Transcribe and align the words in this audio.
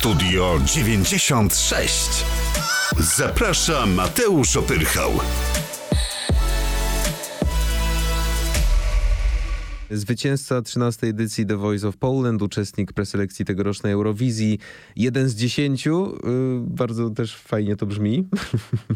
Studio 0.00 0.58
96. 0.64 2.24
Zaprasza 2.98 3.86
Mateusz 3.86 4.56
Opyrchał. 4.56 5.12
Zwycięzca 9.90 10.62
13 10.62 11.06
edycji 11.06 11.46
The 11.46 11.56
Voice 11.56 11.88
of 11.88 11.96
Poland, 11.96 12.42
uczestnik 12.42 12.92
preselekcji 12.92 13.44
tegorocznej 13.44 13.92
Eurowizji, 13.92 14.58
jeden 14.96 15.28
z 15.28 15.34
dziesięciu. 15.34 16.16
Yy, 16.24 16.60
bardzo 16.66 17.10
też 17.10 17.36
fajnie 17.36 17.76
to 17.76 17.86
brzmi. 17.86 18.28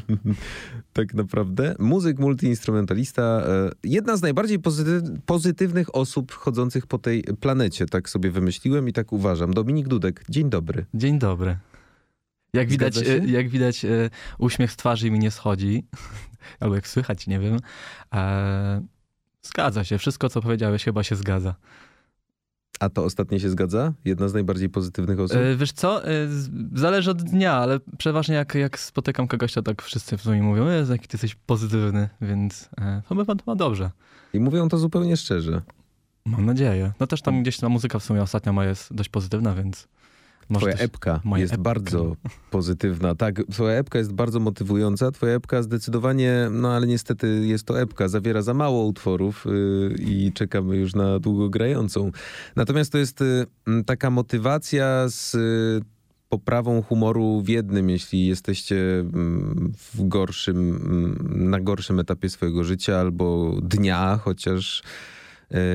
tak 0.93 1.15
naprawdę. 1.15 1.75
Muzyk, 1.79 2.19
multiinstrumentalista. 2.19 3.43
Yy, 3.83 3.91
jedna 3.91 4.17
z 4.17 4.23
najbardziej 4.23 4.59
pozytyw 4.59 5.03
pozytywnych 5.27 5.95
osób 5.95 6.33
chodzących 6.33 6.87
po 6.87 6.99
tej 6.99 7.25
planecie. 7.41 7.87
Tak 7.87 8.11
sobie 8.11 8.31
wymyśliłem 8.31 8.89
i 8.89 8.93
tak 8.93 9.13
uważam. 9.13 9.55
Dominik 9.55 9.89
Dudek, 9.89 10.25
dzień 10.29 10.51
dobry. 10.51 10.87
Dzień 10.95 11.19
dobry. 11.19 11.57
Jak 12.55 12.69
widać, 12.69 12.95
jak 13.27 13.49
widać, 13.49 13.85
e, 13.85 14.11
uśmiech 14.39 14.73
z 14.73 14.77
twarzy 14.77 15.11
mi 15.11 15.19
nie 15.19 15.31
schodzi. 15.31 15.85
Albo 16.61 16.75
jak 16.75 16.89
słychać, 16.89 17.27
nie 17.27 17.39
wiem. 17.41 17.59
E, 19.45 19.49
zgadza 19.49 19.85
się. 19.85 19.99
Wszystko, 19.99 20.29
co 20.29 20.43
powiedziałeś, 20.43 20.85
chyba 20.85 21.03
się 21.03 21.17
zgadza. 21.17 21.55
A 22.81 22.89
to 22.89 23.05
ostatnie 23.05 23.41
się 23.41 23.51
zgadza? 23.51 23.93
Jedna 24.05 24.29
z 24.29 24.35
najbardziej 24.35 24.69
pozytywnych 24.69 25.21
osób? 25.21 25.37
E, 25.37 25.57
wiesz 25.57 25.73
co, 25.73 26.03
zależy 26.75 27.11
od 27.11 27.23
dnia, 27.23 27.53
ale 27.53 27.81
przeważnie 27.99 28.35
jak, 28.35 28.55
jak 28.55 28.79
spotykam 28.79 29.29
kogoś, 29.29 29.53
to 29.53 29.63
tak 29.63 29.83
wszyscy 29.83 30.17
w 30.17 30.23
sumie 30.23 30.43
mówią, 30.43 30.69
jest 30.69 30.91
jaki 30.91 31.09
ty 31.09 31.15
jesteś 31.15 31.35
pozytywny, 31.35 32.09
więc 32.21 32.69
chyba 33.09 33.25
pan 33.25 33.39
ma 33.47 33.57
dobrze. 33.57 33.91
I 34.33 34.41
mówią 34.41 34.69
to 34.69 34.79
zupełnie 34.79 35.17
szczerze. 35.17 35.63
Mam 36.25 36.47
nadzieję. 36.47 36.93
No 37.01 37.07
też 37.07 37.23
tam 37.23 37.43
gdzieś 37.43 37.57
ta 37.57 37.69
muzyka 37.69 37.99
w 37.99 38.05
sumie 38.05 38.23
ostatnio 38.23 38.53
ma 38.53 38.65
jest 38.65 38.95
dość 38.95 39.09
pozytywna, 39.09 39.55
więc... 39.55 39.89
Może 40.49 40.67
twoja 40.67 40.85
epka 40.85 41.21
jest 41.37 41.53
epka. 41.53 41.63
bardzo 41.63 42.17
pozytywna. 42.51 43.15
Tak, 43.15 43.43
twoja 43.51 43.79
epka 43.79 43.99
jest 43.99 44.13
bardzo 44.13 44.41
motywująca. 44.41 45.11
Twoja 45.11 45.35
epka 45.35 45.63
zdecydowanie, 45.63 46.49
no 46.51 46.73
ale 46.73 46.87
niestety 46.87 47.47
jest 47.47 47.65
to 47.65 47.81
epka, 47.81 48.09
zawiera 48.09 48.43
za 48.43 48.55
mało 48.55 48.85
utworów 48.85 49.47
yy, 49.47 49.95
i 49.99 50.33
czekamy 50.33 50.77
już 50.77 50.95
na 50.95 51.19
długo 51.19 51.49
grającą. 51.49 52.11
Natomiast 52.57 52.93
to 52.93 52.99
jest 52.99 53.21
yy, 53.21 53.85
taka 53.85 54.11
motywacja 54.11 55.09
z 55.09 55.35
yy, 55.35 55.95
poprawą 56.29 56.83
humoru 56.83 57.43
w 57.43 57.49
jednym, 57.49 57.91
jeśli 57.91 58.27
jesteście 58.27 58.77
w 59.95 60.09
gorszym, 60.09 60.81
na 61.51 61.61
gorszym 61.61 62.01
etapie 62.01 62.31
swojego 62.31 62.65
życia 62.65 63.01
albo 63.01 63.57
dnia, 63.63 64.19
chociaż 64.23 64.83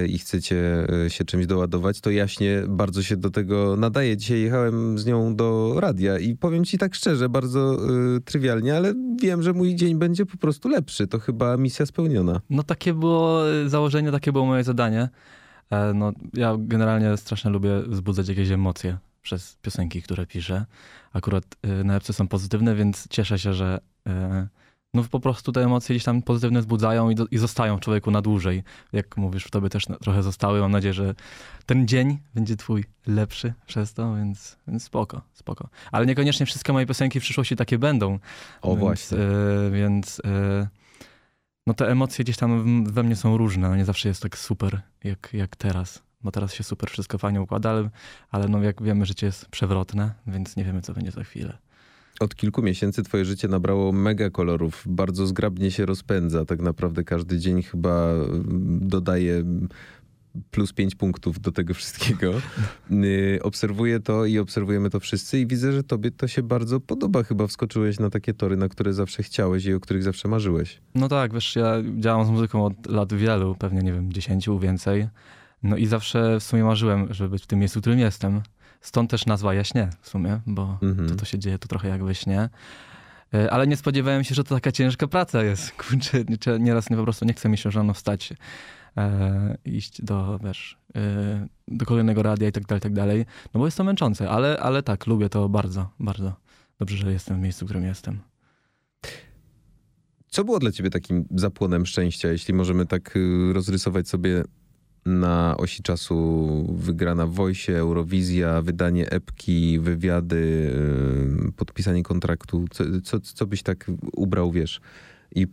i 0.07 0.17
chcecie 0.19 0.87
e, 1.05 1.09
się 1.09 1.25
czymś 1.25 1.45
doładować, 1.45 2.01
to 2.01 2.11
jaśnie 2.11 2.63
bardzo 2.67 3.03
się 3.03 3.17
do 3.17 3.29
tego 3.29 3.75
nadaje. 3.75 4.17
Dzisiaj 4.17 4.41
jechałem 4.41 4.99
z 4.99 5.05
nią 5.05 5.35
do 5.35 5.75
radia 5.79 6.19
i 6.19 6.35
powiem 6.35 6.65
ci 6.65 6.77
tak 6.77 6.95
szczerze, 6.95 7.29
bardzo 7.29 7.77
y, 8.17 8.21
trywialnie, 8.21 8.77
ale 8.77 8.93
wiem, 9.21 9.43
że 9.43 9.53
mój 9.53 9.75
dzień 9.75 9.95
będzie 9.95 10.25
po 10.25 10.37
prostu 10.37 10.69
lepszy. 10.69 11.07
To 11.07 11.19
chyba 11.19 11.57
misja 11.57 11.85
spełniona. 11.85 12.41
No 12.49 12.63
takie 12.63 12.93
było 12.93 13.41
założenie, 13.67 14.11
takie 14.11 14.31
było 14.31 14.45
moje 14.45 14.63
zadanie. 14.63 15.09
No, 15.95 16.11
ja 16.33 16.55
generalnie 16.59 17.17
strasznie 17.17 17.51
lubię 17.51 17.81
wzbudzać 17.87 18.27
jakieś 18.29 18.49
emocje 18.49 18.97
przez 19.21 19.57
piosenki, 19.61 20.01
które 20.01 20.25
piszę. 20.25 20.65
Akurat 21.13 21.43
y, 21.65 21.83
na 21.83 21.95
epce 21.95 22.13
są 22.13 22.27
pozytywne, 22.27 22.75
więc 22.75 23.07
cieszę 23.09 23.39
się, 23.39 23.53
że 23.53 23.79
y, 24.07 24.11
no 24.93 25.03
po 25.03 25.19
prostu 25.19 25.51
te 25.51 25.63
emocje 25.63 25.95
gdzieś 25.95 26.03
tam 26.03 26.21
pozytywne 26.21 26.59
wzbudzają 26.59 27.09
i, 27.09 27.15
do, 27.15 27.25
i 27.31 27.37
zostają 27.37 27.77
w 27.77 27.79
człowieku 27.79 28.11
na 28.11 28.21
dłużej. 28.21 28.63
Jak 28.93 29.17
mówisz, 29.17 29.43
w 29.43 29.51
tobie 29.51 29.69
też 29.69 29.85
trochę 30.01 30.23
zostały. 30.23 30.59
Mam 30.59 30.71
nadzieję, 30.71 30.93
że 30.93 31.15
ten 31.65 31.87
dzień 31.87 32.19
będzie 32.35 32.55
twój 32.55 32.85
lepszy 33.07 33.53
przez 33.67 33.93
to, 33.93 34.15
więc, 34.15 34.57
więc 34.67 34.83
spoko, 34.83 35.21
spoko. 35.33 35.69
Ale 35.91 36.05
niekoniecznie 36.05 36.45
wszystkie 36.45 36.73
moje 36.73 36.85
piosenki 36.85 37.19
w 37.19 37.23
przyszłości 37.23 37.55
takie 37.55 37.77
będą. 37.77 38.19
O 38.61 38.69
więc, 38.69 38.79
właśnie. 38.79 39.17
Y, 39.17 39.71
więc 39.71 40.19
y, 40.19 40.67
no 41.67 41.73
te 41.73 41.91
emocje 41.91 42.23
gdzieś 42.23 42.37
tam 42.37 42.83
we 42.85 43.03
mnie 43.03 43.15
są 43.15 43.37
różne. 43.37 43.69
No 43.69 43.75
nie 43.75 43.85
zawsze 43.85 44.09
jest 44.09 44.21
tak 44.21 44.37
super, 44.37 44.81
jak, 45.03 45.29
jak 45.33 45.55
teraz. 45.55 46.03
Bo 46.21 46.31
teraz 46.31 46.53
się 46.53 46.63
super 46.63 46.89
wszystko 46.89 47.17
fajnie 47.17 47.41
układa, 47.41 47.69
ale, 47.69 47.89
ale 48.31 48.47
no 48.47 48.63
jak 48.63 48.83
wiemy, 48.83 49.05
życie 49.05 49.25
jest 49.25 49.45
przewrotne, 49.45 50.13
więc 50.27 50.55
nie 50.55 50.63
wiemy, 50.63 50.81
co 50.81 50.93
będzie 50.93 51.11
za 51.11 51.23
chwilę. 51.23 51.57
Od 52.19 52.35
kilku 52.35 52.61
miesięcy 52.61 53.03
twoje 53.03 53.25
życie 53.25 53.47
nabrało 53.47 53.91
mega 53.91 54.29
kolorów, 54.29 54.83
bardzo 54.87 55.27
zgrabnie 55.27 55.71
się 55.71 55.85
rozpędza. 55.85 56.45
Tak 56.45 56.59
naprawdę 56.59 57.03
każdy 57.03 57.39
dzień 57.39 57.63
chyba 57.63 58.11
mm, 58.11 58.79
dodaje 58.81 59.43
plus 60.51 60.73
pięć 60.73 60.95
punktów 60.95 61.39
do 61.39 61.51
tego 61.51 61.73
wszystkiego. 61.73 62.33
Y, 62.91 63.39
obserwuję 63.43 63.99
to 63.99 64.25
i 64.25 64.39
obserwujemy 64.39 64.89
to 64.89 64.99
wszyscy 64.99 65.39
i 65.39 65.47
widzę, 65.47 65.71
że 65.71 65.83
tobie 65.83 66.11
to 66.11 66.27
się 66.27 66.43
bardzo 66.43 66.79
podoba. 66.79 67.23
Chyba 67.23 67.47
wskoczyłeś 67.47 67.99
na 67.99 68.09
takie 68.09 68.33
tory, 68.33 68.57
na 68.57 68.69
które 68.69 68.93
zawsze 68.93 69.23
chciałeś 69.23 69.65
i 69.65 69.73
o 69.73 69.79
których 69.79 70.03
zawsze 70.03 70.27
marzyłeś. 70.27 70.81
No 70.95 71.07
tak, 71.07 71.33
wiesz, 71.33 71.55
ja 71.55 71.75
działam 71.99 72.25
z 72.25 72.29
muzyką 72.29 72.65
od 72.65 72.87
lat 72.87 73.13
wielu, 73.13 73.55
pewnie 73.55 73.81
nie 73.81 73.93
wiem, 73.93 74.13
dziesięciu, 74.13 74.59
więcej. 74.59 75.07
No 75.63 75.77
i 75.77 75.85
zawsze 75.85 76.39
w 76.39 76.43
sumie 76.43 76.63
marzyłem, 76.63 77.13
żeby 77.13 77.29
być 77.29 77.43
w 77.43 77.47
tym 77.47 77.59
miejscu, 77.59 77.79
w 77.79 77.81
którym 77.81 77.99
jestem. 77.99 78.41
Stąd 78.81 79.11
też 79.11 79.25
nazwa 79.25 79.53
Jaśnie 79.53 79.89
w 80.01 80.09
sumie, 80.09 80.39
bo 80.45 80.77
mhm. 80.81 81.09
to, 81.09 81.15
to 81.15 81.25
się 81.25 81.39
dzieje 81.39 81.59
tu 81.59 81.67
trochę 81.67 81.87
jak 81.87 82.03
we 82.03 82.15
śnie. 82.15 82.49
E, 83.33 83.51
ale 83.51 83.67
nie 83.67 83.77
spodziewałem 83.77 84.23
się, 84.23 84.35
że 84.35 84.43
to 84.43 84.55
taka 84.55 84.71
ciężka 84.71 85.07
praca 85.07 85.43
jest. 85.43 85.71
Kurczę, 85.81 86.23
nieraz 86.59 86.89
nie, 86.89 86.97
po 86.97 87.03
prostu 87.03 87.25
nie 87.25 87.33
chce 87.33 87.49
mi 87.49 87.57
się 87.57 87.69
rano 87.69 87.93
wstać, 87.93 88.33
e, 88.97 89.57
iść 89.65 90.01
do, 90.01 90.39
wiesz, 90.43 90.77
e, 90.95 91.47
do 91.67 91.85
kolejnego 91.85 92.23
radia 92.23 92.47
i 92.47 92.51
tak 92.51 92.65
dalej, 92.65 92.81
tak 92.81 92.93
dalej. 92.93 93.25
No 93.53 93.59
bo 93.59 93.65
jest 93.67 93.77
to 93.77 93.83
męczące, 93.83 94.29
ale, 94.29 94.59
ale 94.59 94.83
tak, 94.83 95.07
lubię 95.07 95.29
to 95.29 95.49
bardzo, 95.49 95.89
bardzo. 95.99 96.33
Dobrze, 96.79 96.97
że 96.97 97.11
jestem 97.11 97.37
w 97.37 97.39
miejscu, 97.39 97.65
w 97.65 97.67
którym 97.67 97.83
jestem. 97.83 98.19
Co 100.29 100.43
było 100.43 100.59
dla 100.59 100.71
ciebie 100.71 100.89
takim 100.89 101.25
zapłonem 101.35 101.85
szczęścia, 101.85 102.27
jeśli 102.27 102.53
możemy 102.53 102.85
tak 102.85 103.15
y, 103.15 103.53
rozrysować 103.53 104.07
sobie 104.07 104.43
na 105.09 105.57
osi 105.57 105.83
czasu 105.83 106.47
wygrana 106.77 107.25
w 107.25 107.33
Wojsie, 107.33 107.73
Eurowizja, 107.73 108.61
wydanie 108.61 109.09
epki, 109.09 109.79
wywiady, 109.79 110.73
podpisanie 111.57 112.03
kontraktu. 112.03 112.65
Co, 112.71 112.83
co, 113.03 113.19
co 113.19 113.45
byś 113.45 113.63
tak 113.63 113.91
ubrał, 114.13 114.51
wiesz, 114.51 114.81
i 115.35 115.47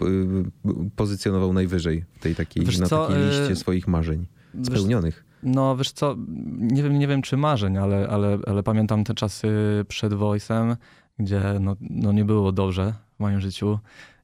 pozycjonował 0.97 1.53
najwyżej 1.53 2.05
w 2.19 2.23
tej 2.23 2.35
takiej, 2.35 2.65
na 2.81 2.87
co, 2.87 3.07
takiej 3.07 3.27
liście 3.27 3.53
y, 3.53 3.57
swoich 3.57 3.89
marzeń 3.89 4.27
spełnionych? 4.63 5.15
Wiesz, 5.15 5.53
no 5.55 5.77
wiesz 5.77 5.93
co, 5.93 6.17
nie 6.59 6.83
wiem, 6.83 6.99
nie 6.99 7.09
wiem 7.09 7.23
czy 7.23 7.37
marzeń, 7.37 7.77
ale, 7.77 8.09
ale, 8.09 8.39
ale 8.47 8.63
pamiętam 8.63 9.05
te 9.05 9.15
czasy 9.15 9.49
przed 9.89 10.13
Voice'em, 10.13 10.77
gdzie 11.19 11.43
no, 11.61 11.77
no 11.81 12.13
nie 12.13 12.25
było 12.25 12.53
dobrze 12.53 12.95
w 13.17 13.21
moim 13.21 13.41
życiu 13.41 13.79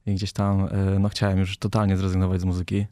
i 0.05 0.15
gdzieś 0.15 0.33
tam 0.33 0.65
y, 0.65 0.99
no, 0.99 1.09
chciałem 1.09 1.39
już 1.39 1.57
totalnie 1.57 1.97
zrezygnować 1.97 2.41
z 2.41 2.45
muzyki. 2.45 2.85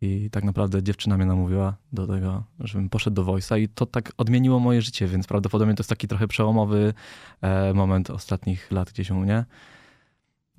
I 0.00 0.30
tak 0.30 0.44
naprawdę 0.44 0.82
dziewczyna 0.82 1.16
mnie 1.16 1.26
namówiła 1.26 1.76
do 1.92 2.06
tego, 2.06 2.44
żebym 2.60 2.88
poszedł 2.88 3.14
do 3.14 3.24
Voice'a 3.24 3.60
i 3.60 3.68
to 3.68 3.86
tak 3.86 4.12
odmieniło 4.16 4.60
moje 4.60 4.82
życie, 4.82 5.06
więc 5.06 5.26
prawdopodobnie 5.26 5.74
to 5.74 5.80
jest 5.80 5.90
taki 5.90 6.08
trochę 6.08 6.28
przełomowy 6.28 6.94
e, 7.40 7.74
moment 7.74 8.10
ostatnich 8.10 8.70
lat 8.72 8.90
gdzieś 8.90 9.10
u 9.10 9.14
mnie. 9.14 9.44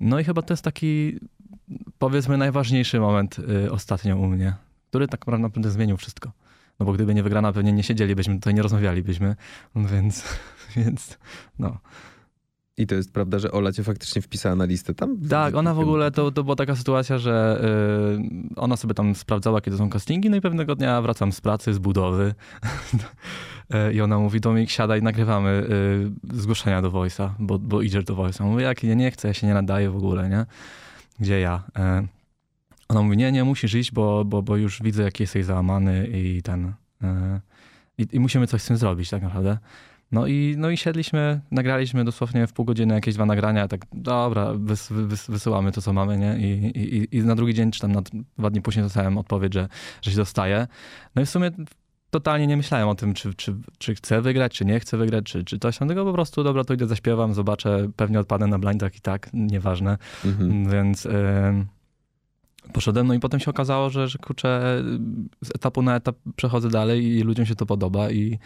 No 0.00 0.18
i 0.20 0.24
chyba 0.24 0.42
to 0.42 0.52
jest 0.52 0.64
taki, 0.64 1.18
powiedzmy, 1.98 2.36
najważniejszy 2.36 3.00
moment 3.00 3.38
y, 3.38 3.72
ostatnio 3.72 4.16
u 4.16 4.26
mnie, 4.26 4.54
który 4.88 5.08
tak 5.08 5.26
naprawdę 5.26 5.70
zmienił 5.70 5.96
wszystko. 5.96 6.32
No 6.80 6.86
bo 6.86 6.92
gdyby 6.92 7.14
nie 7.14 7.22
wygrana, 7.22 7.52
pewnie 7.52 7.72
nie 7.72 7.82
siedzielibyśmy 7.82 8.34
tutaj, 8.34 8.54
nie 8.54 8.62
rozmawialibyśmy, 8.62 9.36
więc, 9.92 10.24
więc 10.76 11.18
no. 11.58 11.78
I 12.80 12.86
to 12.86 12.94
jest 12.94 13.12
prawda, 13.12 13.38
że 13.38 13.52
Ola 13.52 13.72
cię 13.72 13.84
faktycznie 13.84 14.22
wpisała 14.22 14.56
na 14.56 14.64
listę 14.64 14.94
tam? 14.94 15.16
Tak, 15.28 15.54
ona 15.54 15.74
w 15.74 15.78
ogóle, 15.78 16.10
to, 16.10 16.30
to 16.30 16.44
była 16.44 16.56
taka 16.56 16.76
sytuacja, 16.76 17.18
że 17.18 17.60
yy, 18.18 18.54
ona 18.56 18.76
sobie 18.76 18.94
tam 18.94 19.14
sprawdzała, 19.14 19.60
kiedy 19.60 19.76
są 19.76 19.90
castingi, 19.90 20.30
no 20.30 20.36
i 20.36 20.40
pewnego 20.40 20.74
dnia 20.74 21.02
wracam 21.02 21.32
z 21.32 21.40
pracy, 21.40 21.74
z 21.74 21.78
budowy 21.78 22.34
yy, 23.70 23.92
i 23.94 24.00
ona 24.00 24.18
mówi, 24.18 24.40
Dominik, 24.40 24.70
siadaj, 24.70 25.02
nagrywamy 25.02 25.66
yy, 26.30 26.38
zgłoszenia 26.40 26.82
do 26.82 26.90
Voice'a, 26.90 27.30
bo, 27.38 27.58
bo 27.58 27.82
idziesz 27.82 28.04
do 28.04 28.14
Voice'a. 28.14 28.44
Mówię, 28.44 28.64
jak 28.64 28.84
ja 28.84 28.94
nie 28.94 29.10
chcę, 29.10 29.28
ja 29.28 29.34
się 29.34 29.46
nie 29.46 29.54
nadaję 29.54 29.90
w 29.90 29.96
ogóle, 29.96 30.28
nie? 30.28 30.46
Gdzie 31.18 31.40
ja? 31.40 31.62
Yy, 31.78 32.08
ona 32.88 33.02
mówi, 33.02 33.16
nie, 33.16 33.32
nie 33.32 33.44
musisz 33.44 33.74
iść, 33.74 33.92
bo, 33.92 34.24
bo, 34.24 34.42
bo 34.42 34.56
już 34.56 34.82
widzę, 34.82 35.02
jaki 35.02 35.22
jesteś 35.22 35.44
załamany 35.44 36.06
i 36.06 36.42
ten... 36.42 36.72
Yy, 37.02 37.08
i, 37.98 38.06
I 38.12 38.20
musimy 38.20 38.46
coś 38.46 38.62
z 38.62 38.66
tym 38.66 38.76
zrobić 38.76 39.10
tak 39.10 39.22
naprawdę. 39.22 39.58
No 40.12 40.26
i, 40.26 40.54
no 40.58 40.70
i 40.70 40.76
siedliśmy, 40.76 41.40
nagraliśmy 41.50 42.04
dosłownie 42.04 42.46
w 42.46 42.52
pół 42.52 42.64
godziny 42.64 42.94
jakieś 42.94 43.14
dwa 43.14 43.26
nagrania, 43.26 43.68
tak 43.68 43.80
dobra, 43.92 44.52
wys, 44.54 44.88
wys, 44.90 45.30
wysyłamy 45.30 45.72
to, 45.72 45.82
co 45.82 45.92
mamy, 45.92 46.18
nie? 46.18 46.38
I, 46.38 46.66
i, 46.78 47.16
I 47.16 47.22
na 47.22 47.34
drugi 47.34 47.54
dzień, 47.54 47.70
czy 47.70 47.80
tam 47.80 47.92
na 47.92 48.02
dwa 48.38 48.50
dni 48.50 48.62
później 48.62 48.82
dostałem 48.82 49.18
odpowiedź, 49.18 49.54
że, 49.54 49.68
że 50.02 50.10
się 50.10 50.16
dostaje. 50.16 50.66
No 51.14 51.22
i 51.22 51.26
w 51.26 51.30
sumie 51.30 51.50
totalnie 52.10 52.46
nie 52.46 52.56
myślałem 52.56 52.88
o 52.88 52.94
tym, 52.94 53.14
czy, 53.14 53.34
czy, 53.34 53.54
czy 53.78 53.94
chcę 53.94 54.22
wygrać, 54.22 54.52
czy 54.54 54.64
nie 54.64 54.80
chcę 54.80 54.96
wygrać, 54.96 55.24
czy, 55.24 55.44
czy 55.44 55.58
coś 55.58 55.78
tam, 55.78 55.88
tylko 55.88 56.04
po 56.04 56.12
prostu, 56.12 56.44
dobra, 56.44 56.64
to 56.64 56.74
idę 56.74 56.86
zaśpiewam, 56.86 57.34
zobaczę, 57.34 57.90
pewnie 57.96 58.20
odpadę 58.20 58.46
na 58.46 58.58
blindach 58.58 58.96
i 58.96 59.00
tak, 59.00 59.30
nieważne. 59.32 59.98
Mhm. 60.24 60.70
Więc... 60.70 61.06
Y 61.06 61.10
poszedłem, 62.72 63.06
no 63.06 63.14
i 63.14 63.20
potem 63.20 63.40
się 63.40 63.50
okazało, 63.50 63.90
że, 63.90 64.08
że 64.08 64.18
kurczę, 64.18 64.82
z 65.44 65.50
etapu 65.54 65.82
na 65.82 65.96
etap 65.96 66.16
przechodzę 66.36 66.68
dalej 66.68 67.04
i 67.04 67.22
ludziom 67.22 67.46
się 67.46 67.54
to 67.54 67.66
podoba 67.66 68.10
i, 68.10 68.38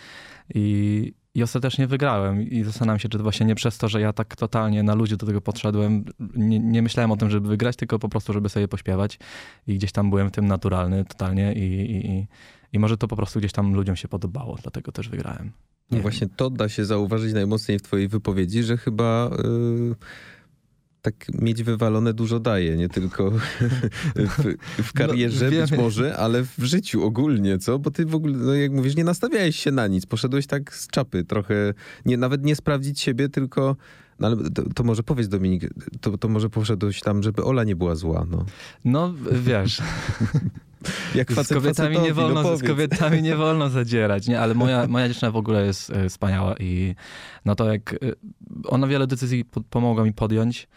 i, 0.54 1.12
i 1.34 1.42
ostatecznie 1.42 1.86
wygrałem. 1.86 2.42
I 2.42 2.64
zastanawiam 2.64 2.98
się, 2.98 3.08
czy 3.08 3.18
to 3.18 3.22
właśnie 3.22 3.46
nie 3.46 3.54
przez 3.54 3.78
to, 3.78 3.88
że 3.88 4.00
ja 4.00 4.12
tak 4.12 4.36
totalnie 4.36 4.82
na 4.82 4.94
ludzie 4.94 5.16
do 5.16 5.26
tego 5.26 5.40
podszedłem. 5.40 6.04
Nie, 6.36 6.60
nie, 6.60 6.82
myślałem 6.82 7.10
o 7.10 7.16
tym, 7.16 7.30
żeby 7.30 7.48
wygrać, 7.48 7.76
tylko 7.76 7.98
po 7.98 8.08
prostu, 8.08 8.32
żeby 8.32 8.48
sobie 8.48 8.68
pośpiewać. 8.68 9.18
I 9.66 9.74
gdzieś 9.74 9.92
tam 9.92 10.10
byłem 10.10 10.28
w 10.28 10.32
tym 10.32 10.46
naturalny 10.46 11.04
totalnie 11.04 11.52
i, 11.52 11.96
i, 11.96 12.26
i 12.72 12.78
może 12.78 12.96
to 12.96 13.08
po 13.08 13.16
prostu 13.16 13.38
gdzieś 13.38 13.52
tam 13.52 13.74
ludziom 13.74 13.96
się 13.96 14.08
podobało, 14.08 14.58
dlatego 14.62 14.92
też 14.92 15.08
wygrałem. 15.08 15.52
No 15.90 15.98
właśnie 15.98 16.28
to 16.36 16.50
da 16.50 16.68
się 16.68 16.84
zauważyć 16.84 17.32
najmocniej 17.32 17.78
w 17.78 17.82
twojej 17.82 18.08
wypowiedzi, 18.08 18.62
że 18.62 18.76
chyba... 18.76 19.30
Yy 19.44 19.94
tak 21.04 21.26
mieć 21.34 21.62
wywalone 21.62 22.14
dużo 22.14 22.40
daje, 22.40 22.76
nie 22.76 22.88
tylko 22.88 23.30
w, 24.16 24.56
w 24.82 24.92
karierze 24.92 25.50
no, 25.50 25.60
być 25.60 25.72
może, 25.72 26.16
ale 26.16 26.42
w 26.44 26.64
życiu 26.64 27.04
ogólnie, 27.04 27.58
co? 27.58 27.78
Bo 27.78 27.90
ty 27.90 28.06
w 28.06 28.14
ogóle, 28.14 28.36
no 28.36 28.54
jak 28.54 28.72
mówisz, 28.72 28.96
nie 28.96 29.04
nastawiałeś 29.04 29.56
się 29.56 29.70
na 29.70 29.86
nic, 29.86 30.06
poszedłeś 30.06 30.46
tak 30.46 30.74
z 30.74 30.88
czapy, 30.88 31.24
trochę, 31.24 31.74
nie, 32.04 32.16
nawet 32.16 32.44
nie 32.44 32.56
sprawdzić 32.56 33.00
siebie, 33.00 33.28
tylko 33.28 33.76
no 34.18 34.26
ale 34.26 34.36
to, 34.50 34.62
to, 34.74 34.84
może 34.84 35.02
powiedz 35.02 35.28
Dominik, 35.28 35.70
to, 36.00 36.18
to 36.18 36.28
może 36.28 36.50
poszedłeś 36.50 37.00
tam, 37.00 37.22
żeby 37.22 37.44
Ola 37.44 37.64
nie 37.64 37.76
była 37.76 37.94
zła, 37.94 38.26
no. 38.30 38.44
No, 38.84 39.14
wiesz... 39.32 39.82
Jak 41.14 41.32
z 41.32 41.48
kobietami 41.48 41.98
nie 41.98 42.14
wolno, 42.14 42.42
no 42.42 42.56
z 42.56 42.62
kobietami 42.62 43.22
nie 43.22 43.36
wolno 43.36 43.70
zadzierać, 43.70 44.28
nie? 44.28 44.40
Ale 44.40 44.54
moja, 44.54 44.86
moja 44.86 45.08
dziewczyna 45.08 45.30
w 45.30 45.36
ogóle 45.36 45.66
jest 45.66 45.92
wspaniała 46.08 46.54
i 46.56 46.94
no 47.44 47.54
to 47.54 47.72
jak... 47.72 47.92
E, 47.92 47.96
ona 48.64 48.86
wiele 48.86 49.06
decyzji 49.06 49.44
pomogła 49.70 50.04
mi 50.04 50.12
podjąć, 50.12 50.68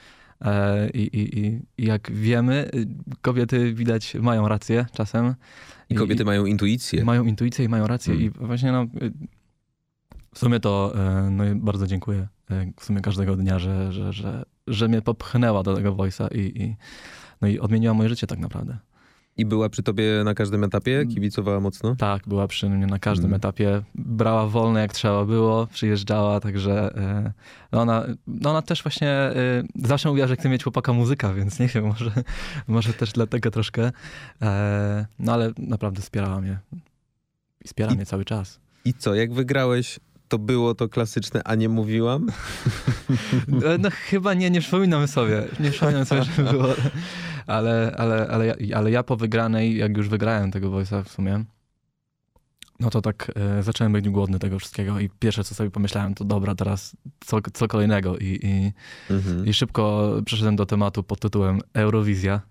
I, 0.94 1.02
i, 1.02 1.40
I, 1.40 1.62
jak 1.78 2.12
wiemy, 2.12 2.70
y, 2.76 2.88
kobiety 3.22 3.74
widać 3.74 4.16
mają 4.16 4.48
rację 4.48 4.86
czasem. 4.94 5.36
I 5.90 5.96
kobiety 5.96 6.24
I, 6.24 6.26
mają 6.26 6.46
intuicję. 6.46 7.06
Mają 7.06 7.24
intuicję 7.24 7.66
i 7.66 7.70
mają 7.70 7.88
rację. 7.88 8.14
Hmm. 8.14 8.34
I 8.42 8.48
właśnie 8.48 8.72
no, 8.72 8.84
y, 8.84 9.12
w 10.38 10.40
sumie 10.40 10.60
to 10.60 10.94
e, 10.96 11.30
no, 11.30 11.44
bardzo 11.56 11.88
dziękuję 11.88 12.28
e, 12.52 12.72
w 12.80 12.86
sumie 12.86 13.02
każdego 13.02 13.36
dnia, 13.36 13.60
że, 13.60 13.92
że, 13.92 14.14
że, 14.14 14.46
że 14.68 14.88
mnie 14.88 15.02
popchnęła 15.02 15.64
do 15.64 15.76
tego 15.76 15.96
voice'a 15.96 16.36
i, 16.36 16.62
i, 16.64 16.76
no, 17.42 17.48
i 17.48 17.60
odmieniła 17.60 17.94
moje 17.94 18.10
życie 18.10 18.28
tak 18.28 18.40
naprawdę. 18.40 18.78
I 19.38 19.46
była 19.46 19.70
przy 19.70 19.84
tobie 19.84 20.22
na 20.26 20.34
każdym 20.34 20.64
etapie? 20.64 20.96
Mm. 20.96 21.08
Kibicowała 21.08 21.60
mocno? 21.60 21.96
Tak, 21.96 22.28
była 22.28 22.48
przy 22.48 22.70
mnie 22.70 22.88
na 22.88 23.00
każdym 23.00 23.26
mm. 23.26 23.38
etapie. 23.38 23.82
Brała 23.96 24.48
wolne 24.48 24.80
jak 24.80 24.94
trzeba 24.94 25.26
było, 25.26 25.68
przyjeżdżała, 25.68 26.40
także 26.40 26.96
e, 26.96 27.34
no 27.72 27.82
ona, 27.82 28.06
no 28.28 28.50
ona 28.50 28.62
też 28.62 28.84
właśnie 28.84 29.10
e, 29.10 29.34
zawsze 29.76 30.10
mówiła, 30.10 30.28
że 30.28 30.36
chce 30.36 30.50
mieć 30.50 30.64
chłopaka 30.64 30.94
muzyka, 30.94 31.34
więc 31.34 31.60
nie 31.60 31.68
wiem, 31.68 31.88
może, 31.94 32.12
może 32.68 32.94
też 32.94 33.12
dlatego 33.12 33.52
troszkę. 33.52 33.92
E, 34.42 35.06
no 35.20 35.34
ale 35.34 35.52
naprawdę 35.58 36.02
wspierała 36.02 36.42
mnie. 36.42 36.60
I 37.66 37.68
wspiera 37.68 37.92
I, 37.92 37.96
mnie 37.96 38.06
cały 38.06 38.26
czas. 38.26 38.60
I 38.86 38.94
co, 38.94 39.16
jak 39.16 39.34
wygrałeś, 39.34 40.00
to 40.28 40.40
było 40.40 40.76
to 40.76 40.90
klasyczne, 40.90 41.42
a 41.46 41.56
nie 41.56 41.70
mówiłam? 41.70 42.28
No, 43.48 43.68
no 43.80 43.90
chyba 43.92 44.34
nie, 44.34 44.50
nie 44.50 44.62
przypominam 44.62 45.08
sobie. 45.08 45.44
Nie 45.60 45.72
przypominam 45.72 46.06
sobie, 46.06 46.24
że 46.24 46.44
było 46.44 46.68
ale, 47.48 47.96
ale, 47.98 48.28
ale, 48.28 48.46
ja, 48.46 48.78
ale 48.78 48.92
ja 48.92 49.04
po 49.04 49.16
wygranej, 49.16 49.78
jak 49.78 49.98
już 49.98 50.10
wygrałem 50.10 50.52
tego 50.52 50.70
Voice'a 50.72 51.04
w 51.04 51.10
sumie, 51.10 51.44
no 52.80 52.90
to 52.90 53.02
tak 53.02 53.32
e, 53.36 53.64
zacząłem 53.64 53.94
być 53.94 54.10
głodny 54.10 54.40
tego 54.40 54.60
wszystkiego 54.60 55.00
i 55.00 55.10
pierwsze, 55.10 55.44
co 55.44 55.56
sobie 55.56 55.72
pomyślałem, 55.72 56.16
to 56.16 56.26
dobra, 56.26 56.56
teraz 56.56 56.98
co, 57.20 57.38
co 57.54 57.68
kolejnego 57.68 58.18
i, 58.18 58.40
i, 58.44 58.74
mhm. 59.14 59.46
i 59.46 59.54
szybko 59.54 60.14
przeszedłem 60.26 60.56
do 60.56 60.66
tematu 60.66 61.04
pod 61.04 61.20
tytułem 61.20 61.60
Eurowizja. 61.74 62.42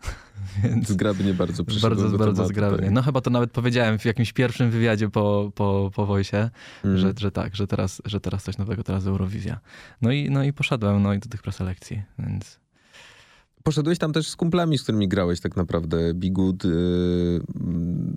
Więc 0.64 0.88
zgrabnie 0.88 1.34
bardzo 1.34 1.64
przyszedłem 1.64 2.00
Bardzo, 2.00 2.18
bardzo 2.18 2.34
tematu, 2.34 2.54
zgrabnie. 2.54 2.84
Tak. 2.84 2.90
No 2.90 3.02
chyba 3.02 3.20
to 3.20 3.30
nawet 3.30 3.50
powiedziałem 3.50 3.98
w 3.98 4.04
jakimś 4.04 4.32
pierwszym 4.32 4.70
wywiadzie 4.70 5.08
po, 5.08 5.52
po, 5.54 5.90
po 5.94 6.06
Wojsie, 6.06 6.50
mhm. 6.84 6.98
że, 6.98 7.12
że 7.18 7.30
tak, 7.30 7.56
że 7.56 7.66
teraz, 7.66 8.02
że 8.04 8.20
teraz 8.20 8.44
coś 8.44 8.58
nowego, 8.58 8.82
teraz 8.82 9.06
Eurowizja. 9.06 9.60
No 10.02 10.12
i, 10.12 10.30
no 10.30 10.44
i 10.44 10.52
poszedłem 10.52 11.02
no 11.02 11.14
i 11.14 11.18
do 11.18 11.28
tych 11.28 11.42
preselekcji, 11.42 12.02
więc... 12.18 12.58
Poszedłeś 13.62 13.98
tam 13.98 14.12
też 14.12 14.28
z 14.28 14.36
kumplami, 14.36 14.78
z 14.78 14.82
którymi 14.82 15.08
grałeś 15.08 15.40
tak 15.40 15.56
naprawdę. 15.56 16.14
Bigood, 16.14 16.64
yy, 16.64 17.40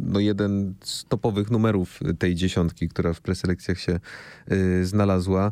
no 0.06 0.19
jeden 0.19 0.74
z 0.83 1.06
topowych 1.06 1.51
numerów 1.51 2.00
tej 2.19 2.36
dziesiątki, 2.36 2.89
która 2.89 3.13
w 3.13 3.22
preselekcjach 3.22 3.80
się 3.80 4.00
yy, 4.48 4.86
znalazła. 4.86 5.51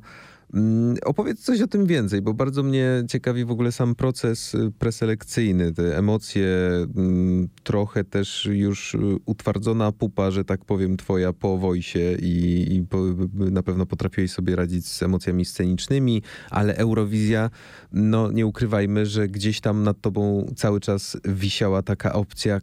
Mm, 0.53 0.95
opowiedz 1.05 1.39
coś 1.39 1.61
o 1.61 1.67
tym 1.67 1.85
więcej, 1.85 2.21
bo 2.21 2.33
bardzo 2.33 2.63
mnie 2.63 3.03
ciekawi 3.09 3.45
w 3.45 3.51
ogóle 3.51 3.71
sam 3.71 3.95
proces 3.95 4.55
y, 4.55 4.71
preselekcyjny, 4.79 5.73
te 5.73 5.97
emocje, 5.97 6.47
mm, 6.95 7.49
trochę 7.63 8.03
też 8.03 8.49
już 8.51 8.95
y, 8.95 8.97
utwardzona 9.25 9.91
pupa, 9.91 10.31
że 10.31 10.45
tak 10.45 10.65
powiem, 10.65 10.97
twoja 10.97 11.33
po 11.33 11.57
wojsie 11.57 12.17
i, 12.21 12.65
i 12.75 12.85
po, 12.89 12.97
na 13.33 13.63
pewno 13.63 13.85
potrafiłeś 13.85 14.31
sobie 14.31 14.55
radzić 14.55 14.88
z 14.88 15.03
emocjami 15.03 15.45
scenicznymi, 15.45 16.21
ale 16.49 16.75
Eurowizja, 16.75 17.49
no 17.91 18.31
nie 18.31 18.45
ukrywajmy, 18.45 19.05
że 19.05 19.27
gdzieś 19.27 19.61
tam 19.61 19.83
nad 19.83 20.01
tobą 20.01 20.51
cały 20.55 20.79
czas 20.79 21.17
wisiała 21.25 21.81
taka 21.81 22.13
opcja, 22.13 22.59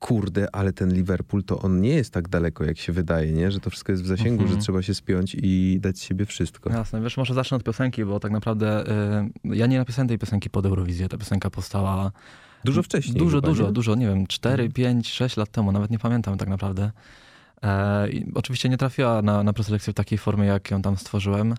kurde, 0.00 0.48
ale 0.52 0.72
ten 0.72 0.92
Liverpool 0.92 1.44
to 1.44 1.58
on 1.58 1.80
nie 1.80 1.94
jest 1.94 2.12
tak 2.12 2.28
daleko, 2.28 2.64
jak 2.64 2.78
się 2.78 2.92
wydaje, 2.92 3.32
nie? 3.32 3.50
Że 3.50 3.60
to 3.60 3.70
wszystko 3.70 3.92
jest 3.92 4.04
w 4.04 4.06
zasięgu, 4.06 4.42
że 4.42 4.44
mhm. 4.44 4.60
trzeba 4.60 4.82
się 4.82 4.94
spiąć 4.94 5.36
i 5.42 5.78
dać 5.80 6.00
siebie 6.00 6.26
wszystko. 6.26 6.70
Jasne, 6.70 7.00
wiesz, 7.00 7.16
może 7.16 7.34
zacznę 7.34 7.56
od 7.56 7.62
piosenki, 7.62 8.04
bo 8.04 8.20
tak 8.20 8.32
naprawdę 8.32 8.84
y, 9.44 9.56
ja 9.56 9.66
nie 9.66 9.78
napisałem 9.78 10.08
tej 10.08 10.18
piosenki 10.18 10.50
pod 10.50 10.66
Eurowizję. 10.66 11.08
Ta 11.08 11.18
piosenka 11.18 11.50
powstała... 11.50 12.12
Dużo 12.64 12.82
wcześniej. 12.82 13.16
Dużo, 13.16 13.40
dużo, 13.40 13.66
nie? 13.66 13.72
dużo, 13.72 13.94
nie 13.94 14.06
wiem, 14.06 14.26
4, 14.26 14.52
mhm. 14.52 14.72
5, 14.72 15.08
6 15.08 15.36
lat 15.36 15.50
temu, 15.50 15.72
nawet 15.72 15.90
nie 15.90 15.98
pamiętam 15.98 16.38
tak 16.38 16.48
naprawdę. 16.48 16.90
E, 17.64 18.08
oczywiście 18.34 18.68
nie 18.68 18.76
trafiła 18.76 19.22
na, 19.22 19.42
na 19.42 19.52
preselekcję 19.52 19.92
w 19.92 19.96
takiej 19.96 20.18
formie, 20.18 20.46
jak 20.46 20.70
ją 20.70 20.82
tam 20.82 20.96
stworzyłem. 20.96 21.54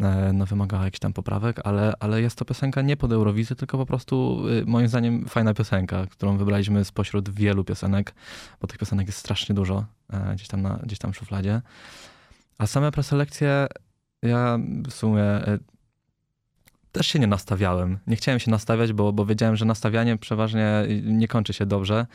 E, 0.00 0.32
no, 0.32 0.46
wymagała 0.46 0.84
jakichś 0.84 1.00
tam 1.00 1.12
poprawek, 1.12 1.60
ale, 1.64 1.92
ale 2.00 2.22
jest 2.22 2.38
to 2.38 2.44
piosenka 2.44 2.82
nie 2.82 2.96
pod 2.96 3.12
Eurowizję, 3.12 3.56
tylko 3.56 3.78
po 3.78 3.86
prostu 3.86 4.42
y, 4.48 4.66
moim 4.66 4.88
zdaniem 4.88 5.26
fajna 5.26 5.54
piosenka, 5.54 6.06
którą 6.06 6.36
wybraliśmy 6.36 6.84
spośród 6.84 7.30
wielu 7.30 7.64
piosenek, 7.64 8.14
bo 8.60 8.66
tych 8.66 8.78
piosenek 8.78 9.06
jest 9.06 9.18
strasznie 9.18 9.54
dużo 9.54 9.84
e, 10.12 10.34
gdzieś 10.34 10.48
tam, 10.48 10.62
na, 10.62 10.78
gdzieś 10.82 10.98
tam 10.98 11.12
w 11.12 11.16
szufladzie. 11.16 11.62
A 12.58 12.66
same 12.66 12.92
preselekcje 12.92 13.66
ja 14.22 14.58
w 14.88 14.92
sumie 14.92 15.22
e, 15.22 15.58
też 16.92 17.06
się 17.06 17.18
nie 17.18 17.26
nastawiałem. 17.26 17.98
Nie 18.06 18.16
chciałem 18.16 18.40
się 18.40 18.50
nastawiać, 18.50 18.92
bo, 18.92 19.12
bo 19.12 19.26
wiedziałem, 19.26 19.56
że 19.56 19.64
nastawianie 19.64 20.16
przeważnie 20.16 20.86
nie 21.02 21.28
kończy 21.28 21.52
się 21.52 21.66
dobrze. 21.66 22.06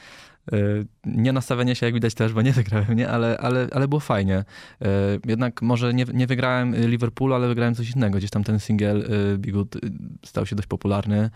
Y, 0.53 0.85
nie 1.05 1.33
nastawienie 1.33 1.75
się, 1.75 1.85
jak 1.85 1.93
widać 1.93 2.13
też, 2.13 2.33
bo 2.33 2.41
nie 2.41 2.53
wygrałem, 2.61 2.93
nie? 2.93 3.09
Ale, 3.09 3.37
ale, 3.37 3.67
ale 3.71 3.87
było 3.87 3.99
fajnie. 3.99 4.37
Y, 4.81 4.85
jednak 5.25 5.61
może 5.61 5.93
nie, 5.93 6.05
nie 6.13 6.27
wygrałem 6.27 6.75
Liverpoolu, 6.75 7.33
ale 7.33 7.47
wygrałem 7.47 7.75
coś 7.75 7.89
innego. 7.89 8.17
Gdzieś 8.17 8.29
tam 8.29 8.43
ten 8.43 8.59
single 8.59 8.95
y, 8.95 9.37
Bigot 9.37 9.77
stał 10.25 10.45
się 10.45 10.55
dość 10.55 10.67
popularny 10.67 11.29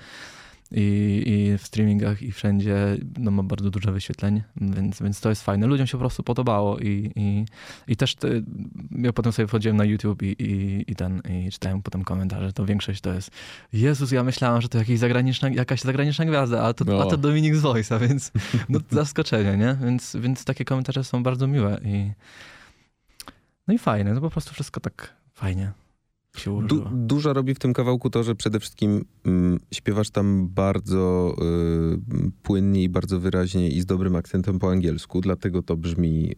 i, 0.71 1.23
i 1.25 1.57
w 1.57 1.63
streamingach 1.67 2.21
i 2.21 2.31
wszędzie 2.31 2.97
no, 3.17 3.31
ma 3.31 3.43
bardzo 3.43 3.69
dużo 3.69 3.91
wyświetleń, 3.91 4.41
więc, 4.61 5.01
więc 5.01 5.21
to 5.21 5.29
jest 5.29 5.43
fajne. 5.43 5.67
Ludziom 5.67 5.87
się 5.87 5.91
po 5.91 5.99
prostu 5.99 6.23
podobało 6.23 6.79
i, 6.79 7.11
i, 7.15 7.45
i 7.87 7.95
też 7.95 8.15
ty, 8.15 8.43
ja 8.91 9.13
potem 9.13 9.31
sobie 9.31 9.47
wchodziłem 9.47 9.77
na 9.77 9.85
YouTube 9.85 10.23
i, 10.23 10.35
i, 10.39 10.83
i, 10.91 10.95
ten, 10.95 11.21
i 11.29 11.51
czytałem 11.51 11.81
potem 11.81 12.03
komentarze, 12.03 12.53
to 12.53 12.65
większość 12.65 13.01
to 13.01 13.13
jest 13.13 13.31
Jezus, 13.73 14.11
ja 14.11 14.23
myślałem, 14.23 14.61
że 14.61 14.69
to 14.69 14.77
jakaś 14.77 14.99
zagraniczna, 14.99 15.49
jakaś 15.49 15.81
zagraniczna 15.81 16.25
gwiazda, 16.25 16.63
a 16.63 16.73
to, 16.73 16.85
no. 16.85 17.01
a 17.01 17.05
to 17.05 17.17
Dominik 17.17 17.55
z 17.55 17.61
Voice'a, 17.61 17.99
więc 18.07 18.31
no, 18.69 18.79
zaskoczenie, 18.89 19.57
nie? 19.57 19.77
Więc, 19.85 20.15
więc 20.19 20.45
takie 20.45 20.65
komentarze 20.65 21.03
są 21.03 21.23
bardzo 21.23 21.47
miłe 21.47 21.79
i 21.83 22.11
no 23.67 23.73
i 23.73 23.77
fajne, 23.77 24.15
to 24.15 24.21
po 24.21 24.29
prostu 24.29 24.53
wszystko 24.53 24.79
tak 24.79 25.13
fajnie 25.33 25.71
du 26.45 26.85
dużo 26.91 27.33
robi 27.33 27.53
w 27.53 27.59
tym 27.59 27.73
kawałku 27.73 28.09
to, 28.09 28.23
że 28.23 28.35
przede 28.35 28.59
wszystkim 28.59 29.05
mm, 29.25 29.59
śpiewasz 29.73 30.09
tam 30.09 30.47
bardzo 30.47 31.35
y, 32.25 32.31
płynnie 32.43 32.83
i 32.83 32.89
bardzo 32.89 33.19
wyraźnie 33.19 33.69
i 33.69 33.81
z 33.81 33.85
dobrym 33.85 34.15
akcentem 34.15 34.59
po 34.59 34.71
angielsku, 34.71 35.21
dlatego 35.21 35.61
to 35.61 35.77
brzmi 35.77 36.31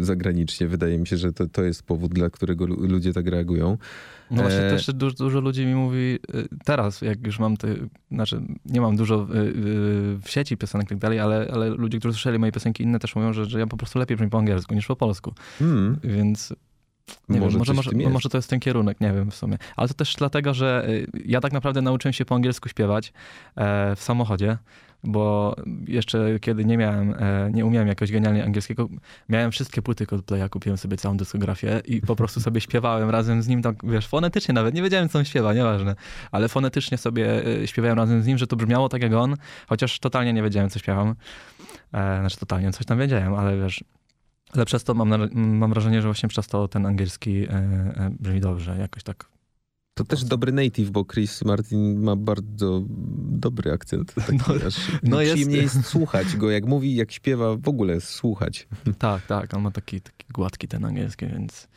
y, 0.00 0.04
zagranicznie. 0.04 0.66
Wydaje 0.66 0.98
mi 0.98 1.06
się, 1.06 1.16
że 1.16 1.32
to, 1.32 1.46
to 1.46 1.62
jest 1.62 1.82
powód, 1.82 2.14
dla 2.14 2.30
którego 2.30 2.66
ludzie 2.66 3.12
tak 3.12 3.26
reagują. 3.26 3.78
No 4.30 4.42
właśnie 4.42 4.60
e... 4.60 4.70
też 4.70 4.86
dużo, 4.86 5.16
dużo, 5.16 5.40
ludzi 5.40 5.66
mi 5.66 5.74
mówi 5.74 6.18
y, 6.34 6.48
teraz, 6.64 7.02
jak 7.02 7.26
już 7.26 7.38
mam 7.38 7.56
te, 7.56 7.68
znaczy 8.10 8.42
nie 8.66 8.80
mam 8.80 8.96
dużo 8.96 9.28
y, 9.34 9.38
y, 9.38 9.52
w 10.22 10.26
sieci 10.26 10.56
piosenek 10.56 10.86
i 10.86 10.88
tak 10.88 10.98
dalej, 10.98 11.20
ale, 11.20 11.50
ale 11.52 11.68
ludzie, 11.68 11.98
którzy 11.98 12.14
słyszeli 12.14 12.38
moje 12.38 12.52
piosenki 12.52 12.82
inne 12.82 12.98
też 12.98 13.16
mówią, 13.16 13.32
że, 13.32 13.44
że 13.44 13.58
ja 13.58 13.66
po 13.66 13.76
prostu 13.76 13.98
lepiej 13.98 14.16
brzmi 14.16 14.30
po 14.30 14.38
angielsku 14.38 14.74
niż 14.74 14.86
po 14.86 14.96
polsku. 14.96 15.34
Hmm. 15.58 15.96
Więc 16.04 16.54
nie 17.28 17.40
może, 17.40 17.50
wiem, 17.50 17.58
może, 17.58 17.74
może, 17.74 18.10
może 18.10 18.28
to 18.28 18.38
jest 18.38 18.50
ten 18.50 18.60
kierunek, 18.60 19.00
nie 19.00 19.12
wiem 19.12 19.30
w 19.30 19.34
sumie. 19.34 19.58
Ale 19.76 19.88
to 19.88 19.94
też 19.94 20.14
dlatego, 20.14 20.54
że 20.54 20.88
y, 20.88 21.06
ja 21.24 21.40
tak 21.40 21.52
naprawdę 21.52 21.82
nauczyłem 21.82 22.12
się 22.12 22.24
po 22.24 22.34
angielsku 22.34 22.68
śpiewać 22.68 23.12
e, 23.56 23.96
w 23.96 24.02
samochodzie, 24.02 24.58
bo 25.04 25.56
jeszcze 25.86 26.40
kiedy 26.40 26.64
nie 26.64 26.78
miałem, 26.78 27.14
e, 27.18 27.50
nie 27.52 27.66
umiałem 27.66 27.88
jakoś 27.88 28.12
genialnie 28.12 28.44
angielskiego, 28.44 28.88
miałem 29.28 29.50
wszystkie 29.50 29.82
płyty 29.82 30.06
Coldplaya, 30.06 30.48
kupiłem 30.50 30.78
sobie 30.78 30.96
całą 30.96 31.16
dyskografię 31.16 31.82
i 31.84 32.00
po 32.00 32.16
prostu 32.16 32.40
sobie 32.40 32.60
śpiewałem 32.60 33.10
razem 33.10 33.42
z 33.42 33.48
nim, 33.48 33.62
tak 33.62 33.76
wiesz, 33.84 34.06
fonetycznie 34.06 34.54
nawet, 34.54 34.74
nie 34.74 34.82
wiedziałem 34.82 35.08
co 35.08 35.18
on 35.18 35.24
śpiewa, 35.24 35.54
nieważne, 35.54 35.94
ale 36.32 36.48
fonetycznie 36.48 36.98
sobie 36.98 37.46
e, 37.62 37.66
śpiewałem 37.66 37.96
razem 37.96 38.22
z 38.22 38.26
nim, 38.26 38.38
że 38.38 38.46
to 38.46 38.56
brzmiało 38.56 38.88
tak 38.88 39.02
jak 39.02 39.12
on, 39.12 39.36
chociaż 39.68 39.98
totalnie 39.98 40.32
nie 40.32 40.42
wiedziałem 40.42 40.70
co 40.70 40.78
śpiewam. 40.78 41.14
Znaczy 41.92 42.36
totalnie 42.38 42.72
coś 42.72 42.86
tam 42.86 42.98
wiedziałem, 42.98 43.34
ale 43.34 43.58
wiesz, 43.58 43.84
Ale 44.50 44.64
przez 44.64 44.84
to 44.84 44.94
mam, 44.94 45.14
mam 45.34 45.70
wrażenie, 45.70 46.02
że 46.02 46.08
właśnie 46.08 46.28
przez 46.28 46.46
to 46.46 46.68
ten 46.68 46.86
angielski 46.86 47.44
e, 47.44 47.50
e, 47.50 48.10
brzmi 48.20 48.40
dobrze, 48.40 48.78
jakoś 48.78 49.02
tak. 49.02 49.30
To 49.94 50.04
też 50.04 50.24
dobry 50.24 50.52
native, 50.52 50.90
bo 50.90 51.04
Chris 51.04 51.44
Martin 51.44 52.00
ma 52.02 52.16
bardzo 52.16 52.82
dobry 53.30 53.72
akcent. 53.72 54.14
Taki 54.14 54.38
no, 54.48 54.66
aż 54.66 54.76
no 55.02 55.16
przyjemnie 55.18 55.56
jest... 55.56 55.76
jest 55.76 55.88
słuchać 55.88 56.36
go, 56.36 56.50
jak 56.50 56.66
mówi, 56.66 56.94
jak 56.94 57.12
śpiewa, 57.12 57.56
w 57.56 57.68
ogóle 57.68 58.00
słuchać. 58.00 58.68
Tak, 58.98 59.26
tak, 59.26 59.54
on 59.54 59.62
ma 59.62 59.70
taki, 59.70 60.00
taki 60.00 60.26
gładki 60.32 60.68
ten 60.68 60.84
angielski, 60.84 61.26
więc... 61.26 61.68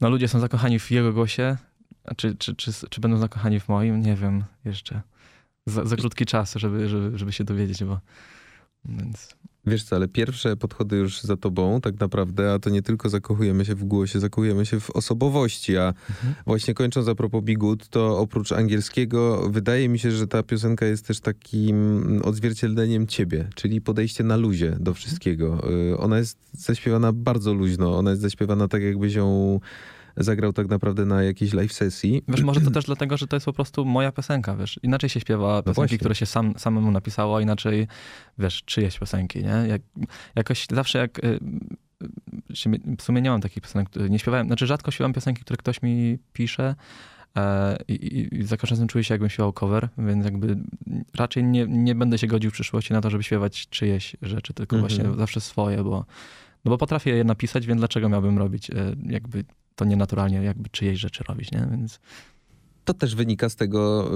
No 0.00 0.10
ludzie 0.10 0.28
są 0.28 0.40
zakochani 0.40 0.78
w 0.78 0.90
jego 0.90 1.12
głosie, 1.12 1.56
a 2.04 2.14
czy, 2.14 2.36
czy, 2.36 2.54
czy, 2.54 2.72
czy 2.90 3.00
będą 3.00 3.16
zakochani 3.16 3.60
w 3.60 3.68
moim? 3.68 4.02
Nie 4.02 4.16
wiem 4.16 4.44
jeszcze. 4.64 5.02
Za, 5.66 5.84
za 5.84 5.96
krótki 5.96 6.26
czas, 6.26 6.54
żeby, 6.54 6.88
żeby, 6.88 7.18
żeby 7.18 7.32
się 7.32 7.44
dowiedzieć, 7.44 7.84
bo... 7.84 8.00
Więc... 8.84 9.36
Wiesz 9.68 9.84
co, 9.84 9.96
ale 9.96 10.08
pierwsze 10.08 10.56
podchody 10.56 10.96
już 10.96 11.22
za 11.22 11.36
tobą 11.36 11.80
tak 11.80 12.00
naprawdę, 12.00 12.52
a 12.52 12.58
to 12.58 12.70
nie 12.70 12.82
tylko 12.82 13.08
zakochujemy 13.08 13.64
się 13.64 13.74
w 13.74 13.84
głosie, 13.84 14.20
zakochujemy 14.20 14.66
się 14.66 14.80
w 14.80 14.90
osobowości, 14.90 15.76
a 15.76 15.88
mhm. 15.88 16.34
właśnie 16.46 16.74
kończąc 16.74 17.08
a 17.08 17.14
propos 17.14 17.44
Bigut, 17.44 17.88
to 17.88 18.18
oprócz 18.18 18.52
angielskiego 18.52 19.48
wydaje 19.50 19.88
mi 19.88 19.98
się, 19.98 20.10
że 20.10 20.26
ta 20.26 20.42
piosenka 20.42 20.86
jest 20.86 21.06
też 21.06 21.20
takim 21.20 22.20
odzwierciedleniem 22.24 23.06
ciebie, 23.06 23.48
czyli 23.54 23.80
podejście 23.80 24.24
na 24.24 24.36
luzie 24.36 24.76
do 24.80 24.94
wszystkiego. 24.94 25.70
Y, 25.92 25.98
ona 25.98 26.18
jest 26.18 26.38
zaśpiewana 26.52 27.12
bardzo 27.12 27.54
luźno, 27.54 27.98
ona 27.98 28.10
jest 28.10 28.22
zaśpiewana 28.22 28.68
tak 28.68 28.82
jakby 28.82 29.10
ją 29.10 29.60
zagrał 30.18 30.52
tak 30.52 30.68
naprawdę 30.68 31.04
na 31.04 31.22
jakiejś 31.22 31.52
live 31.52 31.72
sesji. 31.72 32.22
Wiesz, 32.28 32.42
może 32.42 32.60
to 32.60 32.70
też 32.80 32.84
dlatego, 32.84 33.16
że 33.16 33.26
to 33.26 33.36
jest 33.36 33.46
po 33.46 33.52
prostu 33.52 33.84
moja 33.84 34.12
piosenka, 34.12 34.56
wiesz. 34.56 34.80
Inaczej 34.82 35.10
się 35.10 35.20
śpiewa 35.20 35.56
no 35.56 35.62
piosenki, 35.62 35.98
które 35.98 36.14
się 36.14 36.26
sam, 36.26 36.54
samemu 36.56 36.90
napisało, 36.90 37.40
inaczej, 37.40 37.86
wiesz, 38.38 38.62
czyjeś 38.64 38.98
piosenki, 38.98 39.38
nie? 39.42 39.68
Jak, 39.68 39.82
jakoś 40.34 40.66
zawsze 40.72 40.98
jak... 40.98 41.24
Y, 41.24 41.38
w 42.98 43.02
sumie 43.02 43.22
nie 43.22 43.30
mam 43.30 43.40
takich 43.40 43.62
piosenek, 43.62 43.88
nie 44.10 44.18
śpiewałem, 44.18 44.46
znaczy 44.46 44.66
rzadko 44.66 44.90
śpiewam 44.90 45.12
piosenki, 45.12 45.42
które 45.42 45.56
ktoś 45.56 45.82
mi 45.82 46.18
pisze, 46.32 46.74
e, 47.36 47.76
i, 47.88 47.92
i, 47.92 48.38
I, 48.38 48.44
za 48.44 48.56
każdym 48.56 48.74
razem 48.74 48.88
czuję 48.88 49.04
się, 49.04 49.14
jakbym 49.14 49.30
śpiewał 49.30 49.52
cover, 49.52 49.88
więc 49.98 50.24
jakby 50.24 50.58
raczej 51.14 51.44
nie, 51.44 51.66
nie 51.66 51.94
będę 51.94 52.18
się 52.18 52.26
godził 52.26 52.50
w 52.50 52.54
przyszłości 52.54 52.92
na 52.92 53.00
to, 53.00 53.10
żeby 53.10 53.22
śpiewać 53.22 53.68
czyjeś 53.68 54.16
rzeczy, 54.22 54.54
tylko 54.54 54.76
mm 54.76 54.86
-hmm. 54.86 54.96
właśnie 54.96 55.18
zawsze 55.18 55.40
swoje, 55.40 55.84
bo, 55.84 56.04
no 56.64 56.70
bo 56.70 56.78
potrafię 56.78 57.10
je 57.10 57.24
napisać, 57.24 57.66
więc 57.66 57.80
dlaczego 57.80 58.08
miałbym 58.08 58.38
robić 58.38 58.70
e, 58.70 58.74
jakby 59.06 59.44
to 59.78 59.84
nienaturalnie 59.84 60.42
jakby 60.42 60.68
czyjeś 60.68 61.00
rzeczy 61.00 61.24
robić, 61.28 61.52
nie? 61.52 61.68
Więc... 61.70 62.00
To 62.84 62.94
też 62.94 63.14
wynika 63.14 63.48
z 63.48 63.56
tego, 63.56 64.10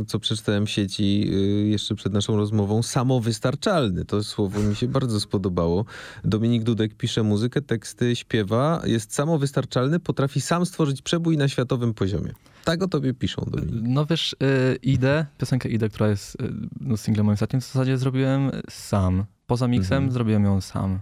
y, 0.00 0.04
co 0.04 0.18
przeczytałem 0.18 0.66
w 0.66 0.70
sieci 0.70 1.30
y, 1.32 1.68
jeszcze 1.68 1.94
przed 1.94 2.12
naszą 2.12 2.36
rozmową. 2.36 2.82
Samowystarczalny. 2.82 4.04
To 4.04 4.24
słowo 4.24 4.60
mi 4.60 4.76
się 4.76 4.88
bardzo 4.88 5.20
spodobało. 5.20 5.84
Dominik 6.24 6.62
Dudek 6.62 6.94
pisze 6.94 7.22
muzykę, 7.22 7.62
teksty, 7.62 8.16
śpiewa, 8.16 8.82
jest 8.84 9.14
samowystarczalny, 9.14 10.00
potrafi 10.00 10.40
sam 10.40 10.66
stworzyć 10.66 11.02
przebój 11.02 11.36
na 11.36 11.48
światowym 11.48 11.94
poziomie. 11.94 12.32
Tak 12.64 12.82
o 12.82 12.88
tobie 12.88 13.14
piszą, 13.14 13.42
Dominik. 13.50 13.74
No 13.82 14.06
wiesz, 14.06 14.36
y, 14.42 14.78
Idę, 14.82 15.26
piosenkę 15.38 15.68
Idę, 15.68 15.88
która 15.88 16.08
jest 16.08 16.36
no, 16.80 16.96
singlem 16.96 17.26
moim 17.26 17.34
ostatnim, 17.34 17.60
w 17.60 17.64
zasadzie 17.64 17.98
zrobiłem 17.98 18.50
sam. 18.70 19.24
Poza 19.46 19.68
miksem 19.68 19.96
mhm. 19.96 20.12
zrobiłem 20.12 20.44
ją 20.44 20.60
sam. 20.60 21.00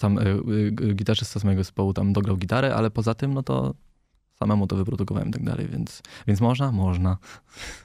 Tam 0.00 0.18
y, 0.18 0.22
y, 0.82 0.94
gitarzysta 0.94 1.40
z 1.40 1.44
mojego 1.44 1.64
zespołu 1.64 1.94
tam 1.94 2.12
dograł 2.12 2.36
gitarę, 2.36 2.74
ale 2.74 2.90
poza 2.90 3.14
tym, 3.14 3.34
no 3.34 3.42
to 3.42 3.74
samemu 4.38 4.66
to 4.66 4.76
wyprodukowałem 4.76 5.28
i 5.28 5.32
tak 5.32 5.44
dalej, 5.44 5.68
więc, 5.68 6.02
więc 6.26 6.40
można? 6.40 6.72
Można. 6.72 7.18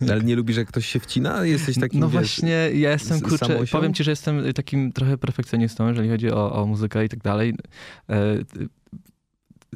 Ale 0.02 0.24
nie 0.24 0.36
lubisz, 0.36 0.58
jak 0.58 0.68
ktoś 0.68 0.86
się 0.86 1.00
wcina? 1.00 1.46
Jesteś 1.46 1.80
takim, 1.80 2.00
No 2.00 2.10
wiesz, 2.10 2.14
właśnie, 2.14 2.70
ja 2.74 2.92
jestem, 2.92 3.22
kurczę, 3.22 3.60
powiem 3.72 3.94
ci, 3.94 4.04
że 4.04 4.12
jestem 4.12 4.54
takim 4.54 4.92
trochę 4.92 5.18
perfekcjonistą, 5.18 5.88
jeżeli 5.88 6.10
chodzi 6.10 6.32
o, 6.32 6.62
o 6.62 6.66
muzykę 6.66 7.06
i 7.06 7.10
tak 7.10 7.20
dalej. 7.20 7.54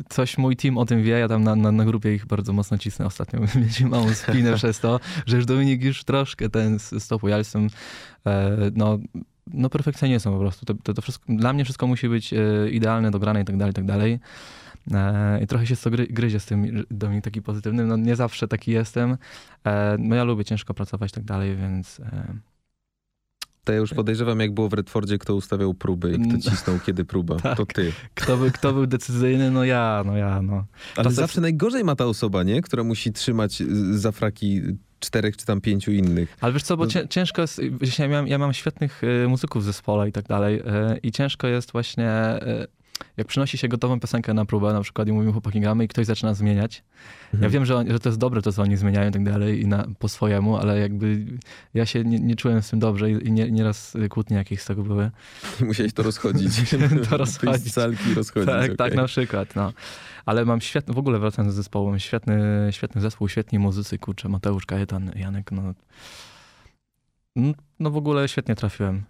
Coś 0.09 0.37
mój 0.37 0.55
team 0.55 0.77
o 0.77 0.85
tym 0.85 1.03
wie, 1.03 1.11
ja 1.11 1.27
tam 1.27 1.43
na, 1.43 1.55
na, 1.55 1.71
na 1.71 1.85
grupie 1.85 2.15
ich 2.15 2.25
bardzo 2.25 2.53
mocno 2.53 2.77
cisnę 2.77 3.05
ostatnio, 3.05 3.39
mieliśmy 3.55 3.89
małą 3.89 4.13
spinę 4.13 4.55
przez 4.57 4.79
to, 4.79 4.99
że 5.25 5.35
już 5.35 5.45
Dominik 5.45 5.83
już 5.83 6.03
troszkę 6.03 6.49
ten 6.49 6.79
stopuje, 6.79 7.31
ja 7.31 7.37
jestem, 7.37 7.67
e, 8.27 8.57
no 8.75 8.99
no 9.47 9.69
perfekcjonizm 9.69 10.31
po 10.31 10.39
prostu. 10.39 10.65
To, 10.65 10.73
to, 10.83 10.93
to 10.93 11.01
wszystko, 11.01 11.25
dla 11.29 11.53
mnie 11.53 11.63
wszystko 11.63 11.87
musi 11.87 12.09
być 12.09 12.33
e, 12.33 12.69
idealne, 12.71 13.11
dograne 13.11 13.41
i 13.41 13.45
tak 13.45 13.57
dalej, 13.57 13.71
i 13.71 13.75
tak 13.75 13.85
dalej. 13.85 14.19
E, 14.91 15.43
I 15.43 15.47
trochę 15.47 15.67
się 15.67 15.75
to 15.75 15.89
gry, 15.89 16.07
gryzie 16.07 16.39
z 16.39 16.45
tym 16.45 16.85
do 16.91 17.09
mnie 17.09 17.21
taki 17.21 17.41
pozytywny. 17.41 17.85
No 17.85 17.97
nie 17.97 18.15
zawsze 18.15 18.47
taki 18.47 18.71
jestem. 18.71 19.17
No 19.99 20.15
ja 20.15 20.23
lubię 20.23 20.45
ciężko 20.45 20.73
pracować 20.73 21.11
i 21.11 21.13
tak 21.13 21.23
dalej, 21.23 21.55
więc... 21.55 22.01
To 23.63 23.73
ja 23.73 23.79
już 23.79 23.93
podejrzewam, 23.93 24.39
jak 24.39 24.53
było 24.53 24.69
w 24.69 24.73
Redfordzie, 24.73 25.17
kto 25.17 25.35
ustawiał 25.35 25.73
próby 25.73 26.11
i 26.11 26.29
kto 26.29 26.49
cisnął, 26.49 26.79
kiedy 26.85 27.05
próba. 27.05 27.35
tak. 27.35 27.57
To 27.57 27.65
ty. 27.65 27.91
Kto, 28.13 28.37
by, 28.37 28.51
kto 28.51 28.73
był 28.73 28.87
decyzyjny? 28.87 29.51
No 29.51 29.63
ja, 29.63 30.03
no 30.05 30.17
ja, 30.17 30.41
no. 30.41 30.65
Ale 30.95 31.11
zawsze 31.11 31.41
najgorzej 31.41 31.83
ma 31.83 31.95
ta 31.95 32.05
osoba, 32.05 32.43
nie? 32.43 32.61
Która 32.61 32.83
musi 32.83 33.13
trzymać 33.13 33.63
za 33.91 34.11
fraki 34.11 34.61
czterech 34.99 35.37
czy 35.37 35.45
tam 35.45 35.61
pięciu 35.61 35.91
innych. 35.91 36.37
Ale 36.41 36.53
wiesz 36.53 36.63
co, 36.63 36.77
bo 36.77 36.85
no. 36.85 37.07
ciężko 37.09 37.41
jest, 37.41 37.61
ja 37.99 38.07
mam, 38.07 38.27
ja 38.27 38.37
mam 38.37 38.53
świetnych 38.53 39.03
y, 39.03 39.27
muzyków 39.27 39.63
w 39.63 39.65
zespole 39.65 40.09
i 40.09 40.11
tak 40.11 40.27
dalej 40.27 40.59
y, 40.59 40.63
i 41.03 41.11
ciężko 41.11 41.47
jest 41.47 41.71
właśnie, 41.71 42.11
y, 42.63 42.67
jak 43.17 43.27
przynosi 43.27 43.57
się 43.57 43.67
gotową 43.67 43.99
piosenkę 43.99 44.33
na 44.33 44.45
próbę, 44.45 44.73
na 44.73 44.81
przykład 44.81 45.07
i 45.07 45.11
mówimy 45.11 45.31
chłopaki 45.31 45.59
gramy 45.59 45.83
i 45.83 45.87
ktoś 45.87 46.05
zaczyna 46.05 46.33
zmieniać. 46.33 46.83
Mhm. 47.25 47.43
Ja 47.43 47.49
wiem, 47.49 47.65
że, 47.65 47.83
że 47.87 47.99
to 47.99 48.09
jest 48.09 48.19
dobre 48.19 48.41
to, 48.41 48.53
co 48.53 48.61
oni 48.61 48.77
zmieniają 48.77 49.09
i 49.09 49.11
tak 49.11 49.23
dalej 49.23 49.61
i 49.61 49.67
na, 49.67 49.87
po 49.99 50.09
swojemu, 50.09 50.57
ale 50.57 50.79
jakby 50.79 51.25
ja 51.73 51.85
się 51.85 52.03
nie, 52.03 52.19
nie 52.19 52.35
czułem 52.35 52.61
z 52.61 52.69
tym 52.69 52.79
dobrze 52.79 53.11
i, 53.11 53.27
i 53.27 53.31
nie, 53.31 53.51
nieraz 53.51 53.97
kłótnie 54.09 54.37
jakieś 54.37 54.61
z 54.61 54.65
tego 54.65 54.83
były. 54.83 55.11
Musiałeś 55.67 55.93
to 55.93 56.03
rozchodzić. 56.03 56.75
to 57.09 57.17
rozchodzić. 57.23 57.71
Z 57.71 57.73
salki 57.73 58.13
rozchodzić. 58.13 58.49
Tak, 58.49 58.63
okay. 58.63 58.75
tak 58.75 58.95
na 58.95 59.05
przykład, 59.05 59.55
no. 59.55 59.73
Ale 60.25 60.45
mam 60.45 60.61
świetny, 60.61 60.93
w 60.93 60.97
ogóle 60.97 61.19
wracając 61.19 61.53
do 61.53 61.55
zespołu, 61.55 61.89
mam 61.89 61.99
świetny, 61.99 62.67
świetny 62.71 63.01
zespół, 63.01 63.29
świetni 63.29 63.59
muzycy, 63.59 63.97
kurczę, 63.97 64.29
Mateusz, 64.29 64.65
Kajetan, 64.65 65.11
Janek, 65.15 65.51
no, 65.51 65.73
no 67.79 67.91
w 67.91 67.97
ogóle 67.97 68.27
świetnie 68.27 68.55
trafiłem, 68.55 69.03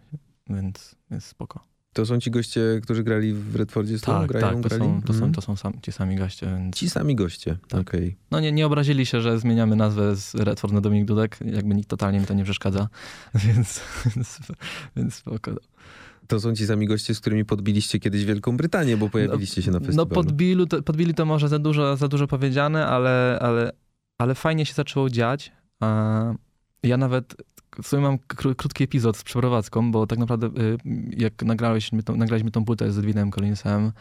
więc 0.49 0.95
jest 1.11 1.27
spoko. 1.27 1.72
To 1.93 2.05
są 2.05 2.19
ci 2.19 2.31
goście, 2.31 2.61
którzy 2.83 3.03
grali 3.03 3.33
w 3.33 3.55
Redfordzie 3.55 3.97
z 3.97 4.01
tak, 4.01 4.27
grają, 4.27 4.47
tak, 4.47 4.63
to 4.63 4.69
grali? 4.69 4.83
są, 4.83 5.01
to, 5.01 5.13
są, 5.13 5.17
mhm. 5.17 5.33
to 5.33 5.41
są 5.41 5.55
sam, 5.55 5.73
ci 5.81 5.91
sami 5.91 6.15
goście. 6.15 6.47
Więc... 6.47 6.75
Ci 6.75 6.89
sami 6.89 7.15
goście, 7.15 7.57
tak. 7.67 7.81
okej. 7.81 7.99
Okay. 7.99 8.15
No 8.31 8.39
nie, 8.39 8.51
nie 8.51 8.65
obrazili 8.65 9.05
się, 9.05 9.21
że 9.21 9.39
zmieniamy 9.39 9.75
nazwę 9.75 10.15
z 10.15 10.35
Redford 10.35 10.73
na 10.73 10.81
Dominik 10.81 11.05
Dudek, 11.05 11.39
jakby 11.45 11.75
nikt 11.75 11.89
totalnie 11.89 12.19
mi 12.19 12.25
to 12.25 12.33
nie 12.33 12.43
przeszkadza, 12.43 12.89
więc, 13.45 13.81
więc, 14.15 14.39
więc 14.95 15.15
spoko. 15.15 15.51
To 16.27 16.39
są 16.39 16.55
ci 16.55 16.67
sami 16.67 16.87
goście, 16.87 17.15
z 17.15 17.19
którymi 17.19 17.45
podbiliście 17.45 17.99
kiedyś 17.99 18.25
Wielką 18.25 18.57
Brytanię, 18.57 18.97
bo 18.97 19.09
pojawiliście 19.09 19.61
się 19.61 19.71
na 19.71 19.79
no, 19.79 19.85
festiwalu. 19.85 20.09
No 20.09 20.15
podbili 20.15 20.67
to, 20.67 20.83
podbili 20.83 21.13
to 21.13 21.25
może 21.25 21.49
za 21.49 21.59
dużo, 21.59 21.97
za 21.97 22.07
dużo 22.07 22.27
powiedziane, 22.27 22.87
ale, 22.87 23.39
ale, 23.41 23.71
ale 24.17 24.35
fajnie 24.35 24.65
się 24.65 24.73
zaczęło 24.73 25.09
dziać. 25.09 25.51
Ja 26.83 26.97
nawet 26.97 27.35
w 27.83 27.87
sumie 27.87 28.01
mam 28.01 28.17
krótki 28.57 28.83
epizod 28.83 29.17
z 29.17 29.23
przeprowadzką, 29.23 29.91
bo 29.91 30.07
tak 30.07 30.19
naprawdę 30.19 30.47
y, 30.47 30.77
jak 31.17 31.43
nagraliśmy 31.43 32.03
tą, 32.03 32.15
nagraliśmy 32.15 32.51
tą 32.51 32.65
płytę 32.65 32.91
z 32.91 32.97
Edwinem 32.97 33.31
Collinsem, 33.31 33.91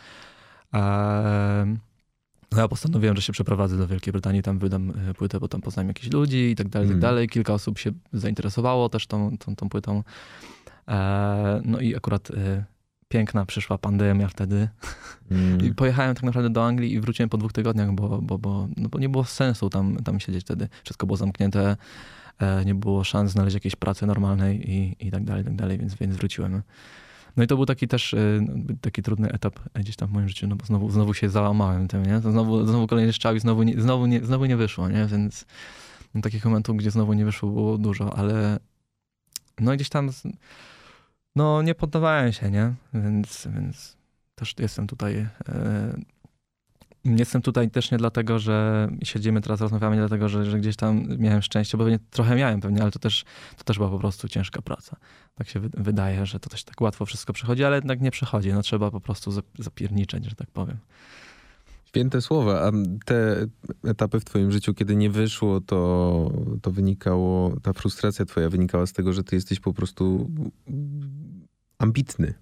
no 2.52 2.58
ja 2.58 2.68
postanowiłem, 2.68 3.16
że 3.16 3.22
się 3.22 3.32
przeprowadzę 3.32 3.76
do 3.76 3.88
Wielkiej 3.88 4.12
Brytanii, 4.12 4.42
tam 4.42 4.58
wydam 4.58 4.90
y, 5.10 5.14
płytę, 5.14 5.40
bo 5.40 5.48
tam 5.48 5.60
poznałem 5.60 5.88
jakichś 5.88 6.12
ludzi 6.12 6.50
i 6.50 6.56
tak 6.56 6.68
dalej, 6.68 6.88
mm. 6.88 7.00
tak 7.00 7.02
dalej. 7.02 7.28
Kilka 7.28 7.54
osób 7.54 7.78
się 7.78 7.90
zainteresowało 8.12 8.88
też 8.88 9.06
tą, 9.06 9.38
tą, 9.38 9.56
tą 9.56 9.68
płytą. 9.68 10.02
E, 10.88 11.60
no 11.64 11.80
i 11.80 11.96
akurat 11.96 12.30
e, 12.30 12.64
piękna 13.08 13.46
przyszła 13.46 13.78
pandemia 13.78 14.28
wtedy. 14.28 14.68
Mm. 15.30 15.66
I 15.66 15.74
pojechałem 15.74 16.14
tak 16.14 16.24
naprawdę 16.24 16.50
do 16.50 16.66
Anglii 16.66 16.92
i 16.92 17.00
wróciłem 17.00 17.28
po 17.28 17.38
dwóch 17.38 17.52
tygodniach, 17.52 17.92
bo, 17.92 18.22
bo, 18.22 18.38
bo, 18.38 18.68
no 18.76 18.88
bo 18.88 18.98
nie 18.98 19.08
było 19.08 19.24
sensu 19.24 19.70
tam, 19.70 19.96
tam 19.96 20.20
siedzieć 20.20 20.44
wtedy. 20.44 20.68
Wszystko 20.84 21.06
było 21.06 21.16
zamknięte, 21.16 21.76
nie 22.64 22.74
było 22.74 23.04
szans 23.04 23.30
znaleźć 23.30 23.54
jakiejś 23.54 23.76
pracy 23.76 24.06
normalnej 24.06 24.70
i, 24.70 24.96
i 25.06 25.10
tak 25.10 25.24
dalej, 25.24 25.42
i 25.42 25.44
tak 25.44 25.56
dalej, 25.56 25.78
więc, 25.78 25.94
więc 25.94 26.16
wróciłem. 26.16 26.62
No 27.36 27.44
i 27.44 27.46
to 27.46 27.56
był 27.56 27.66
taki 27.66 27.88
też 27.88 28.14
no, 28.40 28.74
taki 28.80 29.02
trudny 29.02 29.32
etap 29.32 29.60
gdzieś 29.74 29.96
tam 29.96 30.08
w 30.08 30.12
moim 30.12 30.28
życiu, 30.28 30.46
no 30.46 30.56
bo 30.56 30.66
znowu, 30.66 30.90
znowu 30.90 31.14
się 31.14 31.30
załamałem 31.30 31.88
tym, 31.88 32.06
nie? 32.06 32.20
Znowu, 32.20 32.66
znowu 32.66 32.86
kolejny 32.86 33.12
strzał 33.12 33.34
i 33.34 33.40
znowu 33.40 33.62
nie, 33.62 33.80
znowu 33.80 34.06
nie, 34.06 34.24
znowu 34.24 34.44
nie 34.44 34.56
wyszło, 34.56 34.88
nie? 34.88 35.06
Więc 35.06 35.46
takich 36.22 36.44
momentów, 36.44 36.76
gdzie 36.76 36.90
znowu 36.90 37.12
nie 37.12 37.24
wyszło 37.24 37.50
było 37.50 37.78
dużo, 37.78 38.16
ale 38.18 38.58
no 39.60 39.72
gdzieś 39.72 39.88
tam 39.88 40.10
no 41.36 41.62
nie 41.62 41.74
poddawałem 41.74 42.32
się, 42.32 42.50
nie? 42.50 42.74
Więc, 42.94 43.48
więc 43.54 43.96
też 44.34 44.54
jestem 44.58 44.86
tutaj. 44.86 45.28
Jestem 47.04 47.42
tutaj 47.42 47.70
też 47.70 47.90
nie 47.90 47.98
dlatego, 47.98 48.38
że 48.38 48.88
siedzimy 49.04 49.40
teraz, 49.40 49.60
rozmawiamy, 49.60 49.96
nie 49.96 50.02
dlatego, 50.02 50.28
że, 50.28 50.44
że 50.44 50.58
gdzieś 50.58 50.76
tam 50.76 51.06
miałem 51.18 51.42
szczęście, 51.42 51.78
bo 51.78 51.84
pewnie, 51.84 51.98
trochę 52.10 52.36
miałem 52.36 52.60
pewnie, 52.60 52.82
ale 52.82 52.90
to 52.90 52.98
też, 52.98 53.24
to 53.56 53.64
też 53.64 53.76
była 53.76 53.90
po 53.90 53.98
prostu 53.98 54.28
ciężka 54.28 54.62
praca. 54.62 54.96
Tak 55.34 55.48
się 55.48 55.60
wydaje, 55.60 56.26
że 56.26 56.40
to 56.40 56.50
też 56.50 56.64
tak 56.64 56.80
łatwo 56.80 57.06
wszystko 57.06 57.32
przychodzi, 57.32 57.64
ale 57.64 57.76
jednak 57.76 58.00
nie 58.00 58.10
przychodzi. 58.10 58.52
No 58.52 58.62
trzeba 58.62 58.90
po 58.90 59.00
prostu 59.00 59.30
zapierniczeć, 59.58 60.24
że 60.24 60.36
tak 60.36 60.50
powiem. 60.50 60.76
Święte 61.84 62.20
słowa. 62.20 62.62
A 62.62 62.72
te 63.04 63.46
etapy 63.84 64.20
w 64.20 64.24
twoim 64.24 64.52
życiu, 64.52 64.74
kiedy 64.74 64.96
nie 64.96 65.10
wyszło, 65.10 65.60
to, 65.60 66.30
to 66.62 66.70
wynikało, 66.70 67.56
ta 67.62 67.72
frustracja 67.72 68.24
twoja 68.24 68.48
wynikała 68.48 68.86
z 68.86 68.92
tego, 68.92 69.12
że 69.12 69.24
ty 69.24 69.36
jesteś 69.36 69.60
po 69.60 69.72
prostu 69.72 70.30
ambitny. 71.78 72.34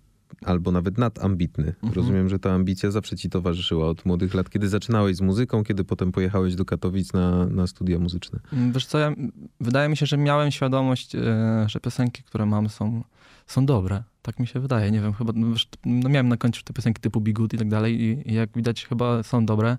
Albo 0.44 0.72
nawet 0.72 0.98
nadambitny. 0.98 1.66
Mhm. 1.66 1.92
Rozumiem, 1.92 2.28
że 2.28 2.38
ta 2.38 2.52
ambicja 2.52 2.90
zawsze 2.90 3.16
ci 3.16 3.30
towarzyszyła 3.30 3.88
od 3.88 4.06
młodych 4.06 4.34
lat, 4.34 4.50
kiedy 4.50 4.68
zaczynałeś 4.68 5.16
z 5.16 5.20
muzyką, 5.20 5.64
kiedy 5.64 5.84
potem 5.84 6.12
pojechałeś 6.12 6.54
do 6.54 6.64
Katowic 6.64 7.12
na, 7.12 7.46
na 7.46 7.66
studia 7.66 7.98
muzyczne. 7.98 8.40
Mm, 8.52 8.72
wiesz 8.72 8.86
co, 8.86 8.98
ja, 8.98 9.12
wydaje 9.60 9.88
mi 9.88 9.96
się, 9.96 10.06
że 10.06 10.16
miałem 10.16 10.50
świadomość, 10.50 11.14
e, 11.14 11.64
że 11.66 11.80
piosenki, 11.80 12.22
które 12.22 12.46
mam 12.46 12.68
są, 12.68 13.02
są 13.46 13.66
dobre. 13.66 14.02
Tak 14.22 14.38
mi 14.38 14.46
się 14.46 14.60
wydaje. 14.60 14.90
Nie 14.90 15.00
wiem, 15.00 15.12
chyba 15.12 15.32
no, 15.36 15.46
no 15.84 16.08
miałem 16.08 16.28
na 16.28 16.36
końcu 16.36 16.62
te 16.62 16.72
piosenki 16.72 17.00
typu 17.00 17.20
Good 17.20 17.54
i 17.54 17.58
tak 17.58 17.68
dalej 17.68 18.00
i, 18.00 18.30
i 18.30 18.34
jak 18.34 18.50
widać 18.56 18.86
chyba 18.86 19.22
są 19.22 19.46
dobre. 19.46 19.76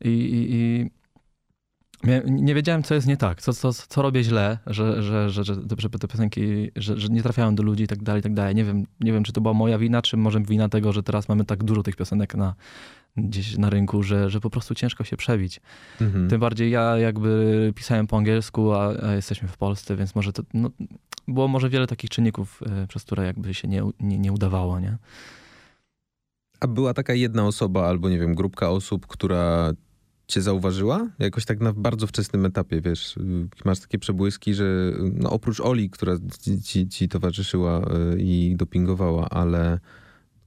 I, 0.00 0.08
i, 0.08 0.54
i 0.54 0.90
nie 2.26 2.54
wiedziałem, 2.54 2.82
co 2.82 2.94
jest 2.94 3.06
nie 3.06 3.16
tak, 3.16 3.42
co, 3.42 3.52
co, 3.52 3.72
co 3.72 4.02
robię 4.02 4.24
źle, 4.24 4.58
że, 4.66 5.02
że, 5.02 5.30
że, 5.30 5.44
że, 5.44 5.54
że 5.78 5.90
te 5.90 6.08
piosenki, 6.08 6.70
że, 6.76 7.00
że 7.00 7.08
nie 7.08 7.22
trafiają 7.22 7.54
do 7.54 7.62
ludzi 7.62 7.84
i 7.84 7.86
tak 7.86 8.02
dalej, 8.02 8.20
i 8.20 8.22
tak 8.22 8.34
dalej. 8.34 8.54
Nie 8.54 8.64
wiem, 8.64 8.86
nie 9.00 9.12
wiem, 9.12 9.24
czy 9.24 9.32
to 9.32 9.40
była 9.40 9.54
moja 9.54 9.78
wina, 9.78 10.02
czy 10.02 10.16
może 10.16 10.40
wina 10.40 10.68
tego, 10.68 10.92
że 10.92 11.02
teraz 11.02 11.28
mamy 11.28 11.44
tak 11.44 11.64
dużo 11.64 11.82
tych 11.82 11.96
piosenek 11.96 12.34
na, 12.34 12.54
gdzieś 13.16 13.58
na 13.58 13.70
rynku, 13.70 14.02
że, 14.02 14.30
że 14.30 14.40
po 14.40 14.50
prostu 14.50 14.74
ciężko 14.74 15.04
się 15.04 15.16
przebić. 15.16 15.60
Mhm. 16.00 16.28
Tym 16.28 16.40
bardziej 16.40 16.70
ja 16.70 16.98
jakby 16.98 17.72
pisałem 17.76 18.06
po 18.06 18.16
angielsku, 18.16 18.72
a, 18.72 18.94
a 19.02 19.12
jesteśmy 19.12 19.48
w 19.48 19.56
Polsce, 19.56 19.96
więc 19.96 20.14
może 20.14 20.32
to, 20.32 20.42
no, 20.54 20.70
było 21.28 21.48
może 21.48 21.70
wiele 21.70 21.86
takich 21.86 22.10
czynników, 22.10 22.62
y, 22.84 22.86
przez 22.86 23.04
które 23.04 23.26
jakby 23.26 23.54
się 23.54 23.68
nie, 23.68 23.82
nie, 24.00 24.18
nie 24.18 24.32
udawało, 24.32 24.80
nie? 24.80 24.98
A 26.60 26.66
była 26.66 26.94
taka 26.94 27.14
jedna 27.14 27.46
osoba, 27.46 27.88
albo 27.88 28.08
nie 28.08 28.18
wiem, 28.18 28.34
grupka 28.34 28.70
osób, 28.70 29.06
która 29.06 29.72
cię 30.28 30.42
zauważyła? 30.42 31.08
Jakoś 31.18 31.44
tak 31.44 31.60
na 31.60 31.72
bardzo 31.72 32.06
wczesnym 32.06 32.46
etapie, 32.46 32.80
wiesz, 32.80 33.14
masz 33.64 33.80
takie 33.80 33.98
przebłyski, 33.98 34.54
że 34.54 34.92
no 35.12 35.30
oprócz 35.30 35.60
Oli, 35.60 35.90
która 35.90 36.16
ci, 36.64 36.88
ci 36.88 37.08
towarzyszyła 37.08 37.80
y, 38.14 38.18
i 38.18 38.56
dopingowała, 38.56 39.28
ale 39.28 39.78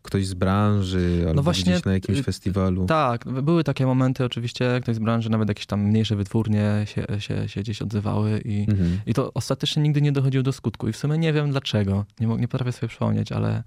ktoś 0.02 0.28
z 0.28 0.34
branży, 0.34 1.18
albo 1.20 1.34
no 1.34 1.44
właśnie, 1.44 1.74
gdzieś 1.74 1.86
na 1.86 1.94
jakimś 1.94 2.20
y, 2.20 2.24
festiwalu. 2.24 2.86
Tak, 2.86 3.26
były 3.26 3.64
takie 3.64 3.86
momenty 3.86 4.26
oczywiście, 4.26 4.80
ktoś 4.82 4.96
z 4.96 5.00
branży, 5.00 5.30
nawet 5.30 5.50
jakieś 5.50 5.66
tam 5.66 5.82
mniejsze 5.82 6.16
wytwórnie 6.16 6.86
się, 6.86 7.06
się, 7.20 7.50
się 7.50 7.62
gdzieś 7.62 7.82
odzywały 7.82 8.42
i, 8.46 8.66
mhm. 8.70 9.00
i 9.06 9.14
to 9.14 9.34
ostatecznie 9.34 9.84
nigdy 9.84 10.02
nie 10.02 10.12
dochodziło 10.12 10.44
do 10.44 10.54
skutku 10.54 10.88
i 10.88 10.94
w 10.94 10.98
sumie 10.98 11.18
nie 11.18 11.34
wiem 11.34 11.52
dlaczego, 11.52 12.06
nie, 12.20 12.28
nie 12.28 12.48
potrafię 12.48 12.72
sobie 12.72 12.88
przypomnieć, 12.88 13.32
ale 13.32 13.64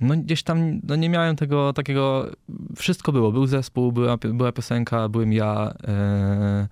no 0.00 0.16
gdzieś 0.16 0.42
tam 0.42 0.80
no 0.82 0.96
nie 0.96 1.08
miałem 1.08 1.36
tego 1.36 1.72
takiego, 1.72 2.30
wszystko 2.76 3.12
było, 3.12 3.32
był 3.32 3.46
zespół, 3.46 3.92
była, 3.92 4.16
była 4.16 4.52
piosenka, 4.52 5.08
byłem 5.08 5.32
ja, 5.32 5.74
e, 5.88 6.68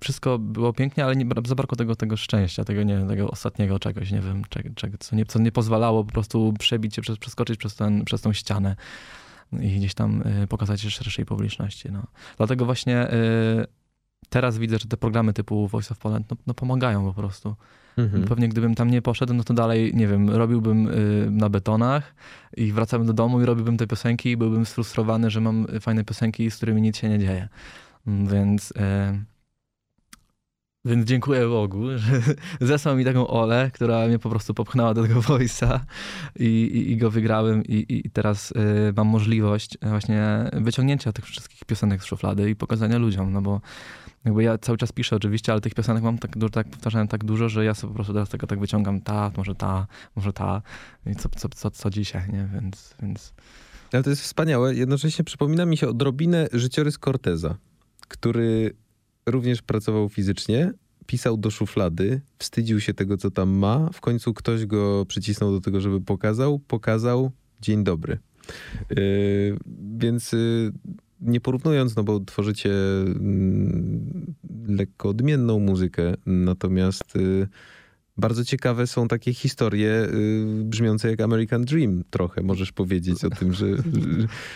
wszystko 0.00 0.38
było 0.38 0.72
pięknie, 0.72 1.04
ale 1.04 1.16
nie, 1.16 1.26
zabrakło 1.44 1.76
tego, 1.76 1.96
tego 1.96 2.16
szczęścia, 2.16 2.64
tego, 2.64 2.82
nie, 2.82 3.06
tego 3.06 3.30
ostatniego 3.30 3.78
czegoś, 3.78 4.10
nie 4.10 4.20
wiem, 4.20 4.42
czego, 4.74 4.98
co, 4.98 5.16
nie, 5.16 5.26
co 5.26 5.38
nie 5.38 5.52
pozwalało 5.52 6.04
po 6.04 6.12
prostu 6.12 6.54
przebić 6.58 6.94
się, 6.94 7.02
przeskoczyć 7.20 7.56
przez, 7.56 7.74
ten, 7.76 8.04
przez 8.04 8.20
tą 8.20 8.32
ścianę 8.32 8.76
i 9.60 9.76
gdzieś 9.78 9.94
tam 9.94 10.22
e, 10.24 10.46
pokazać 10.46 10.80
się 10.80 10.90
szerszej 10.90 11.26
publiczności. 11.26 11.92
No. 11.92 12.02
Dlatego 12.36 12.64
właśnie 12.64 12.96
e, 12.96 13.12
teraz 14.28 14.58
widzę, 14.58 14.78
że 14.78 14.88
te 14.88 14.96
programy 14.96 15.32
typu 15.32 15.68
Voice 15.68 15.90
of 15.92 15.98
Poland 15.98 16.30
no, 16.30 16.36
no 16.46 16.54
pomagają 16.54 17.04
po 17.04 17.14
prostu. 17.14 17.56
Mhm. 17.96 18.24
Pewnie 18.24 18.48
gdybym 18.48 18.74
tam 18.74 18.90
nie 18.90 19.02
poszedł, 19.02 19.34
no 19.34 19.44
to 19.44 19.54
dalej, 19.54 19.92
nie 19.94 20.06
wiem, 20.06 20.30
robiłbym 20.30 20.88
y, 20.88 21.28
na 21.30 21.48
betonach 21.48 22.14
i 22.56 22.72
wracałbym 22.72 23.06
do 23.06 23.12
domu 23.12 23.40
i 23.40 23.44
robiłbym 23.44 23.76
te 23.76 23.86
piosenki 23.86 24.30
i 24.30 24.36
byłbym 24.36 24.66
sfrustrowany, 24.66 25.30
że 25.30 25.40
mam 25.40 25.66
fajne 25.80 26.04
piosenki, 26.04 26.50
z 26.50 26.56
którymi 26.56 26.82
nic 26.82 26.96
się 26.96 27.08
nie 27.08 27.18
dzieje. 27.18 27.48
Więc... 28.06 28.70
Y, 28.70 29.31
więc 30.84 31.08
dziękuję 31.08 31.48
Bogu, 31.48 31.82
że 31.98 32.20
zesłał 32.60 32.96
mi 32.96 33.04
taką 33.04 33.26
Olę, 33.28 33.70
która 33.74 34.06
mnie 34.06 34.18
po 34.18 34.30
prostu 34.30 34.54
popchnęła 34.54 34.94
do 34.94 35.02
tego 35.02 35.20
Voice'a 35.20 35.80
i, 36.36 36.44
i, 36.44 36.92
i, 36.92 36.96
go 36.96 37.10
wygrałem 37.10 37.64
i, 37.64 37.86
i 37.88 38.10
teraz 38.10 38.50
y, 38.50 38.54
mam 38.96 39.06
możliwość 39.06 39.78
właśnie 39.82 40.50
wyciągnięcia 40.52 41.12
tych 41.12 41.24
wszystkich 41.24 41.64
piosenek 41.64 42.02
z 42.02 42.06
szuflady 42.06 42.50
i 42.50 42.56
pokazania 42.56 42.98
ludziom, 42.98 43.32
no 43.32 43.42
bo 43.42 43.60
jakby 44.24 44.42
ja 44.42 44.58
cały 44.58 44.78
czas 44.78 44.92
piszę 44.92 45.16
oczywiście, 45.16 45.52
ale 45.52 45.60
tych 45.60 45.74
piosenek 45.74 46.02
mam 46.02 46.18
tak 46.18 46.38
dużo, 46.38 46.50
tak 46.50 46.68
powtarzałem 46.68 47.08
tak 47.08 47.24
dużo, 47.24 47.48
że 47.48 47.64
ja 47.64 47.74
sobie 47.74 47.88
po 47.88 47.94
prostu 47.94 48.12
teraz 48.12 48.28
tego 48.28 48.46
tak 48.46 48.60
wyciągam 48.60 49.00
ta, 49.00 49.30
może 49.36 49.54
ta, 49.54 49.86
może 50.16 50.32
ta 50.32 50.62
i 51.06 51.14
co, 51.14 51.28
co, 51.28 51.48
co, 51.48 51.70
co 51.70 51.90
dzisiaj, 51.90 52.22
nie? 52.32 52.48
Więc, 52.54 52.94
więc... 53.02 53.32
Ale 53.92 54.02
to 54.02 54.10
jest 54.10 54.22
wspaniałe. 54.22 54.74
Jednocześnie 54.74 55.24
przypomina 55.24 55.66
mi 55.66 55.76
się 55.76 55.88
odrobinę 55.88 56.48
życiorys 56.52 56.98
Corteza, 56.98 57.56
który 58.08 58.74
również 59.26 59.62
pracował 59.62 60.08
fizycznie, 60.08 60.72
pisał 61.06 61.36
do 61.36 61.50
szuflady, 61.50 62.20
wstydził 62.38 62.80
się 62.80 62.94
tego, 62.94 63.16
co 63.16 63.30
tam 63.30 63.50
ma. 63.50 63.90
W 63.92 64.00
końcu 64.00 64.34
ktoś 64.34 64.66
go 64.66 65.06
przycisnął 65.06 65.52
do 65.52 65.60
tego, 65.60 65.80
żeby 65.80 66.00
pokazał. 66.00 66.58
Pokazał 66.58 67.30
dzień 67.60 67.84
dobry. 67.84 68.18
Yy, 68.90 69.58
więc 69.98 70.32
yy, 70.32 70.72
nie 71.20 71.40
porównując, 71.40 71.96
no 71.96 72.04
bo 72.04 72.20
tworzycie 72.20 72.70
mm, 72.72 74.34
lekko 74.68 75.08
odmienną 75.08 75.58
muzykę, 75.58 76.14
natomiast 76.26 77.16
y, 77.16 77.48
bardzo 78.16 78.44
ciekawe 78.44 78.86
są 78.86 79.08
takie 79.08 79.34
historie 79.34 79.90
y, 79.90 80.44
brzmiące 80.64 81.10
jak 81.10 81.20
American 81.20 81.64
Dream 81.64 82.04
trochę, 82.10 82.42
możesz 82.42 82.72
powiedzieć 82.72 83.24
o 83.24 83.30
tym, 83.30 83.52
że... 83.52 83.66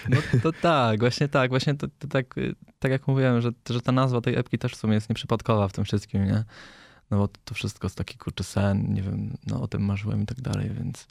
No 0.09 0.41
to 0.43 0.53
tak, 0.53 1.01
właśnie 1.01 1.29
tak, 1.29 1.51
właśnie 1.51 1.75
to, 1.75 1.87
to 1.99 2.09
tak, 2.09 2.35
tak 2.79 2.91
jak 2.93 3.09
mówiłem, 3.09 3.41
że, 3.41 3.51
że 3.71 3.81
ta 3.81 3.93
nazwa 3.93 4.21
tej 4.21 4.35
epki 4.35 4.59
też 4.59 4.73
w 4.73 4.77
sumie 4.77 4.95
jest 4.95 5.09
nieprzypadkowa 5.09 5.69
w 5.69 5.73
tym 5.73 5.85
wszystkim, 5.85 6.25
nie? 6.25 6.45
No 7.11 7.19
bo 7.19 7.29
to 7.45 7.55
wszystko 7.55 7.87
jest 7.87 7.97
taki 7.97 8.19
kurczy 8.19 8.45
sen, 8.45 8.95
nie 8.95 9.03
wiem, 9.03 9.37
no 9.47 9.63
o 9.63 9.69
tym 9.69 9.83
marzyłem 9.85 10.23
i 10.23 10.27
tak 10.27 10.41
dalej, 10.41 10.71
więc... 10.79 11.07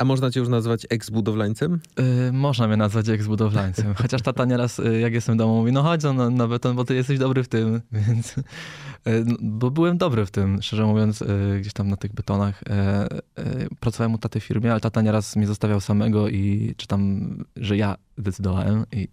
A 0.00 0.04
można 0.04 0.30
cię 0.30 0.40
już 0.40 0.48
nazwać 0.48 0.86
ex-budowlańcem? 0.90 1.78
Yy, 1.98 2.32
można 2.32 2.66
mnie 2.66 2.76
nazwać 2.76 3.08
ex-budowlańcem. 3.08 3.94
Chociaż 4.02 4.22
tata 4.22 4.44
nieraz, 4.44 4.78
yy, 4.78 5.00
jak 5.00 5.12
jestem 5.12 5.34
w 5.34 5.38
domu, 5.38 5.54
mówi, 5.54 5.72
no 5.72 5.82
chodź 5.82 6.02
na, 6.02 6.30
na 6.30 6.48
beton, 6.48 6.76
bo 6.76 6.84
ty 6.84 6.94
jesteś 6.94 7.18
dobry 7.18 7.42
w 7.42 7.48
tym. 7.48 7.80
Więc, 7.92 8.36
yy, 8.36 9.24
bo 9.40 9.70
byłem 9.70 9.98
dobry 9.98 10.26
w 10.26 10.30
tym, 10.30 10.62
szczerze 10.62 10.86
mówiąc, 10.86 11.22
y, 11.22 11.58
gdzieś 11.60 11.72
tam 11.72 11.88
na 11.88 11.96
tych 11.96 12.12
betonach. 12.12 12.62
Y, 12.62 13.42
y, 13.42 13.68
pracowałem 13.80 14.14
u 14.14 14.18
taty 14.18 14.40
w 14.40 14.44
firmie, 14.44 14.70
ale 14.70 14.80
tata 14.80 15.02
nieraz 15.02 15.36
mnie 15.36 15.46
zostawiał 15.46 15.80
samego 15.80 16.28
i 16.28 16.74
czy 16.76 16.86
tam, 16.86 17.30
że 17.56 17.76
ja 17.76 17.96
decydowałem. 18.18 18.84
I, 18.92 19.00
i, 19.00 19.08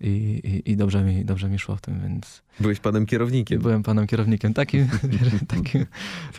i, 0.00 0.40
i, 0.44 0.70
i, 0.70 0.76
dobrze, 0.76 1.04
mi, 1.04 1.24
dobrze 1.24 1.48
mi 1.48 1.58
szło 1.58 1.76
w 1.76 1.80
tym, 1.80 2.00
więc... 2.00 2.42
Byłeś 2.60 2.80
panem 2.80 3.06
kierownikiem. 3.06 3.62
Byłem 3.62 3.82
panem 3.82 4.06
kierownikiem, 4.06 4.54
takim, 4.54 4.88
takim 5.56 5.86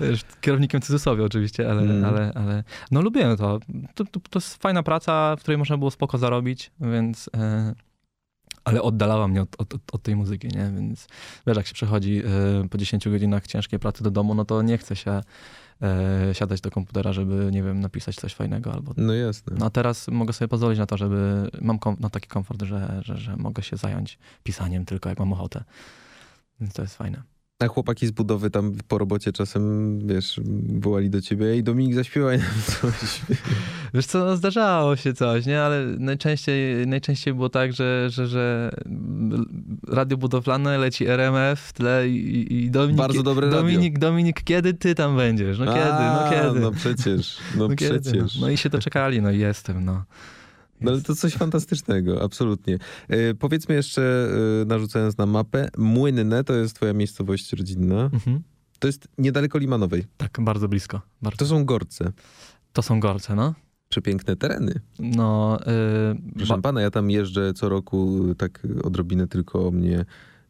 wiesz, 0.02 0.22
kierownikiem 0.42 0.82
cudzysłowie 0.82 1.24
oczywiście, 1.24 1.72
ale, 1.72 1.82
mm. 1.82 2.06
ale, 2.06 2.32
ale 2.36 2.64
no 2.92 3.02
lubiłem 3.02 3.38
to. 3.38 3.60
To, 3.96 4.06
to. 4.06 4.20
to, 4.20 4.40
jest 4.40 4.62
fajna 4.62 4.84
praca, 4.84 5.36
w 5.36 5.40
której 5.40 5.58
można 5.58 5.78
było 5.78 5.92
spoko 5.92 6.18
zarobić, 6.18 6.72
więc... 6.80 7.30
E, 7.38 7.85
ale 8.66 8.82
oddalała 8.82 9.28
mnie 9.28 9.42
od, 9.42 9.56
od, 9.58 9.74
od, 9.92 10.02
tej 10.02 10.16
muzyki, 10.16 10.48
nie? 10.48 10.72
Więc 10.76 11.08
wiesz, 11.48 11.58
jak 11.58 11.68
się 11.68 11.74
przechodzi 11.74 12.22
e, 12.64 12.70
po 12.70 12.78
10 12.78 13.10
godzinach 13.10 13.48
ciężkiej 13.48 13.80
pracy 13.80 14.04
do 14.04 14.12
domu, 14.12 14.36
no 14.36 14.46
to 14.46 14.62
nie 14.62 14.78
chce 14.78 14.96
się 14.96 15.22
e, 15.82 16.30
siadać 16.34 16.62
do 16.62 16.72
komputera, 16.72 17.14
żeby, 17.14 17.50
nie 17.52 17.64
wiem, 17.64 17.80
napisać 17.80 18.16
coś 18.16 18.36
fajnego 18.36 18.74
albo... 18.74 18.94
No 18.98 19.14
jasne. 19.14 19.56
No 19.60 19.66
a 19.66 19.70
teraz 19.70 20.08
mogę 20.08 20.34
sobie 20.34 20.48
pozwolić 20.48 20.80
na 20.80 20.86
to, 20.86 20.98
żeby... 20.98 21.50
Mam 21.62 21.80
kom, 21.80 21.96
no, 22.00 22.10
taki 22.10 22.28
komfort, 22.28 22.62
że, 22.62 23.02
że, 23.02 23.18
że 23.18 23.38
mogę 23.38 23.64
się 23.64 23.78
zająć 23.78 24.18
pisaniem 24.44 24.86
tylko 24.86 25.10
jak 25.10 25.20
mam 25.20 25.34
ochotę. 25.34 25.64
Więc 26.62 26.74
to 26.74 26.82
jest 26.82 26.96
fajne. 26.96 27.35
A 27.60 27.68
chłopaki 27.68 28.08
z 28.08 28.12
budowy 28.12 28.50
tam 28.50 28.74
po 28.88 28.98
robocie 28.98 29.32
czasem, 29.32 30.00
wiesz, 30.08 30.42
wołali 30.80 31.10
do 31.10 31.22
ciebie 31.22 31.46
ej 31.46 31.64
Dominik, 31.64 31.96
zaśpiewaj 31.96 32.38
nam 32.38 32.48
coś. 32.66 33.22
Wiesz 33.94 34.06
co, 34.06 34.26
no 34.26 34.38
zdarzało 34.38 34.96
się 34.96 35.14
coś, 35.14 35.46
nie? 35.46 35.62
Ale 35.62 35.86
najczęściej, 35.86 36.88
najczęściej 36.88 37.34
było 37.34 37.50
tak, 37.50 37.74
że, 37.74 38.10
że, 38.10 38.28
że 38.28 38.72
radio 39.88 40.18
budowlane 40.18 40.78
leci 40.78 41.08
RMF 41.08 41.60
w 41.60 41.74
tle 41.74 42.10
i, 42.10 42.54
i 42.64 42.72
Dominik... 42.72 42.98
Bardzo 42.98 43.24
dobre 43.24 43.50
Dominik, 43.50 43.94
radio. 43.94 44.10
Dominik, 44.10 44.44
kiedy 44.44 44.74
ty 44.74 44.96
tam 44.96 45.16
będziesz? 45.16 45.60
No 45.60 45.66
kiedy, 45.66 45.80
no 45.90 46.30
kiedy? 46.30 46.60
No 46.60 46.72
przecież, 46.72 47.38
no, 47.58 47.68
no 47.68 47.76
przecież. 47.76 48.04
Kiedy? 48.04 48.18
No, 48.18 48.28
no 48.42 48.50
i 48.50 48.58
się 48.58 48.70
doczekali, 48.70 49.22
no 49.22 49.32
i 49.32 49.40
jestem, 49.40 49.86
no. 49.86 50.04
No 50.82 50.92
ale 50.92 51.02
to 51.02 51.16
coś 51.16 51.34
fantastycznego, 51.34 52.24
absolutnie. 52.24 52.78
E, 53.08 53.34
powiedzmy 53.34 53.76
jeszcze, 53.76 54.30
e, 54.62 54.66
narzucając 54.66 55.18
na 55.18 55.26
mapę, 55.26 55.70
Młynne 55.78 56.44
to 56.44 56.54
jest 56.54 56.76
twoja 56.76 56.94
miejscowość 56.94 57.54
rodzinna. 57.54 58.10
Mhm. 58.14 58.44
To 58.80 58.88
jest 58.88 59.08
niedaleko 59.18 59.58
Limanowej. 59.58 60.06
Tak, 60.18 60.38
bardzo 60.42 60.68
blisko. 60.68 61.02
Bardzo. 61.22 61.38
To 61.38 61.46
są 61.46 61.66
Gorce. 61.66 62.12
To 62.74 62.82
są 62.82 63.00
Gorce, 63.00 63.36
no. 63.36 63.54
Przepiękne 63.90 64.36
tereny. 64.36 64.80
No, 65.00 65.60
yy, 66.16 66.34
Proszę 66.36 66.62
pana, 66.62 66.82
ja 66.82 66.92
tam 66.92 67.12
jeżdżę 67.12 67.54
co 67.54 67.70
roku 67.70 68.22
tak 68.38 68.68
odrobinę 68.84 69.28
tylko 69.28 69.68
o 69.68 69.72
mnie 69.72 70.06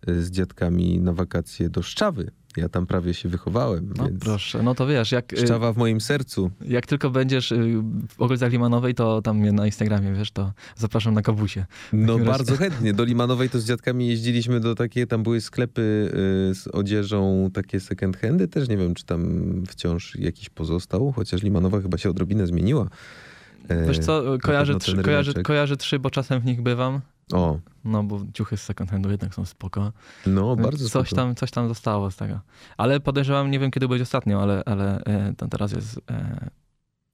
e, 0.07 0.21
z 0.21 0.31
dziadkami 0.31 0.99
na 0.99 1.13
wakacje 1.13 1.69
do 1.69 1.81
Szczawy. 1.81 2.31
Ja 2.57 2.69
tam 2.69 2.85
prawie 2.85 3.13
się 3.13 3.29
wychowałem. 3.29 3.93
No 3.97 4.05
więc... 4.05 4.19
proszę, 4.19 4.63
no 4.63 4.75
to 4.75 4.87
wiesz, 4.87 5.11
jak... 5.11 5.33
Y, 5.33 5.37
Szczawa 5.37 5.73
w 5.73 5.77
moim 5.77 6.01
sercu. 6.01 6.51
Jak 6.61 6.85
tylko 6.85 7.09
będziesz 7.09 7.51
y, 7.51 7.81
w 8.09 8.21
okolicach 8.21 8.51
Limanowej, 8.51 8.95
to 8.95 9.21
tam 9.21 9.37
mnie 9.37 9.51
na 9.51 9.65
Instagramie, 9.65 10.13
wiesz, 10.13 10.31
to 10.31 10.53
zapraszam 10.75 11.13
na 11.13 11.21
kawusie. 11.21 11.65
No 11.93 12.19
bardzo 12.19 12.55
chętnie. 12.63 12.93
Do 12.93 13.03
Limanowej 13.03 13.49
to 13.49 13.59
z 13.59 13.65
dziadkami 13.65 14.07
jeździliśmy 14.07 14.59
do 14.59 14.75
takie, 14.75 15.07
tam 15.07 15.23
były 15.23 15.41
sklepy 15.41 15.81
y, 16.51 16.55
z 16.55 16.67
odzieżą, 16.67 17.49
takie 17.53 17.79
second 17.79 18.17
handy. 18.17 18.47
Też 18.47 18.69
nie 18.69 18.77
wiem, 18.77 18.93
czy 18.93 19.05
tam 19.05 19.63
wciąż 19.67 20.15
jakiś 20.15 20.49
pozostał, 20.49 21.11
chociaż 21.11 21.43
Limanowa 21.43 21.81
chyba 21.81 21.97
się 21.97 22.09
odrobinę 22.09 22.47
zmieniła. 22.47 22.89
E, 23.67 23.87
Wiesz 23.87 23.99
co, 23.99 24.21
na 24.21 24.37
kojarzę, 24.37 24.79
trzy, 24.79 24.97
kojarzę, 25.03 25.33
kojarzę 25.33 25.77
trzy, 25.77 25.99
bo 25.99 26.09
czasem 26.09 26.41
w 26.41 26.45
nich 26.45 26.61
bywam. 26.61 27.01
O, 27.33 27.59
No 27.85 28.03
bo 28.03 28.21
ciuchy 28.33 28.57
z 28.57 28.61
second 28.61 28.91
handu 28.91 29.11
jednak 29.11 29.35
są 29.35 29.45
spoko. 29.45 29.91
no 30.25 30.55
bardzo 30.55 30.89
coś 30.89 31.07
spoko. 31.07 31.21
tam, 31.21 31.35
coś 31.35 31.51
tam 31.51 31.67
zostało 31.67 32.11
z 32.11 32.15
tego. 32.15 32.39
Ale 32.77 32.99
podejrzewam, 32.99 33.51
nie 33.51 33.59
wiem 33.59 33.71
kiedy 33.71 33.87
będzie 33.87 34.03
ostatnio, 34.03 34.41
ale, 34.41 34.63
ale 34.65 35.03
e, 35.03 35.33
tam 35.37 35.49
teraz 35.49 35.71
jest 35.71 35.99
e, 36.11 36.49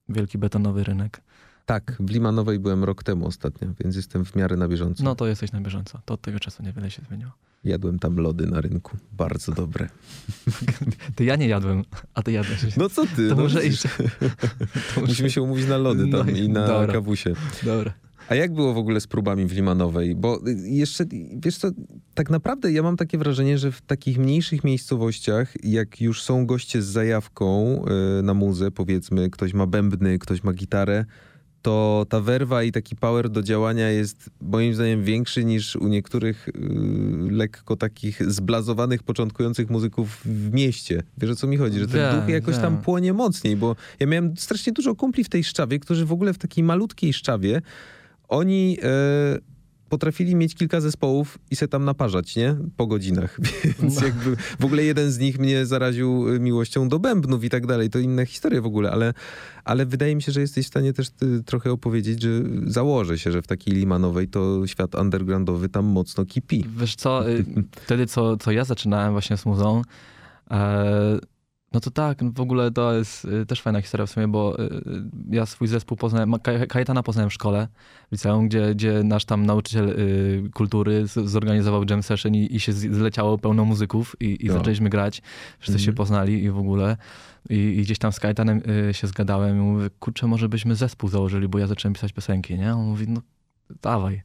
wielki 0.08 0.38
betonowy 0.38 0.84
rynek. 0.84 1.22
Tak, 1.66 1.96
w 2.00 2.10
Limanowej 2.10 2.58
byłem 2.58 2.84
rok 2.84 3.02
temu 3.02 3.26
ostatnio, 3.26 3.68
więc 3.80 3.96
jestem 3.96 4.24
w 4.24 4.36
miarę 4.36 4.56
na 4.56 4.68
bieżąco. 4.68 5.04
No 5.04 5.14
to 5.14 5.26
jesteś 5.26 5.52
na 5.52 5.60
bieżąco. 5.60 6.00
To 6.04 6.14
od 6.14 6.20
tego 6.20 6.40
czasu 6.40 6.62
niewiele 6.62 6.90
się 6.90 7.02
zmieniło. 7.08 7.30
Jadłem 7.64 7.98
tam 7.98 8.16
lody 8.16 8.46
na 8.46 8.60
rynku. 8.60 8.96
Bardzo 9.12 9.52
dobre. 9.52 9.88
Ty 11.16 11.24
ja 11.24 11.36
nie 11.36 11.48
jadłem, 11.48 11.84
a 12.14 12.22
ty 12.22 12.32
jadłeś. 12.32 12.76
No 12.76 12.88
co 12.88 13.06
ty? 13.16 13.28
to 13.28 13.34
no, 13.36 13.42
może 13.42 13.66
iść. 13.66 13.82
Musimy 15.08 15.30
się 15.30 15.42
umówić 15.42 15.66
na 15.66 15.76
lody 15.76 16.08
tam 16.10 16.26
No 16.26 16.32
i 16.32 16.38
i- 16.38 16.48
na 16.48 16.66
dobra. 16.66 16.92
kawusie. 16.92 17.32
Dobra. 17.62 17.92
A 18.32 18.34
jak 18.34 18.54
było 18.54 18.74
w 18.74 18.78
ogóle 18.78 19.00
z 19.00 19.06
próbami 19.06 19.46
w 19.46 19.52
Limanowej? 19.52 20.14
Bo 20.14 20.40
y, 20.48 20.68
jeszcze, 20.68 21.04
wiesz 21.36 21.56
co, 21.56 21.68
tak 22.14 22.30
naprawdę 22.30 22.72
ja 22.72 22.82
mam 22.82 22.96
takie 22.96 23.18
wrażenie, 23.18 23.58
że 23.58 23.72
w 23.72 23.82
takich 23.82 24.18
mniejszych 24.18 24.64
miejscowościach, 24.64 25.64
jak 25.64 26.00
już 26.00 26.22
są 26.22 26.46
goście 26.46 26.82
z 26.82 26.86
zajawką 26.86 27.82
y, 28.18 28.22
na 28.22 28.34
muzę, 28.34 28.70
powiedzmy, 28.70 29.30
ktoś 29.30 29.54
ma 29.54 29.66
bębny, 29.66 30.18
ktoś 30.18 30.44
ma 30.44 30.52
gitarę, 30.52 31.04
to 31.62 32.06
ta 32.08 32.20
werwa 32.20 32.62
i 32.62 32.72
taki 32.72 32.96
power 32.96 33.30
do 33.30 33.42
działania 33.42 33.90
jest 33.90 34.30
moim 34.40 34.74
zdaniem 34.74 35.04
większy 35.04 35.44
niż 35.44 35.76
u 35.76 35.88
niektórych 35.88 36.48
y, 36.48 36.52
lekko 37.30 37.76
takich 37.76 38.30
zblazowanych, 38.32 39.02
początkujących 39.02 39.70
muzyków 39.70 40.20
w 40.24 40.52
mieście. 40.52 41.02
Wiesz 41.18 41.30
o 41.30 41.36
co 41.36 41.46
mi 41.46 41.56
chodzi? 41.56 41.78
Że 41.78 41.86
ten 41.86 41.96
Wiem, 41.96 42.20
duch 42.20 42.28
jakoś 42.28 42.56
tam 42.56 42.74
wiem. 42.74 42.82
płonie 42.82 43.12
mocniej, 43.12 43.56
bo 43.56 43.76
ja 44.00 44.06
miałem 44.06 44.36
strasznie 44.36 44.72
dużo 44.72 44.94
kumpli 44.94 45.24
w 45.24 45.28
tej 45.28 45.44
Szczawie, 45.44 45.78
którzy 45.78 46.06
w 46.06 46.12
ogóle 46.12 46.32
w 46.32 46.38
takiej 46.38 46.64
malutkiej 46.64 47.12
Szczawie 47.12 47.62
oni 48.32 48.78
e, 48.82 49.38
potrafili 49.88 50.34
mieć 50.34 50.54
kilka 50.54 50.80
zespołów 50.80 51.38
i 51.50 51.56
se 51.56 51.68
tam 51.68 51.84
naparzać, 51.84 52.36
nie? 52.36 52.56
Po 52.76 52.86
godzinach. 52.86 53.38
Więc 53.80 54.00
No. 54.00 54.06
jakby 54.06 54.36
w 54.60 54.64
ogóle 54.64 54.84
jeden 54.84 55.10
z 55.12 55.18
nich 55.18 55.38
mnie 55.38 55.66
zaraził 55.66 56.34
e, 56.34 56.38
miłością 56.40 56.88
do 56.88 56.98
bębnów 56.98 57.44
i 57.44 57.50
tak 57.50 57.66
dalej. 57.66 57.90
To 57.90 57.98
inna 57.98 58.26
historia 58.26 58.60
w 58.62 58.66
ogóle, 58.66 58.90
ale, 58.90 59.14
ale 59.64 59.86
wydaje 59.86 60.16
mi 60.16 60.22
się, 60.22 60.32
że 60.32 60.40
jesteś 60.40 60.64
w 60.64 60.68
stanie 60.68 60.92
też 60.92 61.10
ty, 61.10 61.42
trochę 61.42 61.72
opowiedzieć, 61.72 62.22
że 62.22 62.28
założę 62.66 63.18
się, 63.18 63.32
że 63.32 63.42
w 63.42 63.46
takiej 63.46 63.74
Limanowej 63.74 64.28
to 64.28 64.66
świat 64.66 64.94
undergroundowy 64.94 65.68
tam 65.68 65.84
mocno 65.84 66.26
kipi. 66.26 66.64
Wiesz 66.78 66.94
co, 66.94 67.24
wtedy 67.84 68.06
co, 68.06 68.36
co 68.36 68.52
ja 68.52 68.64
zaczynałem 68.64 69.12
właśnie 69.12 69.36
z 69.36 69.46
muzą, 69.46 69.82
e, 70.50 71.18
no 71.74 71.80
to 71.80 71.90
tak, 71.90 72.22
no 72.22 72.30
w 72.34 72.40
ogóle 72.40 72.70
to 72.70 72.92
jest 72.94 73.24
y, 73.24 73.46
też 73.46 73.62
fajna 73.62 73.80
historia 73.80 74.06
w 74.06 74.10
sumie, 74.10 74.28
bo 74.28 74.60
y, 74.62 74.82
ja 75.30 75.46
swój 75.46 75.68
zespół 75.68 75.96
poznałem, 75.96 76.34
Kajetana 76.68 77.02
poznałem 77.02 77.30
w 77.30 77.34
szkole, 77.34 77.68
w 78.08 78.12
liceum, 78.12 78.48
gdzie, 78.48 78.74
gdzie 78.74 79.00
nasz 79.04 79.24
tam 79.24 79.46
nauczyciel 79.46 79.88
y, 79.88 80.50
kultury 80.54 81.06
zorganizował 81.06 81.84
jam 81.90 82.02
session 82.02 82.34
i, 82.34 82.54
i 82.56 82.60
się 82.60 82.72
zleciało 82.72 83.38
pełno 83.38 83.64
muzyków 83.64 84.16
i, 84.20 84.44
i 84.44 84.46
No. 84.46 84.52
zaczęliśmy 84.52 84.90
grać, 84.90 85.22
wszyscy 85.58 85.78
Mhm. 85.78 85.84
się 85.86 85.92
poznali 85.92 86.44
i 86.44 86.50
w 86.50 86.58
ogóle. 86.58 86.96
I, 87.50 87.54
I 87.54 87.82
gdzieś 87.82 87.98
tam 87.98 88.12
z 88.12 88.20
Kajetanem 88.20 88.62
y, 88.90 88.94
się 88.94 89.06
zgadałem 89.06 89.56
i 89.56 89.60
mówię, 89.60 89.90
kurczę, 90.00 90.26
może 90.26 90.48
byśmy 90.48 90.74
zespół 90.74 91.08
założyli, 91.08 91.48
bo 91.48 91.58
ja 91.58 91.66
zacząłem 91.66 91.94
pisać 91.94 92.12
piosenki, 92.12 92.58
nie? 92.58 92.74
On 92.74 92.84
mówi, 92.86 93.08
no 93.08 93.20
dawaj. 93.82 94.22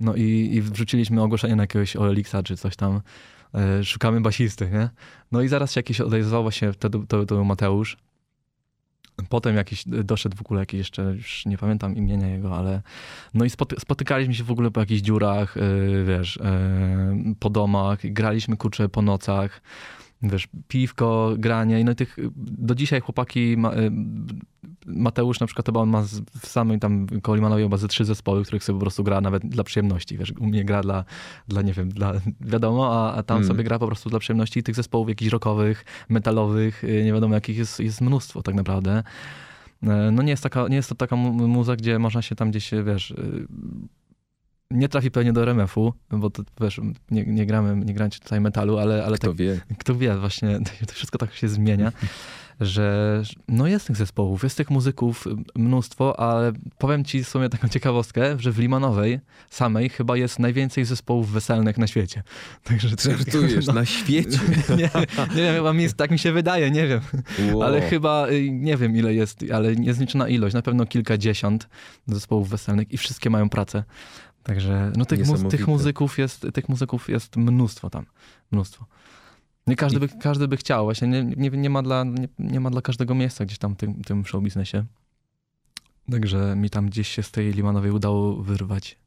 No 0.00 0.14
i, 0.14 0.50
i 0.52 0.62
wrzuciliśmy 0.62 1.22
ogłoszenie 1.22 1.56
na 1.56 1.62
jakiegoś 1.62 1.96
OLX-a 1.96 2.42
czy 2.42 2.56
coś 2.56 2.76
tam. 2.76 3.00
E, 3.54 3.84
szukamy 3.84 4.20
basisty, 4.20 4.70
nie? 4.70 4.88
No 5.32 5.42
i 5.42 5.48
zaraz 5.48 5.72
się 5.72 5.78
jakiś 5.78 6.00
odezwał 6.00 6.42
właśnie, 6.42 6.72
to, 6.74 6.90
to 6.90 7.24
był 7.26 7.44
Mateusz. 7.44 7.96
Potem 9.28 9.56
jakiś 9.56 9.84
doszedł 9.86 10.36
w 10.36 10.40
ogóle 10.40 10.60
jakiś 10.60 10.78
jeszcze, 10.78 11.02
już 11.02 11.46
nie 11.46 11.58
pamiętam 11.58 11.96
imienia 11.96 12.28
jego, 12.28 12.56
ale 12.58 12.82
no 13.34 13.44
i 13.44 13.50
spoty- 13.50 13.80
spotykaliśmy 13.80 14.34
się 14.34 14.44
w 14.44 14.50
ogóle 14.50 14.70
po 14.70 14.80
jakichś 14.80 15.00
dziurach, 15.00 15.56
yy, 15.56 16.04
wiesz, 16.04 16.38
yy, 17.24 17.34
po 17.40 17.50
domach, 17.50 17.98
graliśmy 18.04 18.56
kurczę 18.56 18.88
po 18.88 19.02
nocach, 19.02 19.62
wiesz, 20.22 20.48
piwko, 20.68 21.34
granie, 21.38 21.84
no 21.84 21.90
i 21.92 21.94
tych, 21.94 22.16
do 22.36 22.74
dzisiaj 22.74 23.00
chłopaki, 23.00 23.50
yy, 23.50 23.56
Mateusz 24.86 25.40
na 25.40 25.46
przykład 25.46 25.66
chyba 25.66 25.80
on 25.80 25.88
ma 25.90 26.02
w 26.40 26.46
samej 26.46 26.78
tam 26.78 27.06
koło 27.22 27.36
Limanowej 27.36 27.64
chyba 27.64 27.76
ze 27.76 27.88
trzy 27.88 28.04
zespoły, 28.04 28.40
w 28.44 28.46
których 28.46 28.64
sobie 28.64 28.78
po 28.78 28.80
prostu 28.84 29.04
gra 29.04 29.20
nawet 29.20 29.46
dla 29.46 29.64
przyjemności, 29.64 30.18
wiesz, 30.18 30.32
u 30.40 30.46
mnie 30.46 30.64
gra 30.64 30.82
dla, 30.82 31.04
dla 31.48 31.62
nie 31.62 31.72
wiem, 31.72 31.88
dla, 31.88 32.12
wiadomo, 32.40 32.94
a, 32.94 33.14
a 33.14 33.22
tam 33.22 33.36
Mm. 33.36 33.48
sobie 33.48 33.64
gra 33.64 33.78
po 33.78 33.86
prostu 33.86 34.10
dla 34.10 34.18
przyjemności 34.18 34.60
i 34.60 34.62
tych 34.62 34.74
zespołów 34.74 35.08
jakichś 35.08 35.32
rockowych, 35.32 35.84
metalowych, 36.08 36.82
yy, 36.82 37.04
nie 37.04 37.12
wiadomo 37.12 37.34
jakich 37.34 37.56
jest, 37.58 37.80
jest 37.80 38.00
mnóstwo 38.00 38.42
tak 38.42 38.54
naprawdę. 38.54 39.02
E, 39.82 40.10
No 40.12 40.22
nie 40.22 40.30
jest, 40.30 40.42
taka, 40.42 40.68
nie 40.68 40.76
jest 40.76 40.88
to 40.88 40.94
taka 40.94 41.16
mu- 41.16 41.48
muza, 41.48 41.76
gdzie 41.76 41.98
można 41.98 42.22
się 42.22 42.34
tam 42.34 42.50
gdzieś, 42.50 42.70
wiesz, 42.86 43.10
y, 43.10 43.46
nie 44.70 44.88
trafi 44.88 45.10
pewnie 45.10 45.32
do 45.32 45.42
RMF-u, 45.42 45.92
bo 46.10 46.30
to, 46.30 46.42
wiesz, 46.60 46.80
nie, 47.10 47.24
nie 47.24 47.46
gramy, 47.46 47.84
nie 47.84 47.94
gramy 47.94 48.10
tutaj 48.10 48.40
metalu, 48.40 48.78
ale, 48.78 49.04
ale 49.04 49.16
Kto 49.16 49.28
tak, 49.28 49.36
wie? 49.36 49.60
kto 49.78 49.94
wie, 49.94 50.16
właśnie 50.16 50.58
to 50.88 50.92
wszystko 50.92 51.18
tak 51.18 51.34
się 51.34 51.48
zmienia, 51.48 51.92
że 52.60 53.22
no 53.48 53.66
jest 53.66 53.86
tych 53.86 53.96
zespołów, 53.96 54.42
jest 54.42 54.56
tych 54.56 54.70
muzyków 54.70 55.24
mnóstwo, 55.54 56.20
ale 56.20 56.52
powiem 56.78 57.04
ci 57.04 57.24
w 57.24 57.28
sumie 57.28 57.48
taką 57.48 57.68
ciekawostkę, 57.68 58.36
że 58.38 58.52
w 58.52 58.58
Limanowej 58.58 59.20
samej 59.50 59.88
chyba 59.88 60.16
jest 60.16 60.38
najwięcej 60.38 60.84
zespołów 60.84 61.30
weselnych 61.30 61.78
na 61.78 61.86
świecie. 61.86 62.22
Także 62.64 62.88
Żartujesz, 62.88 63.66
no, 63.66 63.72
na 63.72 63.84
świecie? 63.84 64.38
nie, 64.68 64.90
nie 65.36 65.42
wiem, 65.42 65.54
chyba 65.54 65.72
mi 65.72 65.82
jest, 65.82 65.96
tak 65.96 66.10
mi 66.10 66.18
się 66.18 66.32
wydaje, 66.32 66.70
nie 66.70 66.86
wiem. 66.86 67.00
Wow. 67.52 67.62
Ale 67.62 67.80
chyba 67.80 68.28
y, 68.28 68.50
nie 68.50 68.76
wiem 68.76 68.96
ile 68.96 69.14
jest, 69.14 69.44
ale 69.54 69.76
niezliczona 69.76 70.28
ilość, 70.28 70.54
na 70.54 70.62
pewno 70.62 70.86
kilkadziesiąt 70.86 71.68
zespołów 72.06 72.48
weselnych 72.48 72.92
i 72.92 72.96
wszystkie 72.96 73.30
mają 73.30 73.48
pracę. 73.48 73.84
Także 74.42 74.92
no 74.96 75.04
tych, 75.04 75.26
mu, 75.26 75.50
tych 75.50 75.68
muzyków 75.68 76.18
jest, 76.18 76.46
tych 76.54 76.68
muzyków 76.68 77.08
jest 77.08 77.36
mnóstwo 77.36 77.90
tam, 77.90 78.06
mnóstwo. 78.50 78.86
Nie 79.66 79.76
każdy 79.76 80.00
by, 80.00 80.08
każdy 80.08 80.48
by 80.48 80.56
chciał, 80.56 80.84
właśnie 80.84 81.08
nie, 81.08 81.24
nie, 81.24 81.50
nie, 81.50 81.70
ma 81.70 81.82
dla, 81.82 82.04
nie, 82.04 82.28
nie 82.38 82.60
ma 82.60 82.70
dla 82.70 82.82
każdego 82.82 83.14
miejsca 83.14 83.44
gdzieś 83.44 83.58
tam 83.58 83.74
w 83.74 83.76
tym, 83.76 84.02
tym 84.04 84.26
show 84.26 84.42
biznesie. 84.42 84.84
Także 86.10 86.56
mi 86.56 86.70
tam 86.70 86.86
gdzieś 86.86 87.08
się 87.08 87.22
z 87.22 87.30
tej 87.30 87.52
Limanowej 87.52 87.90
udało 87.90 88.36
wyrwać. 88.36 88.98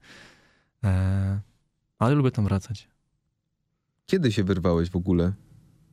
E, 0.83 1.39
ale 1.99 2.15
lubię 2.15 2.31
tam 2.31 2.45
wracać. 2.45 2.87
Kiedy 4.05 4.31
się 4.31 4.43
wyrwałeś 4.43 4.89
w 4.89 4.95
ogóle? 4.95 5.33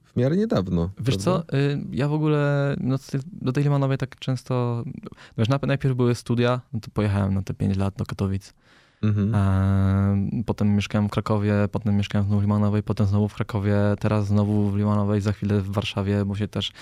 W 0.05 0.16
miarę 0.16 0.37
niedawno. 0.37 0.90
Wiesz 0.98 1.16
prawda? 1.16 1.44
co, 1.50 1.57
y, 1.57 1.81
ja 1.90 2.09
w 2.09 2.12
ogóle 2.12 2.74
no, 2.81 2.96
do 3.33 3.53
tej 3.53 3.64
Limanowej 3.64 3.98
tak 3.98 4.18
często, 4.18 4.85
wiesz, 5.38 5.48
najpierw 5.48 5.96
były 5.96 6.14
studia, 6.14 6.61
no 6.72 6.81
to 6.81 6.90
pojechałem 6.90 7.35
na 7.35 7.42
te 7.42 7.55
5 7.55 7.76
lat 7.76 7.94
do 7.96 8.07
Katowic. 8.07 8.55
Mhm. 9.02 9.34
E, 9.34 10.42
potem 10.46 10.74
mieszkałem 10.76 11.08
w 11.08 11.10
Krakowie, 11.10 11.54
potem 11.72 11.96
mieszkałem 11.96 12.26
znowu 12.26 12.40
w 12.40 12.42
Limanowej, 12.42 12.82
potem 12.82 13.06
znowu 13.06 13.28
w 13.28 13.34
Krakowie, 13.34 13.76
teraz 14.00 14.26
znowu 14.26 14.70
w 14.70 14.76
Limanowej, 14.76 15.20
za 15.20 15.32
chwilę 15.32 15.60
w 15.60 15.70
Warszawie, 15.70 16.24
bo 16.24 16.36
się 16.36 16.48
też... 16.48 16.72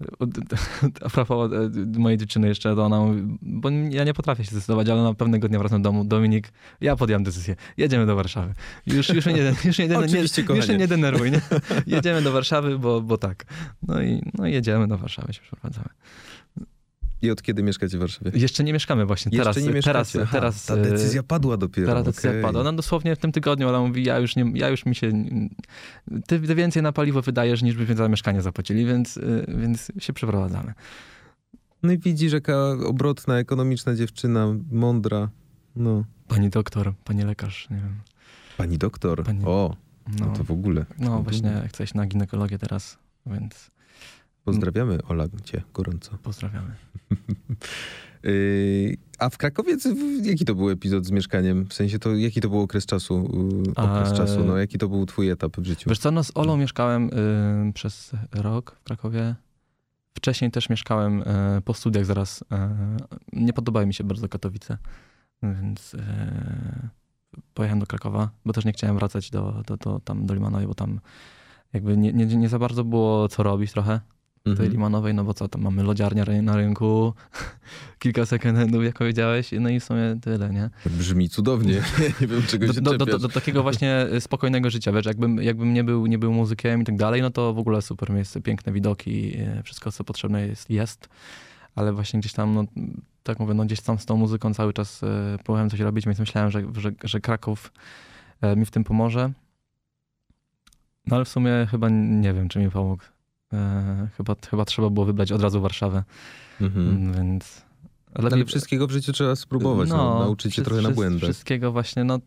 A 1.04 1.10
propos 1.10 1.52
e, 1.52 1.98
mojej 1.98 2.18
dziewczyny 2.18 2.48
jeszcze, 2.48 2.74
to 2.74 2.84
ona 2.84 3.00
mówi, 3.00 3.22
bo 3.42 3.70
ja 3.70 4.04
nie 4.04 4.14
potrafię 4.14 4.44
się 4.44 4.50
zdecydować, 4.50 4.88
ale 4.88 5.02
na 5.02 5.14
pewnego 5.14 5.48
dnia 5.48 5.58
wracam 5.58 5.82
do 5.82 5.88
domu. 5.88 6.04
Dominik, 6.04 6.52
ja 6.80 6.96
podjąłem 6.96 7.24
decyzję. 7.24 7.56
Jedziemy 7.76 8.06
do 8.06 8.16
Warszawy. 8.16 8.54
Już, 8.86 9.08
już, 9.08 9.26
mnie 9.26 9.34
nie, 9.34 9.54
już, 9.64 9.78
mnie 9.78 9.88
nie, 9.88 9.96
nie, 10.06 10.56
już 10.56 10.68
nie 10.68 10.88
denerwuj. 10.88 11.30
Nie? 11.30 11.40
Jedziemy 11.96 12.22
do 12.22 12.32
Warszawy, 12.32 12.78
bo, 12.78 13.00
bo 13.00 13.18
tak. 13.18 13.44
No 13.82 14.02
i 14.02 14.22
no 14.38 14.46
i 14.46 14.52
jedziemy 14.52 14.88
do 14.88 14.98
Warszawy, 14.98 15.32
się 15.32 15.40
przeprowadzamy. 15.42 15.88
I 17.22 17.30
od 17.30 17.42
kiedy 17.42 17.62
mieszkacie 17.62 17.96
w 17.96 18.00
Warszawie? 18.00 18.30
Jeszcze 18.34 18.64
nie 18.64 18.72
mieszkamy 18.72 19.06
właśnie 19.06 19.30
Jeszcze 19.32 19.52
teraz. 19.54 19.66
nie 19.68 19.72
mieszkacie. 19.74 19.92
teraz, 19.92 20.16
Aha, 20.16 20.32
teraz 20.32 20.66
ta 20.66 20.74
e, 20.74 20.82
decyzja 20.82 21.22
padła 21.22 21.56
dopiero. 21.56 21.88
Teraz 21.88 22.04
decyzja 22.04 22.30
okej. 22.30 22.42
padła. 22.42 22.62
No 22.62 22.72
dosłownie 22.72 23.16
w 23.16 23.18
tym 23.18 23.32
tygodniu 23.32 23.68
ona 23.68 23.80
mówi, 23.80 24.04
ja 24.04 24.18
już, 24.18 24.36
nie, 24.36 24.50
ja 24.54 24.68
już 24.68 24.86
mi 24.86 24.94
się... 24.94 25.12
Ty, 26.26 26.38
więcej 26.40 26.82
na 26.82 26.92
paliwo 26.92 27.22
wydajesz, 27.22 27.62
niż 27.62 27.76
byśmy 27.76 27.96
za 27.96 28.08
mieszkanie 28.08 28.42
zapłacili, 28.42 28.86
więc, 28.86 29.16
y, 29.16 29.46
więc 29.58 29.92
się 29.98 30.12
przeprowadzamy. 30.12 30.72
No 31.82 31.92
i 31.92 31.98
widzisz, 31.98 32.32
jaka 32.32 32.70
obrotna, 32.86 33.38
ekonomiczna 33.38 33.94
dziewczyna, 33.94 34.46
mądra. 34.70 35.28
No. 35.76 36.04
Pani 36.28 36.50
doktor, 36.50 36.94
pani 37.04 37.22
lekarz, 37.24 37.70
nie 37.70 37.76
wiem. 37.76 37.94
Pani 38.56 38.78
doktor. 38.78 39.24
Pani- 39.24 39.44
O, 39.44 39.76
no, 40.20 40.26
No, 40.26 40.32
to 40.32 40.44
w 40.44 40.50
ogóle. 40.50 40.86
no 40.98 41.22
właśnie, 41.22 41.62
chcę 41.68 41.84
iść 41.84 41.94
na 41.94 42.06
ginekologię 42.06 42.58
teraz, 42.58 42.98
więc 43.26 43.70
Pozdrawiamy 44.46 44.98
Ola 45.08 45.26
cię 45.44 45.62
gorąco. 45.74 46.18
pozdrawiamy. 46.22 46.74
Yy, 48.22 48.96
a 49.18 49.30
w 49.30 49.38
Krakowie, 49.38 49.76
jaki 50.22 50.44
to 50.44 50.54
był 50.54 50.70
epizod 50.70 51.06
z 51.06 51.10
mieszkaniem? 51.10 51.66
W 51.66 51.74
sensie 51.74 51.98
to, 51.98 52.14
jaki 52.14 52.40
to 52.40 52.48
był 52.48 52.60
okres 52.60 52.86
czasu? 52.86 53.14
Yy, 53.66 53.84
okres 53.84 54.10
Eee, 54.10 54.16
czasu, 54.16 54.44
no 54.44 54.56
jaki 54.56 54.78
to 54.78 54.88
był 54.88 55.06
twój 55.06 55.30
etap 55.30 55.56
w 55.56 55.64
życiu? 55.64 55.90
Wiesz 55.90 55.98
co, 55.98 56.10
no 56.10 56.24
z 56.24 56.32
Olą 56.34 56.56
mieszkałem 56.56 57.10
y, 57.68 57.72
przez 57.72 58.12
rok 58.32 58.76
w 58.80 58.84
Krakowie. 58.84 59.34
Wcześniej 60.14 60.50
też 60.50 60.70
mieszkałem 60.70 61.22
y, 61.22 61.62
po 61.64 61.74
studiach 61.74 62.04
zaraz. 62.04 62.42
Y, 62.42 62.46
nie 63.32 63.52
podobały 63.52 63.86
mi 63.86 63.94
się 63.94 64.04
bardzo 64.04 64.28
Katowice, 64.28 64.78
więc 65.42 65.94
y, 65.94 66.00
pojechałem 67.54 67.80
do 67.80 67.86
Krakowa, 67.86 68.30
bo 68.44 68.52
też 68.52 68.64
nie 68.64 68.72
chciałem 68.72 68.96
wracać 68.96 69.30
do, 69.30 69.62
do, 69.66 69.76
do, 69.76 70.00
tam 70.00 70.26
do 70.26 70.34
Limanowej, 70.34 70.66
bo 70.66 70.74
tam 70.74 71.00
jakby 71.72 71.96
nie, 71.96 72.12
nie, 72.12 72.26
nie 72.26 72.48
za 72.48 72.58
bardzo 72.58 72.84
było 72.84 73.28
co 73.28 73.42
robić 73.42 73.72
trochę. 73.72 74.00
Mhm. 74.46 74.56
tej 74.56 74.68
Limanowej, 74.68 75.14
no 75.14 75.24
bo 75.24 75.34
co, 75.34 75.48
tam 75.48 75.62
mamy 75.62 75.82
lodziarnia 75.82 76.24
na 76.42 76.56
rynku, 76.56 77.14
kilka 77.98 78.26
second 78.26 78.58
handów, 78.58 78.84
jak 78.84 78.98
powiedziałeś, 78.98 79.50
no 79.60 79.68
i 79.68 79.80
w 79.80 79.84
sumie 79.84 80.16
tyle, 80.22 80.50
nie? 80.50 80.70
Brzmi 80.86 81.28
cudownie, 81.28 81.74
nie 82.20 82.26
wiem 82.26 82.42
czego 82.42 82.72
się 82.72 82.80
do, 82.80 82.98
do, 82.98 83.06
do, 83.06 83.18
do, 83.18 83.28
takiego 83.28 83.62
właśnie 83.62 84.06
spokojnego 84.20 84.70
życia, 84.70 84.92
wiesz, 84.92 85.06
jakbym, 85.06 85.42
jakbym 85.42 85.74
nie, 85.74 85.84
był, 85.84 86.06
nie 86.06 86.18
był 86.18 86.32
muzykiem 86.32 86.82
i 86.82 86.84
tak 86.84 86.96
dalej, 86.96 87.22
no 87.22 87.30
to 87.30 87.54
w 87.54 87.58
ogóle 87.58 87.82
super 87.82 88.10
miejsce, 88.10 88.40
piękne 88.40 88.72
widoki, 88.72 89.36
e, 89.38 89.62
wszystko 89.62 89.92
co 89.92 90.04
potrzebne 90.04 90.46
jest, 90.46 90.70
jest 90.70 91.08
ale 91.76 91.92
właśnie 91.92 92.20
gdzieś 92.20 92.32
tam, 92.32 92.54
no, 92.54 92.64
tak 93.22 93.40
mówię, 93.40 93.54
no 93.54 93.64
gdzieś 93.64 93.80
tam 93.80 93.98
z 93.98 94.06
tą 94.06 94.16
muzyką 94.16 94.54
cały 94.54 94.72
czas 94.72 95.02
e, 95.02 95.38
próbowałem 95.44 95.70
coś 95.70 95.80
robić, 95.80 96.06
więc 96.06 96.18
myślałem, 96.18 96.50
że, 96.50 96.62
że, 96.76 96.92
że 97.04 97.20
Kraków 97.20 97.72
e, 98.40 98.56
mi 98.56 98.66
w 98.66 98.70
tym 98.70 98.84
pomoże. 98.84 99.32
No 101.06 101.16
ale 101.16 101.24
w 101.24 101.28
sumie 101.28 101.66
chyba 101.70 101.88
nie 101.90 102.32
wiem, 102.32 102.48
czy 102.48 102.58
mi 102.58 102.70
pomógł. 102.70 103.02
E, 103.52 104.08
chyba, 104.16 104.36
chyba 104.50 104.64
trzeba 104.64 104.90
było 104.90 105.06
wybrać 105.06 105.32
od 105.32 105.42
razu 105.42 105.60
Warszawę, 105.60 106.04
mhm. 106.60 106.88
Mm, 106.88 107.12
więc... 107.12 107.66
Lepiej... 108.14 108.32
Ale 108.32 108.44
wszystkiego 108.44 108.86
w 108.86 108.90
życiu 108.90 109.12
trzeba 109.12 109.36
spróbować, 109.36 109.88
no, 109.88 109.96
no 109.96 110.18
nauczyć 110.18 110.54
się 110.54 110.62
trochę 110.62 110.82
na 110.82 110.90
błędach. 110.90 111.22
Wszystkiego 111.22 111.72
właśnie, 111.72 112.04
no 112.04 112.18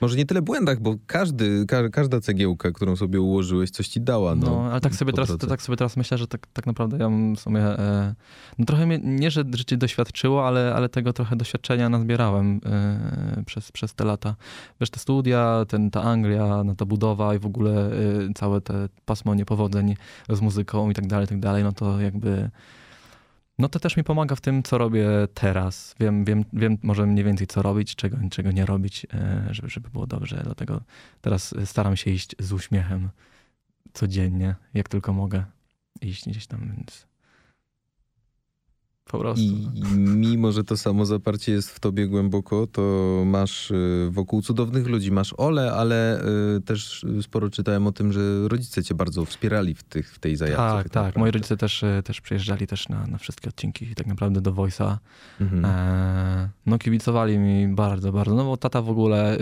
może 0.00 0.16
nie 0.16 0.26
tyle 0.26 0.42
błędach, 0.42 0.80
bo 0.80 0.94
każdy, 1.06 1.66
ka 1.66 1.88
każda 1.88 2.20
cegiełka, 2.20 2.70
którą 2.70 2.96
sobie 2.96 3.20
ułożyłeś, 3.20 3.70
coś 3.70 3.88
ci 3.88 4.00
dała. 4.00 4.34
No, 4.34 4.46
no 4.46 4.70
ale 4.70 4.80
tak 4.80 4.94
sobie, 4.94 5.12
teraz, 5.12 5.36
tak 5.48 5.62
sobie 5.62 5.76
teraz 5.76 5.96
myślę, 5.96 6.18
że 6.18 6.26
tak, 6.26 6.46
tak 6.52 6.66
naprawdę 6.66 6.98
ja 6.98 7.08
w 7.36 7.40
sumie, 7.40 7.60
e, 7.60 8.14
no 8.58 8.64
trochę 8.64 8.86
mnie, 8.86 8.98
nie, 9.02 9.30
że 9.30 9.44
życie 9.54 9.76
doświadczyło, 9.76 10.46
ale, 10.46 10.74
ale 10.74 10.88
tego 10.88 11.12
trochę 11.12 11.36
doświadczenia 11.36 11.88
nazbierałem 11.88 12.60
e, 12.66 13.42
przez, 13.46 13.72
przez 13.72 13.94
te 13.94 14.04
lata. 14.04 14.34
Wiesz, 14.80 14.90
te 14.90 14.98
studia, 14.98 15.64
ten, 15.68 15.90
ta 15.90 16.02
Anglia, 16.02 16.64
no, 16.64 16.74
ta 16.74 16.84
budowa 16.84 17.34
i 17.34 17.38
w 17.38 17.46
ogóle 17.46 17.90
e, 17.90 17.92
całe 18.34 18.60
te 18.60 18.88
pasmo 19.04 19.34
niepowodzeń 19.34 19.96
z 20.28 20.40
muzyką 20.40 20.90
i 20.90 20.94
tak 20.94 21.06
dalej, 21.06 21.24
i 21.24 21.28
tak 21.28 21.40
dalej, 21.40 21.64
no 21.64 21.72
to 21.72 22.00
jakby 22.00 22.50
no 23.58 23.68
to 23.68 23.80
też 23.80 23.96
mi 23.96 24.04
pomaga 24.04 24.36
w 24.36 24.40
tym, 24.40 24.62
co 24.62 24.78
robię 24.78 25.08
teraz. 25.34 25.94
Wiem, 26.00 26.24
wiem, 26.24 26.44
wiem 26.52 26.78
może 26.82 27.06
mniej 27.06 27.24
więcej, 27.24 27.46
co 27.46 27.62
robić, 27.62 27.94
czego, 27.94 28.16
czego 28.30 28.52
nie 28.52 28.66
robić, 28.66 29.06
e, 29.14 29.48
żeby, 29.50 29.68
żeby 29.68 29.90
było 29.90 30.06
dobrze. 30.06 30.40
Dlatego 30.44 30.80
teraz 31.20 31.54
staram 31.64 31.96
się 31.96 32.10
iść 32.10 32.36
z 32.38 32.52
uśmiechem 32.52 33.08
codziennie, 33.92 34.54
jak 34.74 34.88
tylko 34.88 35.12
mogę 35.12 35.44
iść 36.00 36.28
gdzieś 36.28 36.46
tam, 36.46 36.72
więc 36.76 37.07
po 39.08 39.18
prostu. 39.18 39.44
I 39.74 39.98
mimo, 39.98 40.52
że 40.52 40.64
to 40.64 40.76
samo 40.76 41.06
zaparcie 41.06 41.52
jest 41.52 41.70
w 41.70 41.80
tobie 41.80 42.06
głęboko, 42.06 42.66
to 42.66 42.82
masz 43.26 43.70
y, 43.70 44.08
wokół 44.10 44.42
cudownych 44.42 44.86
ludzi. 44.86 45.12
Masz 45.12 45.34
Ole, 45.36 45.72
ale 45.72 46.24
y, 46.56 46.60
też 46.60 47.06
sporo 47.22 47.50
czytałem 47.50 47.86
o 47.86 47.92
tym, 47.92 48.12
że 48.12 48.48
rodzice 48.48 48.84
cię 48.84 48.94
bardzo 48.94 49.24
wspierali 49.24 49.74
w, 49.74 49.82
tych, 49.82 50.14
w 50.14 50.18
tej 50.18 50.36
zajawce. 50.36 50.84
Tak, 50.84 50.88
tak. 50.88 51.04
tak. 51.04 51.16
Moi 51.16 51.30
rodzice 51.30 51.56
też, 51.56 51.82
y, 51.82 52.02
też 52.04 52.20
przyjeżdżali 52.20 52.66
też 52.66 52.88
na, 52.88 53.06
na 53.06 53.18
wszystkie 53.18 53.48
odcinki 53.48 53.94
tak 53.94 54.06
naprawdę 54.06 54.40
do 54.40 54.52
Voice'a. 54.52 54.96
Mhm. 55.40 55.64
E, 55.64 56.48
no 56.66 56.78
kibicowali 56.78 57.38
mi 57.38 57.68
bardzo, 57.68 58.12
bardzo. 58.12 58.34
No 58.34 58.44
bo 58.44 58.56
tata 58.56 58.82
w 58.82 58.90
ogóle, 58.90 59.38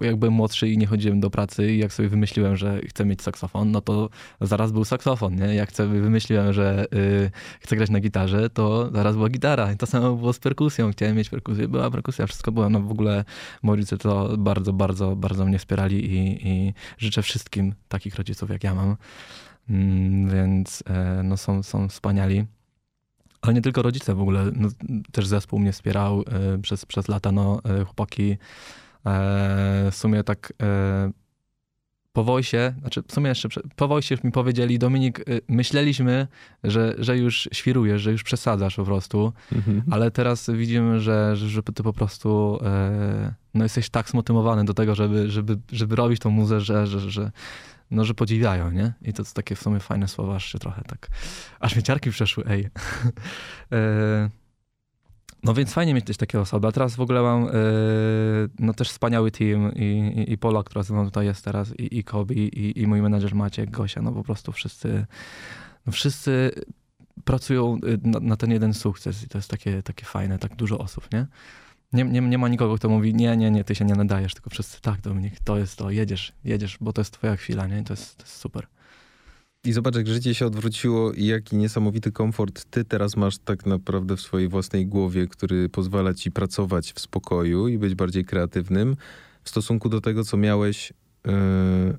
jak 0.00 0.16
byłem 0.16 0.34
młodszy 0.34 0.68
i 0.68 0.78
nie 0.78 0.86
chodziłem 0.86 1.20
do 1.20 1.30
pracy 1.30 1.72
i 1.72 1.78
jak 1.78 1.92
sobie 1.92 2.08
wymyśliłem, 2.08 2.56
że 2.56 2.80
chcę 2.88 3.04
mieć 3.04 3.22
saksofon, 3.22 3.70
no 3.70 3.80
to 3.80 4.08
zaraz 4.40 4.72
był 4.72 4.84
saksofon, 4.84 5.34
nie? 5.34 5.54
Jak 5.54 5.72
sobie 5.72 6.00
wymyśliłem, 6.00 6.52
że 6.52 6.86
y, 6.94 7.30
chcę 7.60 7.76
grać 7.76 7.90
na 7.90 8.00
gitarze, 8.00 8.50
to 8.50 8.90
zaraz 8.94 9.09
była 9.16 9.28
gitara. 9.28 9.72
I 9.72 9.76
to 9.76 9.86
samo 9.86 10.16
było 10.16 10.32
z 10.32 10.38
perkusją. 10.38 10.92
Chciałem 10.92 11.16
mieć 11.16 11.28
perkusję, 11.28 11.68
była 11.68 11.90
perkusja, 11.90 12.26
wszystko 12.26 12.52
było. 12.52 12.70
No 12.70 12.80
w 12.80 12.90
ogóle 12.90 13.24
moi 13.62 13.76
rodzice 13.76 13.98
to 13.98 14.36
bardzo, 14.38 14.72
bardzo, 14.72 15.16
bardzo 15.16 15.44
mnie 15.44 15.58
wspierali 15.58 16.12
i, 16.12 16.48
i 16.48 16.74
życzę 16.98 17.22
wszystkim 17.22 17.74
takich 17.88 18.14
rodziców, 18.14 18.50
jak 18.50 18.64
ja 18.64 18.74
mam. 18.74 18.96
Mm, 19.70 20.28
więc 20.28 20.82
e, 20.86 21.22
no, 21.24 21.36
są, 21.36 21.62
są 21.62 21.88
wspaniali. 21.88 22.44
Ale 23.42 23.54
nie 23.54 23.62
tylko 23.62 23.82
rodzice 23.82 24.14
w 24.14 24.20
ogóle, 24.20 24.50
no, 24.56 24.68
też 25.12 25.26
zespół 25.26 25.58
mnie 25.58 25.72
wspierał 25.72 26.20
e, 26.20 26.58
przez, 26.58 26.86
przez 26.86 27.08
lata, 27.08 27.32
no 27.32 27.60
e, 27.64 27.84
chłopaki 27.84 28.36
w 29.90 29.96
sumie 29.96 30.24
tak 30.24 30.52
po 32.12 32.24
wojsie, 32.24 32.74
znaczy 32.80 33.02
w 33.08 33.12
sumie 33.12 33.28
jeszcze 33.28 33.48
po 33.76 33.88
wojsie 33.88 34.16
mi 34.24 34.32
powiedzieli, 34.32 34.78
Dominik, 34.78 35.28
y, 35.28 35.40
myśleliśmy, 35.48 36.26
że, 36.64 36.94
że 36.98 37.18
już 37.18 37.48
świrujesz, 37.52 38.02
że 38.02 38.12
już 38.12 38.22
przesadzasz 38.22 38.76
po 38.76 38.84
prostu, 38.84 39.32
mhm. 39.52 39.82
ale 39.90 40.10
teraz 40.10 40.50
widzimy, 40.50 41.00
że, 41.00 41.36
że 41.36 41.62
ty 41.62 41.82
po 41.82 41.92
prostu 41.92 42.58
e, 42.64 43.34
no 43.54 43.64
jesteś 43.64 43.90
tak 43.90 44.08
zmotywowany 44.08 44.64
do 44.64 44.74
tego, 44.74 44.94
żeby, 44.94 45.30
żeby, 45.30 45.58
żeby 45.72 45.96
robić 45.96 46.20
tą 46.20 46.30
muzę, 46.30 46.60
że, 46.60 46.86
że, 46.86 47.10
że, 47.10 47.30
no, 47.90 48.04
że 48.04 48.14
podziwiają, 48.14 48.70
nie? 48.70 48.92
I 49.02 49.12
to 49.12 49.22
jest 49.22 49.36
takie 49.36 49.54
w 49.54 49.62
sumie 49.62 49.80
fajne 49.80 50.08
słowa, 50.08 50.34
aż 50.34 50.52
się 50.52 50.58
trochę 50.58 50.82
tak, 50.82 51.08
aż 51.60 51.76
mi 51.76 51.82
ciarki 51.82 52.10
przeszły, 52.10 52.44
ej. 52.46 52.68
e, 55.42 55.46
no 55.46 55.54
więc 55.54 55.72
fajnie 55.72 55.94
mieć 55.94 56.04
też 56.04 56.16
takie 56.16 56.40
osoby. 56.40 56.68
A 56.68 56.72
teraz 56.72 56.96
w 56.96 57.00
ogóle 57.00 57.22
mam 57.22 57.44
yy, 57.44 57.50
no 58.58 58.74
też 58.74 58.88
wspaniały 58.90 59.30
team 59.30 59.74
i, 59.74 60.14
i, 60.28 60.32
i 60.32 60.38
Pola, 60.38 60.62
która 60.62 60.82
ze 60.82 60.94
mną 60.94 61.04
tutaj 61.04 61.26
jest 61.26 61.44
teraz, 61.44 61.78
i, 61.78 61.98
i 61.98 62.04
Kobi, 62.04 62.38
i, 62.38 62.82
i 62.82 62.86
mój 62.86 63.02
menadżer 63.02 63.34
Maciek, 63.34 63.70
Gosia, 63.70 64.02
no 64.02 64.12
po 64.12 64.22
prostu 64.24 64.52
wszyscy, 64.52 65.06
no 65.86 65.92
wszyscy 65.92 66.50
pracują 67.24 67.78
y, 67.84 67.98
na, 68.02 68.20
na, 68.20 68.36
ten 68.36 68.50
jeden 68.50 68.74
sukces 68.74 69.22
i 69.24 69.28
to 69.28 69.38
jest 69.38 69.50
takie, 69.50 69.82
takie 69.82 70.04
fajne, 70.04 70.38
tak 70.38 70.56
dużo 70.56 70.78
osób, 70.78 71.12
nie? 71.12 71.26
Nie, 71.92 72.04
nie? 72.04 72.20
nie 72.20 72.38
ma 72.38 72.48
nikogo, 72.48 72.76
kto 72.76 72.88
mówi, 72.88 73.14
nie, 73.14 73.36
nie, 73.36 73.50
nie, 73.50 73.64
ty 73.64 73.74
się 73.74 73.84
nie 73.84 73.94
nadajesz, 73.94 74.34
tylko 74.34 74.50
wszyscy, 74.50 74.80
tak 74.80 75.00
Dominik, 75.00 75.40
to 75.44 75.58
jest 75.58 75.76
to, 75.76 75.90
jedziesz, 75.90 76.32
jedziesz, 76.44 76.78
bo 76.80 76.92
to 76.92 77.00
jest 77.00 77.14
twoja 77.14 77.36
chwila, 77.36 77.66
nie? 77.66 77.84
To 77.84 77.92
jest, 77.92 78.16
to 78.16 78.22
jest 78.22 78.36
super. 78.36 78.66
I 79.64 79.72
zobacz, 79.72 79.96
jak 79.96 80.06
życie 80.06 80.34
się 80.34 80.46
odwróciło 80.46 81.12
i 81.12 81.26
jaki 81.26 81.56
niesamowity 81.56 82.12
komfort 82.12 82.64
ty 82.70 82.84
teraz 82.84 83.16
masz 83.16 83.38
tak 83.38 83.66
naprawdę 83.66 84.16
w 84.16 84.20
swojej 84.20 84.48
własnej 84.48 84.86
głowie, 84.86 85.26
który 85.26 85.68
pozwala 85.68 86.14
ci 86.14 86.30
pracować 86.30 86.92
w 86.92 87.00
spokoju 87.00 87.68
i 87.68 87.78
być 87.78 87.94
bardziej 87.94 88.24
kreatywnym 88.24 88.96
w 89.44 89.50
stosunku 89.50 89.88
do 89.88 90.00
tego, 90.00 90.24
co 90.24 90.36
miałeś 90.36 90.92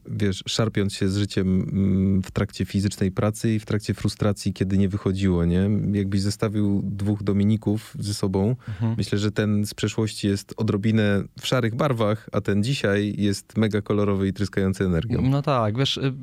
wiesz, 0.05 0.43
szarpiąc 0.47 0.93
się 0.93 1.09
z 1.09 1.17
życiem 1.17 1.61
mm, 1.61 2.21
w 2.21 2.31
trakcie 2.31 2.65
fizycznej 2.65 3.11
pracy 3.11 3.53
i 3.53 3.59
w 3.59 3.65
trakcie 3.65 3.93
frustracji, 3.93 4.53
kiedy 4.53 4.77
nie 4.77 4.89
wychodziło, 4.89 5.45
nie? 5.45 5.69
Jakbyś 5.91 6.21
zestawił 6.21 6.81
dwóch 6.83 7.23
Dominików 7.23 7.93
ze 7.99 8.13
sobą, 8.13 8.55
mhm. 8.67 8.95
myślę, 8.97 9.17
że 9.17 9.31
ten 9.31 9.65
z 9.65 9.73
przeszłości 9.73 10.27
jest 10.27 10.53
odrobinę 10.57 11.23
w 11.39 11.47
szarych 11.47 11.75
barwach, 11.75 12.29
a 12.31 12.41
ten 12.41 12.63
dzisiaj 12.63 13.15
jest 13.17 13.57
mega 13.57 13.81
kolorowy 13.81 14.27
i 14.27 14.33
tryskający 14.33 14.83
energią. 14.85 15.21
No 15.21 15.41
tak, 15.41 15.77
wiesz, 15.77 15.97
y, 15.97 16.13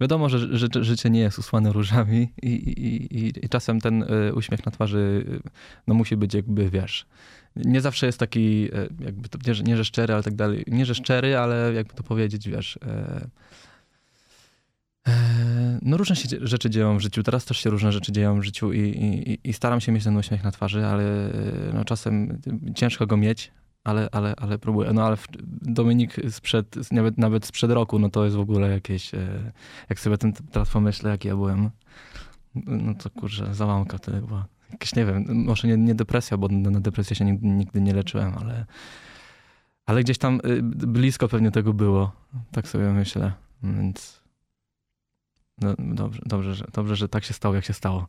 wiadomo, 0.00 0.28
że, 0.28 0.58
że, 0.58 0.68
że 0.80 0.94
życie 0.94 1.10
nie 1.10 1.20
jest 1.20 1.38
usłane 1.38 1.72
różami 1.72 2.32
i, 2.42 2.48
i, 2.48 3.18
i, 3.18 3.44
i 3.44 3.48
czasem 3.48 3.80
ten 3.80 4.02
y, 4.02 4.34
uśmiech 4.34 4.66
na 4.66 4.72
twarzy 4.72 5.24
y, 5.28 5.50
no 5.86 5.94
musi 5.94 6.16
być 6.16 6.34
jakby, 6.34 6.70
wiesz, 6.70 7.06
nie 7.56 7.80
zawsze 7.80 8.06
jest 8.06 8.18
taki, 8.18 8.68
e, 8.72 9.04
jakby 9.04 9.28
to, 9.28 9.38
nie, 9.46 9.62
nie 9.62 9.76
że 9.76 9.84
szczery, 9.84 10.14
ale 10.14 10.22
tak 10.22 10.34
dalej. 10.34 10.64
Nie, 10.66 10.86
że 10.86 10.94
szczery, 10.94 11.36
ale 11.36 11.72
jakby 11.74 11.94
to 11.94 12.02
powiedzieć, 12.02 12.48
wiesz. 12.48 12.78
E, 12.86 13.26
e, 15.08 15.78
no 15.82 15.96
różne 15.96 16.16
się 16.16 16.28
rzeczy 16.40 16.70
dzieją 16.70 16.98
w 16.98 17.00
życiu. 17.00 17.22
Teraz 17.22 17.44
też 17.44 17.58
się 17.58 17.70
różne 17.70 17.92
rzeczy 17.92 18.12
dzieją 18.12 18.40
w 18.40 18.42
życiu 18.42 18.72
i, 18.72 18.80
i, 18.80 19.48
i 19.48 19.52
staram 19.52 19.80
się 19.80 19.92
mieć 19.92 20.04
ten 20.04 20.16
uśmiech 20.16 20.44
na 20.44 20.50
twarzy, 20.50 20.86
ale 20.86 21.04
no, 21.74 21.84
czasem 21.84 22.40
ciężko 22.74 23.06
go 23.06 23.16
mieć, 23.16 23.52
ale, 23.84 24.08
ale, 24.12 24.34
ale 24.36 24.58
próbuję. 24.58 24.92
No 24.92 25.06
ale 25.06 25.16
Dominik 25.62 26.16
sprzed, 26.30 26.92
nawet, 26.92 27.18
nawet 27.18 27.46
sprzed 27.46 27.70
roku, 27.70 27.98
no 27.98 28.10
to 28.10 28.24
jest 28.24 28.36
w 28.36 28.40
ogóle 28.40 28.70
jakieś, 28.70 29.10
jak 29.88 30.00
sobie 30.00 30.18
ten, 30.18 30.32
teraz 30.32 30.70
pomyślę, 30.70 31.10
jaki 31.10 31.28
ja 31.28 31.34
byłem, 31.34 31.70
no 32.54 32.94
to 32.94 33.10
kurczę, 33.10 33.54
załamka 33.54 33.98
wtedy 33.98 34.20
była 34.20 34.53
jakieś, 34.74 34.94
nie 34.94 35.04
wiem, 35.04 35.44
może 35.44 35.68
nie, 35.68 35.76
nie 35.76 35.94
depresja, 35.94 36.36
bo 36.36 36.48
na 36.48 36.80
depresję 36.80 37.16
się 37.16 37.24
nigdy, 37.24 37.46
nigdy 37.46 37.80
nie 37.80 37.94
leczyłem, 37.94 38.34
ale, 38.38 38.66
ale 39.86 40.00
gdzieś 40.00 40.18
tam 40.18 40.40
y, 40.46 40.62
blisko 40.62 41.28
pewnie 41.28 41.50
tego 41.50 41.72
było. 41.72 42.12
Tak 42.52 42.68
sobie 42.68 42.92
myślę. 42.92 43.32
Więc 43.62 44.22
no, 45.60 45.74
dobrze, 45.78 46.22
dobrze, 46.26 46.54
że, 46.54 46.66
dobrze, 46.72 46.96
że 46.96 47.08
tak 47.08 47.24
się 47.24 47.34
stało, 47.34 47.54
jak 47.54 47.64
się 47.64 47.72
stało. 47.72 48.06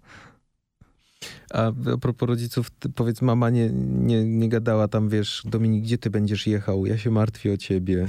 A 1.54 1.66
a 1.66 1.98
propos 2.02 2.30
rodziców, 2.30 2.72
powiedz, 2.96 3.22
mama 3.22 3.50
nie, 3.50 3.70
nie, 3.70 4.26
nie 4.26 4.50
gadała 4.50 4.88
tam, 4.88 5.10
wiesz, 5.10 5.42
Dominik, 5.46 5.84
gdzie 5.84 5.98
ty 5.98 6.10
będziesz 6.10 6.48
jechał? 6.48 6.86
Ja 6.86 6.98
się 6.98 7.12
martwię 7.12 7.54
o 7.54 7.58
ciebie. 7.58 8.06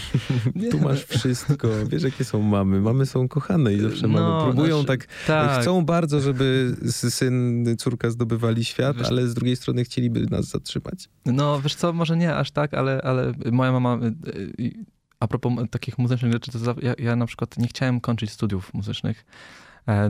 tu 0.70 0.80
masz 0.80 1.04
wszystko. 1.04 1.68
Wiesz, 1.88 2.02
jakie 2.02 2.24
są 2.24 2.42
mamy. 2.42 2.80
Mamy 2.80 3.06
są 3.06 3.28
kochane 3.28 3.74
i 3.74 3.80
zawsze 3.80 4.08
no, 4.08 4.20
mamy 4.20 4.44
próbują 4.52 4.82
znaczy, 4.82 4.86
tak, 4.86 5.06
tak, 5.26 5.62
chcą 5.62 5.84
bardzo, 5.84 6.20
żeby 6.20 6.76
syn, 6.90 7.64
córka 7.78 8.10
zdobywali 8.10 8.64
świat, 8.64 8.96
wiesz, 8.96 9.08
ale 9.08 9.28
z 9.28 9.34
drugiej 9.34 9.56
strony 9.56 9.84
chcieliby 9.84 10.20
nas 10.20 10.44
zatrzymać. 10.44 11.08
No, 11.26 11.60
wiesz 11.60 11.74
co, 11.74 11.92
może 11.92 12.16
nie 12.16 12.34
aż 12.34 12.50
tak, 12.50 12.74
ale, 12.74 13.02
ale 13.02 13.32
moja 13.52 13.72
mama... 13.72 13.98
Y, 14.06 14.62
y, 14.62 14.86
a 15.20 15.28
propos 15.28 15.52
takich 15.70 15.98
muzycznych 15.98 16.32
rzeczy, 16.32 16.52
to 16.52 16.74
ja, 16.82 16.94
ja 16.98 17.16
na 17.16 17.26
przykład 17.26 17.58
nie 17.58 17.68
chciałem 17.68 18.00
kończyć 18.00 18.30
studiów 18.30 18.74
muzycznych, 18.74 19.24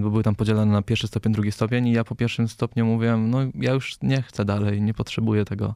bo 0.00 0.10
były 0.10 0.22
tam 0.22 0.34
podzielone 0.34 0.72
na 0.72 0.82
pierwszy 0.82 1.06
stopień, 1.06 1.32
drugi 1.32 1.52
stopień 1.52 1.88
i 1.88 1.92
ja 1.92 2.04
po 2.04 2.14
pierwszym 2.14 2.48
stopniu 2.48 2.86
mówiłem, 2.86 3.30
no 3.30 3.38
ja 3.54 3.72
już 3.72 3.98
nie 4.02 4.22
chcę 4.22 4.44
dalej, 4.44 4.82
nie 4.82 4.94
potrzebuję 4.94 5.44
tego. 5.44 5.74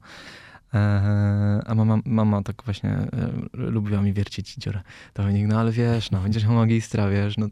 E, 0.75 1.63
a 1.67 1.75
mama, 1.75 1.99
mama 2.05 2.43
tak 2.43 2.63
właśnie 2.65 2.91
e, 2.91 3.09
lubiła 3.53 4.03
mi 4.03 4.13
wiercić 4.13 4.55
dziurę. 4.55 4.81
To 5.13 5.23
mnie, 5.23 5.47
no 5.47 5.61
ale 5.61 5.73
wiesz, 5.73 6.11
no 6.11 6.21
będziesz 6.21 6.45
miał 6.45 6.55
magistra, 6.55 7.09
wiesz, 7.09 7.37
no 7.37 7.47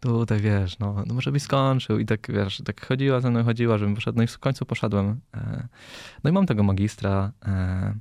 tutaj 0.00 0.40
wiesz, 0.40 0.78
no, 0.78 1.04
no 1.06 1.14
może 1.14 1.32
byś 1.32 1.42
skończył. 1.42 1.98
I 1.98 2.06
tak 2.06 2.32
wiesz, 2.32 2.62
tak 2.64 2.86
chodziła 2.86 3.20
ze 3.20 3.30
mną, 3.30 3.44
chodziła, 3.44 3.78
żebym 3.78 3.94
poszedł. 3.94 4.18
No 4.18 4.24
i 4.24 4.26
w 4.26 4.38
końcu 4.38 4.66
poszedłem. 4.66 5.20
E, 5.34 5.68
no 6.24 6.30
i 6.30 6.32
mam 6.32 6.46
tego 6.46 6.62
magistra. 6.62 7.32
E, 7.46 7.94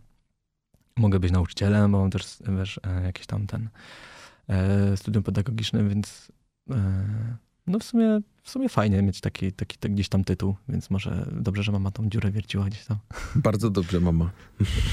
mogę 0.98 1.20
być 1.20 1.32
nauczycielem, 1.32 1.92
bo 1.92 2.00
mam 2.00 2.12
też, 2.12 2.38
wiesz, 2.58 2.80
e, 2.84 3.04
jakiś 3.04 3.26
tam 3.26 3.48
ten 3.48 3.70
e, 4.50 4.98
studium 4.98 5.24
pedagogiczne, 5.24 5.84
więc 5.84 6.32
no 7.68 7.80
w 7.80 7.84
sumie 7.84 8.22
w 8.46 8.50
sumie 8.50 8.70
fajnie 8.70 9.02
mieć 9.02 9.22
taki, 9.22 9.52
taki, 9.52 9.78
taki 9.78 9.94
gdzieś 9.94 10.10
tam 10.10 10.24
tytuł, 10.24 10.56
więc 10.70 10.90
może 10.90 11.28
dobrze, 11.32 11.64
że 11.64 11.72
mama 11.72 11.92
tą 11.92 12.10
dziurę 12.10 12.32
wierciła 12.32 12.66
gdzieś 12.66 12.86
tam. 12.86 12.98
Bardzo 13.36 13.70
dobrze, 13.70 14.00
mama. 14.00 14.32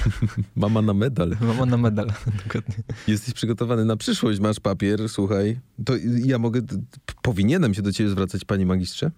mama 0.56 0.82
na 0.82 0.94
medal. 0.94 1.36
Mama 1.48 1.66
na 1.66 1.76
medal, 1.76 2.06
dokładnie. 2.44 2.74
Jesteś 3.08 3.34
przygotowany 3.34 3.84
na 3.84 3.96
przyszłość, 3.96 4.40
masz 4.40 4.60
papier, 4.60 5.08
słuchaj. 5.08 5.60
To 5.84 5.92
ja 6.24 6.38
mogę, 6.38 6.60
powinienem 7.22 7.74
się 7.74 7.82
do 7.82 7.92
ciebie 7.92 8.10
zwracać, 8.10 8.44
panie 8.44 8.66
magistrze? 8.66 9.10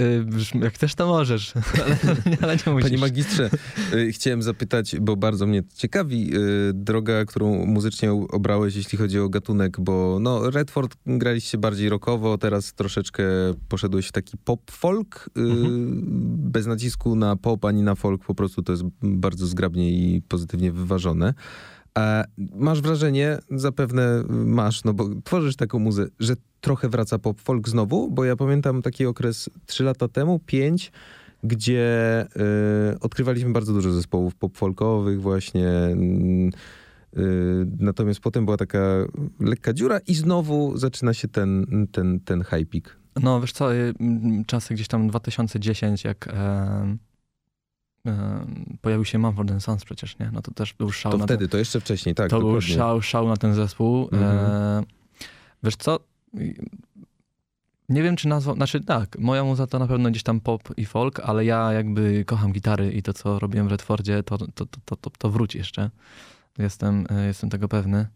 Y, 0.00 0.26
jak 0.62 0.78
też 0.78 0.94
to 0.94 1.06
możesz, 1.06 1.54
ale, 1.84 1.96
ale 2.42 2.56
nie 2.66 2.72
musisz. 2.72 2.88
Panie 2.88 2.98
magistrze, 2.98 3.50
y, 3.94 4.12
chciałem 4.12 4.42
zapytać, 4.42 4.96
bo 5.00 5.16
bardzo 5.16 5.46
mnie 5.46 5.62
ciekawi 5.74 6.36
y, 6.36 6.72
droga, 6.74 7.24
którą 7.24 7.66
muzycznie 7.66 8.12
obrałeś, 8.12 8.76
jeśli 8.76 8.98
chodzi 8.98 9.18
o 9.18 9.28
gatunek, 9.28 9.80
bo 9.80 10.18
no 10.20 10.50
Redford 10.50 10.96
graliście 11.06 11.58
bardziej 11.58 11.88
rockowo, 11.88 12.38
teraz 12.38 12.74
troszeczkę 12.74 13.24
poszedłeś 13.68 14.08
w 14.08 14.12
taki 14.12 14.36
pop-folk, 14.36 15.30
y, 15.38 15.40
mhm. 15.40 16.00
bez 16.50 16.66
nacisku 16.66 17.16
na 17.16 17.36
pop 17.36 17.64
ani 17.64 17.82
na 17.82 17.94
folk, 17.94 18.24
po 18.24 18.34
prostu 18.34 18.62
to 18.62 18.72
jest 18.72 18.84
bardzo 19.02 19.46
zgrabnie 19.46 19.90
i 19.90 20.22
pozytywnie 20.22 20.72
wyważone. 20.72 21.34
A 21.94 22.24
masz 22.54 22.80
wrażenie, 22.80 23.38
zapewne 23.50 24.24
masz, 24.28 24.84
no 24.84 24.94
bo 24.94 25.08
tworzysz 25.24 25.56
taką 25.56 25.78
muzę, 25.78 26.06
że 26.20 26.34
trochę 26.60 26.88
wraca 26.88 27.18
pop-folk 27.18 27.68
znowu? 27.68 28.10
Bo 28.10 28.24
ja 28.24 28.36
pamiętam 28.36 28.82
taki 28.82 29.06
okres 29.06 29.50
3 29.66 29.84
lata 29.84 30.08
temu, 30.08 30.38
5, 30.46 30.92
gdzie 31.44 32.26
y, 32.92 33.00
odkrywaliśmy 33.00 33.52
bardzo 33.52 33.72
dużo 33.72 33.92
zespołów 33.92 34.34
pop-folkowych 34.34 35.20
właśnie. 35.20 35.68
Y, 37.16 37.66
natomiast 37.78 38.20
potem 38.20 38.44
była 38.44 38.56
taka 38.56 38.78
lekka 39.40 39.72
dziura 39.72 39.98
i 40.06 40.14
znowu 40.14 40.78
zaczyna 40.78 41.14
się 41.14 41.28
ten, 41.28 41.66
ten, 41.92 42.20
ten 42.20 42.44
peak. 42.70 42.96
No 43.22 43.40
wiesz 43.40 43.52
co, 43.52 43.74
y, 43.74 43.94
czasy 44.46 44.74
gdzieś 44.74 44.88
tam 44.88 45.08
2010, 45.08 46.04
jak 46.04 46.28
e, 46.28 46.32
e, 46.32 46.96
pojawił 48.80 49.04
się 49.04 49.18
Mumford 49.18 49.62
Sons 49.62 49.84
przecież, 49.84 50.18
nie? 50.18 50.30
No 50.32 50.42
to 50.42 50.54
też 50.54 50.74
był 50.74 50.92
szał. 50.92 51.12
To 51.12 51.18
wtedy, 51.18 51.38
ten, 51.38 51.48
to 51.48 51.58
jeszcze 51.58 51.80
wcześniej, 51.80 52.14
tak. 52.14 52.30
To 52.30 52.36
dokładnie. 52.36 52.68
był 52.68 52.76
szał, 52.76 53.02
szał 53.02 53.28
na 53.28 53.36
ten 53.36 53.54
zespół. 53.54 54.08
Mhm. 54.12 54.84
Wiesz 55.62 55.76
co, 55.76 56.00
nie 57.88 58.02
wiem, 58.02 58.16
czy 58.16 58.28
nazwał, 58.28 58.56
znaczy 58.56 58.80
tak, 58.80 59.18
moja 59.18 59.44
muza 59.44 59.66
to 59.66 59.78
na 59.78 59.86
pewno 59.86 60.10
gdzieś 60.10 60.22
tam 60.22 60.40
pop 60.40 60.62
i 60.76 60.84
folk, 60.86 61.20
ale 61.20 61.44
ja 61.44 61.72
jakby 61.72 62.24
kocham 62.24 62.52
gitary 62.52 62.92
i 62.92 63.02
to, 63.02 63.12
co 63.12 63.38
robiłem 63.38 63.68
w 63.68 63.70
Redfordzie, 63.70 64.22
to, 64.22 64.38
to, 64.38 64.66
to, 64.84 64.96
to, 64.96 65.10
to 65.10 65.30
wróci 65.30 65.58
jeszcze. 65.58 65.90
Jestem, 66.58 67.06
e, 67.10 67.26
jestem 67.26 67.50
tego 67.50 67.68
pewny. 67.68 68.06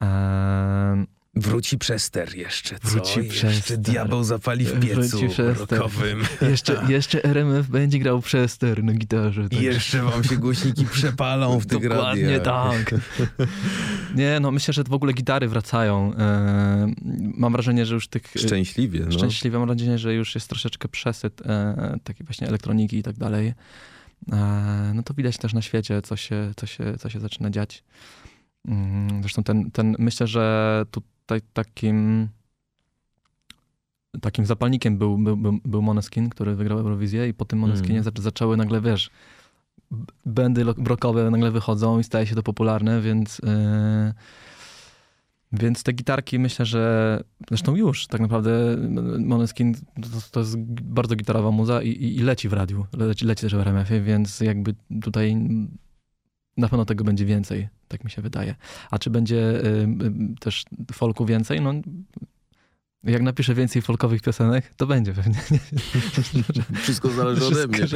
Eee, 0.00 1.06
Wróci 1.34 1.78
przester 1.78 2.36
jeszcze, 2.36 2.78
co? 2.78 2.88
Wróci 2.88 3.24
przester. 3.24 3.54
Jeszcze 3.54 3.76
diabeł 3.76 4.24
zapali 4.24 4.64
w 4.64 4.80
piecu 4.80 5.20
rokowym. 5.38 6.24
Jeszcze, 6.50 6.82
jeszcze 6.88 7.24
RMF 7.24 7.68
będzie 7.68 7.98
grał 7.98 8.20
przester 8.20 8.84
na 8.84 8.92
gitarze. 8.92 9.48
I 9.50 9.62
jeszcze 9.64 10.02
wam 10.02 10.24
się 10.24 10.36
głośniki 10.36 10.84
przepalą 10.84 11.60
w 11.60 11.66
tych 11.66 11.88
Dokładnie 11.88 12.38
radiach. 12.38 12.42
tak. 12.88 12.94
Nie, 14.16 14.40
no 14.40 14.50
myślę, 14.50 14.74
że 14.74 14.84
w 14.84 14.92
ogóle 14.92 15.12
gitary 15.12 15.48
wracają. 15.48 16.12
Eee, 16.18 16.94
mam 17.36 17.52
wrażenie, 17.52 17.86
że 17.86 17.94
już 17.94 18.08
tych... 18.08 18.22
Szczęśliwie, 18.36 19.00
no. 19.00 19.12
Szczęśliwie 19.12 19.58
mam 19.58 19.68
wrażenie, 19.68 19.98
że 19.98 20.14
już 20.14 20.34
jest 20.34 20.48
troszeczkę 20.48 20.88
przesyt 20.88 21.42
e, 21.46 21.98
takiej 22.04 22.26
właśnie 22.26 22.48
elektroniki 22.48 22.96
i 22.98 23.02
tak 23.02 23.16
dalej. 23.16 23.54
E, 24.32 24.92
no 24.94 25.02
to 25.02 25.14
widać 25.14 25.38
też 25.38 25.52
na 25.52 25.62
świecie, 25.62 26.02
co 26.02 26.16
się, 26.16 26.52
co 26.56 26.66
się, 26.66 26.96
co 26.98 27.10
się 27.10 27.20
zaczyna 27.20 27.50
dziać. 27.50 27.84
Mm, 28.68 29.20
zresztą 29.22 29.42
ten, 29.42 29.70
ten, 29.70 29.96
myślę, 29.98 30.26
że 30.26 30.84
tutaj 30.90 31.10
takim 31.52 32.28
takim 34.20 34.46
zapalnikiem 34.46 34.98
był, 34.98 35.18
był, 35.18 35.60
był, 35.64 35.82
Moneskin, 35.82 36.28
który 36.28 36.54
wygrał 36.54 36.78
Eurowizję 36.78 37.28
i 37.28 37.34
po 37.34 37.44
tym 37.44 37.58
Moneskinie 37.58 37.98
mm. 37.98 38.12
zaczęły 38.18 38.56
nagle, 38.56 38.80
wiesz, 38.80 39.10
bendy 40.26 40.64
rockowe 40.64 41.30
nagle 41.30 41.50
wychodzą 41.50 41.98
i 41.98 42.04
staje 42.04 42.26
się 42.26 42.34
to 42.34 42.42
popularne, 42.42 43.00
więc 43.00 43.38
yy, 43.38 44.14
więc 45.52 45.82
te 45.82 45.92
gitarki 45.92 46.38
myślę, 46.38 46.66
że 46.66 47.24
zresztą 47.48 47.76
już 47.76 48.06
tak 48.06 48.20
naprawdę 48.20 48.76
Moneskin 49.18 49.74
to, 49.74 50.08
to 50.30 50.40
jest 50.40 50.58
bardzo 50.82 51.16
gitarowa 51.16 51.50
muza 51.50 51.82
i, 51.82 51.88
i, 51.88 52.16
i 52.16 52.20
leci 52.20 52.48
w 52.48 52.52
radiu, 52.52 52.86
leci, 52.92 53.24
leci 53.24 53.42
też 53.42 53.54
w 53.54 53.60
RMF-ie, 53.60 54.00
więc 54.00 54.40
jakby 54.40 54.74
tutaj 55.02 55.36
na 56.56 56.68
pewno 56.68 56.84
tego 56.84 57.04
będzie 57.04 57.24
więcej, 57.24 57.68
tak 57.90 58.04
mi 58.04 58.10
się 58.10 58.22
wydaje. 58.22 58.54
A 58.90 58.98
czy 58.98 59.10
będzie 59.10 59.36
y, 59.36 59.66
y, 59.66 60.38
też 60.40 60.64
folku 60.92 61.26
więcej? 61.26 61.60
No 61.60 61.72
jak 63.04 63.22
napiszę 63.22 63.54
więcej 63.54 63.82
folkowych 63.82 64.22
piosenek, 64.22 64.74
to 64.76 64.86
będzie 64.86 65.12
pewnie. 65.12 65.40
Wszystko 66.82 67.10
zależy 67.10 67.46
ode 67.46 67.66
mnie. 67.66 67.86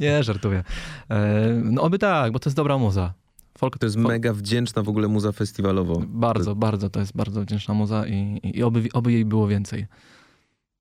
Nie, 0.00 0.22
żartuję. 0.22 0.64
E, 1.10 1.46
no 1.64 1.82
oby 1.82 1.98
tak, 1.98 2.32
bo 2.32 2.38
to 2.38 2.48
jest 2.50 2.56
dobra 2.56 2.78
muza. 2.78 3.14
Folk, 3.58 3.78
to 3.78 3.86
jest 3.86 3.96
folk. 3.96 4.08
mega 4.08 4.32
wdzięczna 4.32 4.82
w 4.82 4.88
ogóle 4.88 5.08
muza 5.08 5.32
festiwalowo. 5.32 6.02
Bardzo, 6.06 6.50
to... 6.50 6.56
bardzo 6.56 6.90
to 6.90 7.00
jest 7.00 7.16
bardzo 7.16 7.42
wdzięczna 7.42 7.74
muza 7.74 8.06
i, 8.06 8.40
i 8.42 8.62
oby, 8.62 8.88
oby 8.92 9.12
jej 9.12 9.24
było 9.24 9.48
więcej. 9.48 9.86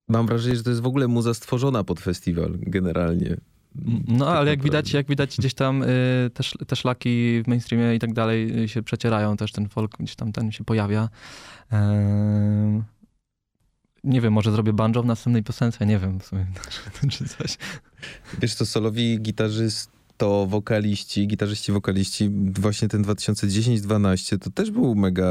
Mam 0.08 0.28
wrażenie, 0.28 0.56
że 0.56 0.64
to 0.64 0.70
jest 0.70 0.82
w 0.82 0.88
ogóle 0.88 1.08
muza 1.08 1.34
stworzona 1.34 1.84
pod 1.84 2.00
festiwal 2.00 2.58
generalnie. 2.62 3.38
No, 4.08 4.28
ale 4.28 4.50
jak 4.50 4.64
widać, 4.64 4.94
jak 4.94 5.08
widać 5.08 5.38
gdzieś 5.38 5.54
tam 5.54 5.84
y, 5.84 5.86
te, 6.34 6.66
te 6.68 6.76
szlaki 6.76 7.42
w 7.44 7.48
mainstreamie 7.48 7.96
i 7.96 8.00
tak 8.00 8.14
dalej 8.14 8.64
y, 8.64 8.68
się 8.68 8.84
przecierają, 8.84 9.38
też 9.38 9.52
ten 9.52 9.70
folk 9.70 9.98
gdzieś 10.00 10.16
tam 10.16 10.32
ten 10.32 10.52
się 10.52 10.64
pojawia. 10.64 11.10
Nie 14.04 14.22
wiem, 14.22 14.34
może 14.34 14.52
zrobię 14.52 14.74
banjo 14.74 15.04
w 15.04 15.06
następnej 15.06 15.44
piosence, 15.44 15.86
nie 15.86 16.00
wiem 16.00 16.20
w 16.20 16.26
sumie, 16.26 16.46
czy 17.12 17.28
coś. 17.28 17.58
Wiesz 18.42 18.54
co, 18.54 18.66
solowi 18.66 19.22
gitarzyst 19.22 19.99
to 20.20 20.46
wokaliści, 20.46 21.28
gitarzyści, 21.28 21.72
wokaliści, 21.72 22.30
właśnie 22.60 22.88
ten 22.88 23.04
2010-12 23.04 24.38
to 24.38 24.52
też 24.52 24.72
był 24.72 24.96
mega, 24.96 25.26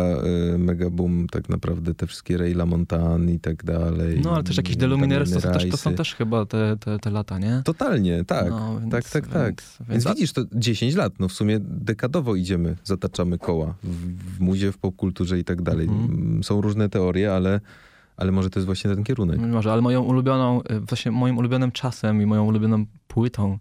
e, 0.54 0.58
mega 0.58 0.90
boom 0.90 1.26
tak 1.30 1.48
naprawdę, 1.48 1.94
te 1.94 2.06
wszystkie 2.06 2.36
Ray 2.36 2.54
LaMontagne 2.54 3.32
i 3.32 3.40
tak 3.40 3.64
dalej. 3.64 4.20
No 4.24 4.34
ale 4.34 4.44
też 4.44 4.56
jakieś 4.56 4.76
Deluminers, 4.76 5.32
to, 5.32 5.40
to, 5.70 5.76
są 5.76 5.94
też 5.94 6.14
chyba 6.14 6.46
te, 6.46 6.76
te, 6.80 6.98
te 6.98 7.10
lata, 7.10 7.38
nie? 7.38 7.62
Totalnie, 7.64 8.24
tak, 8.24 8.50
no, 8.50 8.80
więc, 8.80 8.92
tak, 8.92 9.08
tak, 9.08 9.26
tak. 9.26 9.62
Więc, 9.80 10.04
więc, 10.04 10.04
widzisz, 10.08 10.32
to 10.32 10.42
10 10.52 10.94
lat, 10.94 11.12
no 11.18 11.28
w 11.28 11.32
sumie 11.32 11.58
dekadowo 11.62 12.36
idziemy, 12.36 12.76
zataczamy 12.84 13.38
koła 13.38 13.74
w, 13.82 14.36
w 14.36 14.40
muzie, 14.40 14.72
w 14.72 14.78
popkulturze 14.78 15.38
i 15.38 15.44
tak 15.44 15.62
dalej. 15.62 15.86
Mhm. 15.86 16.44
Są 16.44 16.60
różne 16.60 16.88
teorie, 16.88 17.34
ale 17.34 17.60
ale 18.16 18.32
może 18.32 18.50
to 18.50 18.58
jest 18.60 18.66
właśnie 18.66 18.94
ten 18.94 19.04
kierunek. 19.04 19.38
Może, 19.38 19.72
ale 19.72 19.82
moją 19.82 20.02
ulubioną, 20.02 20.62
e, 20.62 20.80
właśnie 20.80 21.10
moim 21.10 21.38
ulubionym 21.38 21.72
czasem 21.72 22.22
i 22.22 22.26
moją 22.26 22.44
ulubioną 22.44 22.84
płytą 23.08 23.58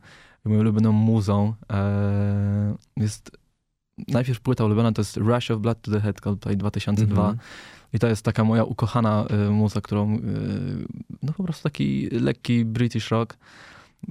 moją 0.49 0.60
ulubioną 0.62 0.91
muzą 0.91 1.53
e, 1.71 2.75
jest 2.97 3.31
najpierw 4.07 4.39
płyta 4.39 4.65
ulubiona 4.65 4.91
to 4.91 5.01
jest 5.01 5.17
Rush 5.17 5.51
of 5.51 5.60
Blood 5.60 5.81
to 5.81 5.91
the 5.91 5.99
Head 5.99 6.21
Coldplay 6.21 6.57
2002 6.57 7.23
mm 7.23 7.36
-hmm. 7.36 7.39
i 7.93 7.99
to 7.99 8.07
jest 8.07 8.25
taka 8.25 8.43
moja 8.43 8.63
ukochana 8.63 9.25
y, 9.47 9.51
muza, 9.51 9.81
którą 9.81 10.15
y, 10.15 10.19
no 11.23 11.33
po 11.33 11.43
prostu 11.43 11.63
taki 11.63 12.10
lekki 12.10 12.65
British 12.65 13.12
rock 13.12 13.38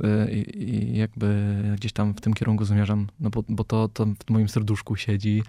y, 0.05 0.33
i 0.41 0.97
jakby 0.97 1.55
gdzieś 1.77 1.93
tam 1.93 2.15
w 2.15 2.21
tym 2.21 2.35
kierunku 2.35 2.65
zmierzam, 2.65 3.07
no 3.21 3.31
bo, 3.31 3.43
bo 3.49 3.65
to, 3.65 3.89
to 3.89 4.07
w 4.07 4.31
moim 4.31 4.49
serduszku 4.49 4.97
siedzi, 4.97 5.43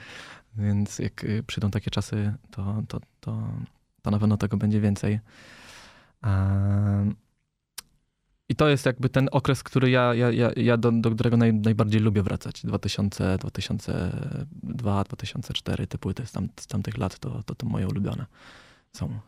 więc 0.55 0.99
jak 0.99 1.25
przyjdą 1.47 1.71
takie 1.71 1.91
czasy, 1.91 2.33
to, 2.51 2.83
to, 2.87 2.99
to, 3.19 3.43
to 4.01 4.11
na 4.11 4.19
pewno 4.19 4.37
tego 4.37 4.57
będzie 4.57 4.81
więcej. 4.81 5.19
I 8.49 8.55
to 8.55 8.69
jest 8.69 8.85
jakby 8.85 9.09
ten 9.09 9.29
okres, 9.31 9.63
który 9.63 9.89
ja, 9.89 10.13
ja, 10.13 10.31
ja, 10.31 10.51
ja 10.55 10.77
do, 10.77 10.91
do 10.91 11.11
którego 11.11 11.37
naj, 11.37 11.53
najbardziej 11.53 12.01
lubię 12.01 12.23
wracać. 12.23 12.65
2000, 12.65 13.37
2002, 13.37 15.03
2004, 15.03 15.87
te 15.87 15.97
płyty 15.97 16.25
z, 16.25 16.31
tam, 16.31 16.49
z 16.59 16.67
tamtych 16.67 16.97
lat 16.97 17.19
to, 17.19 17.43
to, 17.43 17.55
to 17.55 17.65
moje 17.65 17.87
ulubione 17.87 18.25
są. 18.93 19.19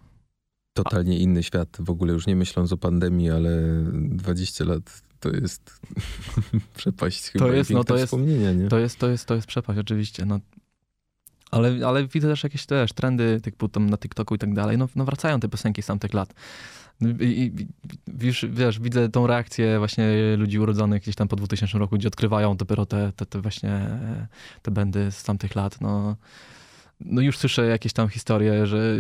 Totalnie 0.74 1.14
A. 1.14 1.20
inny 1.20 1.44
świat, 1.44 1.78
w 1.80 1.90
ogóle 1.90 2.14
już 2.14 2.28
nie 2.28 2.36
myśląc 2.36 2.72
o 2.72 2.78
pandemii, 2.78 3.30
ale 3.30 3.84
20 3.94 4.66
lat 4.66 5.02
to 5.20 5.30
jest 5.30 5.82
przepaść 6.78 7.30
chyba 7.30 7.46
to 7.46 7.52
jest, 7.52 7.70
no, 7.70 7.84
to 7.84 7.96
jest, 7.96 8.06
wspomnienia, 8.06 8.54
nie? 8.54 8.68
To 8.68 8.80
jest, 8.80 9.00
to 9.00 9.10
jest, 9.10 9.26
to 9.26 9.36
jest 9.36 9.48
przepaść, 9.48 9.80
oczywiście. 9.80 10.26
No, 10.26 10.40
Ale, 11.52 11.88
ale 11.88 12.08
widzę 12.08 12.28
też 12.28 12.44
jakieś 12.44 12.66
też 12.66 12.94
trendy 12.94 13.42
typu 13.42 13.70
tam 13.70 13.90
na 13.90 13.98
TikToku 13.98 14.36
i 14.36 14.38
tak 14.38 14.54
dalej. 14.54 14.78
No, 14.78 14.88
no 14.96 15.06
wracają 15.06 15.40
te 15.40 15.50
piosenki 15.50 15.82
z 15.82 15.86
tamtych 15.86 16.14
lat. 16.14 16.34
I, 17.02 17.24
i, 17.24 17.68
wiesz, 18.08 18.46
wiesz, 18.50 18.80
widzę 18.80 19.10
tą 19.10 19.28
reakcję 19.28 19.78
właśnie 19.80 20.08
ludzi 20.38 20.60
urodzonych 20.60 21.02
gdzieś 21.02 21.16
tam 21.16 21.28
po 21.28 21.36
2000 21.36 21.78
roku, 21.78 21.98
gdzie 21.98 22.08
odkrywają 22.08 22.58
dopiero 22.58 22.86
te, 22.86 23.12
te, 23.16 23.26
te 23.26 23.42
właśnie 23.42 23.88
te 24.62 24.72
bendy 24.72 25.12
z 25.12 25.24
tamtych 25.24 25.56
lat. 25.56 25.82
No, 25.82 26.16
no 27.00 27.22
już 27.22 27.38
słyszę 27.38 27.68
jakieś 27.68 27.94
tam 27.94 28.10
historie, 28.10 28.68
że 28.68 28.96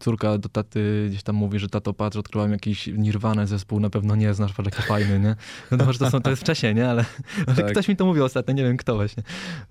córka 0.00 0.38
do 0.38 0.48
taty 0.48 1.06
gdzieś 1.08 1.22
tam 1.22 1.36
mówi, 1.36 1.58
że 1.58 1.68
tato 1.68 1.94
patrz, 1.94 2.16
odkryłam 2.16 2.52
jakiś 2.52 2.86
nirwane 2.86 3.46
zespół, 3.46 3.80
na 3.80 3.90
pewno 3.90 4.16
nie 4.16 4.34
znasz, 4.34 4.52
patrz 4.52 4.70
jaki 4.76 4.82
fajny, 4.82 5.20
nie? 5.20 5.36
No 5.70 5.78
to 5.78 5.84
może 5.84 5.98
to, 5.98 6.10
są, 6.10 6.20
to 6.20 6.30
jest 6.30 6.42
wcześniej, 6.42 6.74
nie? 6.74 6.88
Ale, 6.90 7.04
ale 7.46 7.56
tak. 7.56 7.70
ktoś 7.70 7.88
mi 7.88 7.96
to 7.96 8.04
mówił 8.04 8.24
ostatnio, 8.24 8.54
nie 8.54 8.62
wiem 8.62 8.76
kto 8.76 8.94
właśnie, 8.94 9.22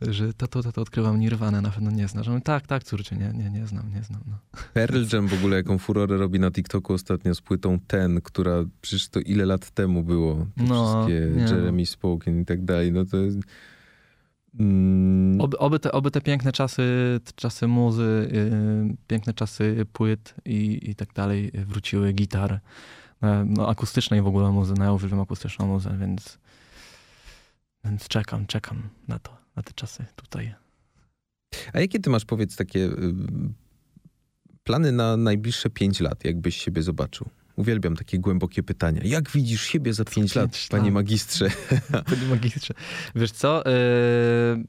że 0.01 0.33
tato, 0.33 0.63
tato 0.63 0.81
odkryłam 0.81 1.19
nirwane, 1.19 1.61
na 1.61 1.69
pewno 1.69 1.91
nie 1.91 2.07
znasz. 2.07 2.27
Mówię, 2.27 2.41
tak, 2.41 2.67
tak, 2.67 2.83
córcie, 2.83 3.15
nie, 3.15 3.33
nie, 3.33 3.49
nie 3.49 3.67
znam, 3.67 3.93
nie 3.93 4.03
znam. 4.03 4.21
No. 4.27 4.37
Pearl 4.73 5.03
Jam 5.13 5.27
w 5.27 5.33
ogóle 5.33 5.57
jaką 5.57 5.77
furorę 5.77 6.17
robi 6.17 6.39
na 6.39 6.51
TikToku 6.51 6.93
ostatnio 6.93 7.35
z 7.35 7.41
płytą 7.41 7.79
Ten, 7.87 8.21
która 8.21 8.63
przecież 8.81 9.09
to 9.09 9.19
ile 9.19 9.45
lat 9.45 9.69
temu 9.71 10.03
było, 10.03 10.35
te 10.35 10.63
no, 10.63 11.05
wszystkie 11.05 11.27
nie. 11.35 11.43
Jeremy 11.43 11.85
Spoken 11.85 12.41
i 12.41 12.45
tak 12.45 12.65
dalej, 12.65 12.91
no 12.91 13.05
to 13.05 13.17
jest 13.17 13.37
Mm. 14.53 15.41
Oby, 15.41 15.57
oby, 15.57 15.79
te, 15.79 15.91
oby 15.91 16.11
te 16.11 16.21
piękne 16.21 16.51
czasy, 16.51 16.83
czasy 17.35 17.67
muzy, 17.67 18.29
yy, 18.31 18.97
piękne 19.07 19.33
czasy 19.33 19.85
płyt 19.93 20.35
i, 20.45 20.89
i 20.89 20.95
tak 20.95 21.13
dalej 21.13 21.51
wróciły, 21.53 22.13
gitar, 22.13 22.59
no, 23.21 23.45
no 23.45 23.69
akustycznej 23.69 24.21
w 24.21 24.27
ogóle 24.27 24.51
muzy, 24.51 24.73
no 24.77 24.85
ja 24.85 24.93
używam 24.93 25.19
akustyczną 25.19 25.67
muzę, 25.67 25.97
więc, 25.99 26.39
więc 27.85 28.07
czekam, 28.07 28.45
czekam 28.47 28.89
na 29.07 29.19
to, 29.19 29.37
na 29.55 29.63
te 29.63 29.73
czasy 29.73 30.05
tutaj. 30.15 30.53
A 31.73 31.79
jakie 31.79 31.99
ty 31.99 32.09
masz, 32.09 32.25
powiedz, 32.25 32.55
takie 32.55 32.79
y, 32.79 33.13
plany 34.63 34.91
na 34.91 35.17
najbliższe 35.17 35.69
pięć 35.69 35.99
lat, 35.99 36.25
jakbyś 36.25 36.57
siebie 36.57 36.83
zobaczył? 36.83 37.29
Uwielbiam 37.59 37.95
takie 37.95 38.19
głębokie 38.19 38.63
pytania. 38.63 39.01
Jak 39.03 39.31
widzisz 39.31 39.61
siebie 39.63 39.93
za 39.93 40.05
pięć 40.05 40.35
lat, 40.35 40.45
lat, 40.45 40.67
panie 40.69 40.91
magistrze? 40.91 41.49
Panie 42.09 42.27
magistrze. 42.29 42.73
Wiesz 43.15 43.31
co? 43.31 43.63
Yy... 43.65 44.63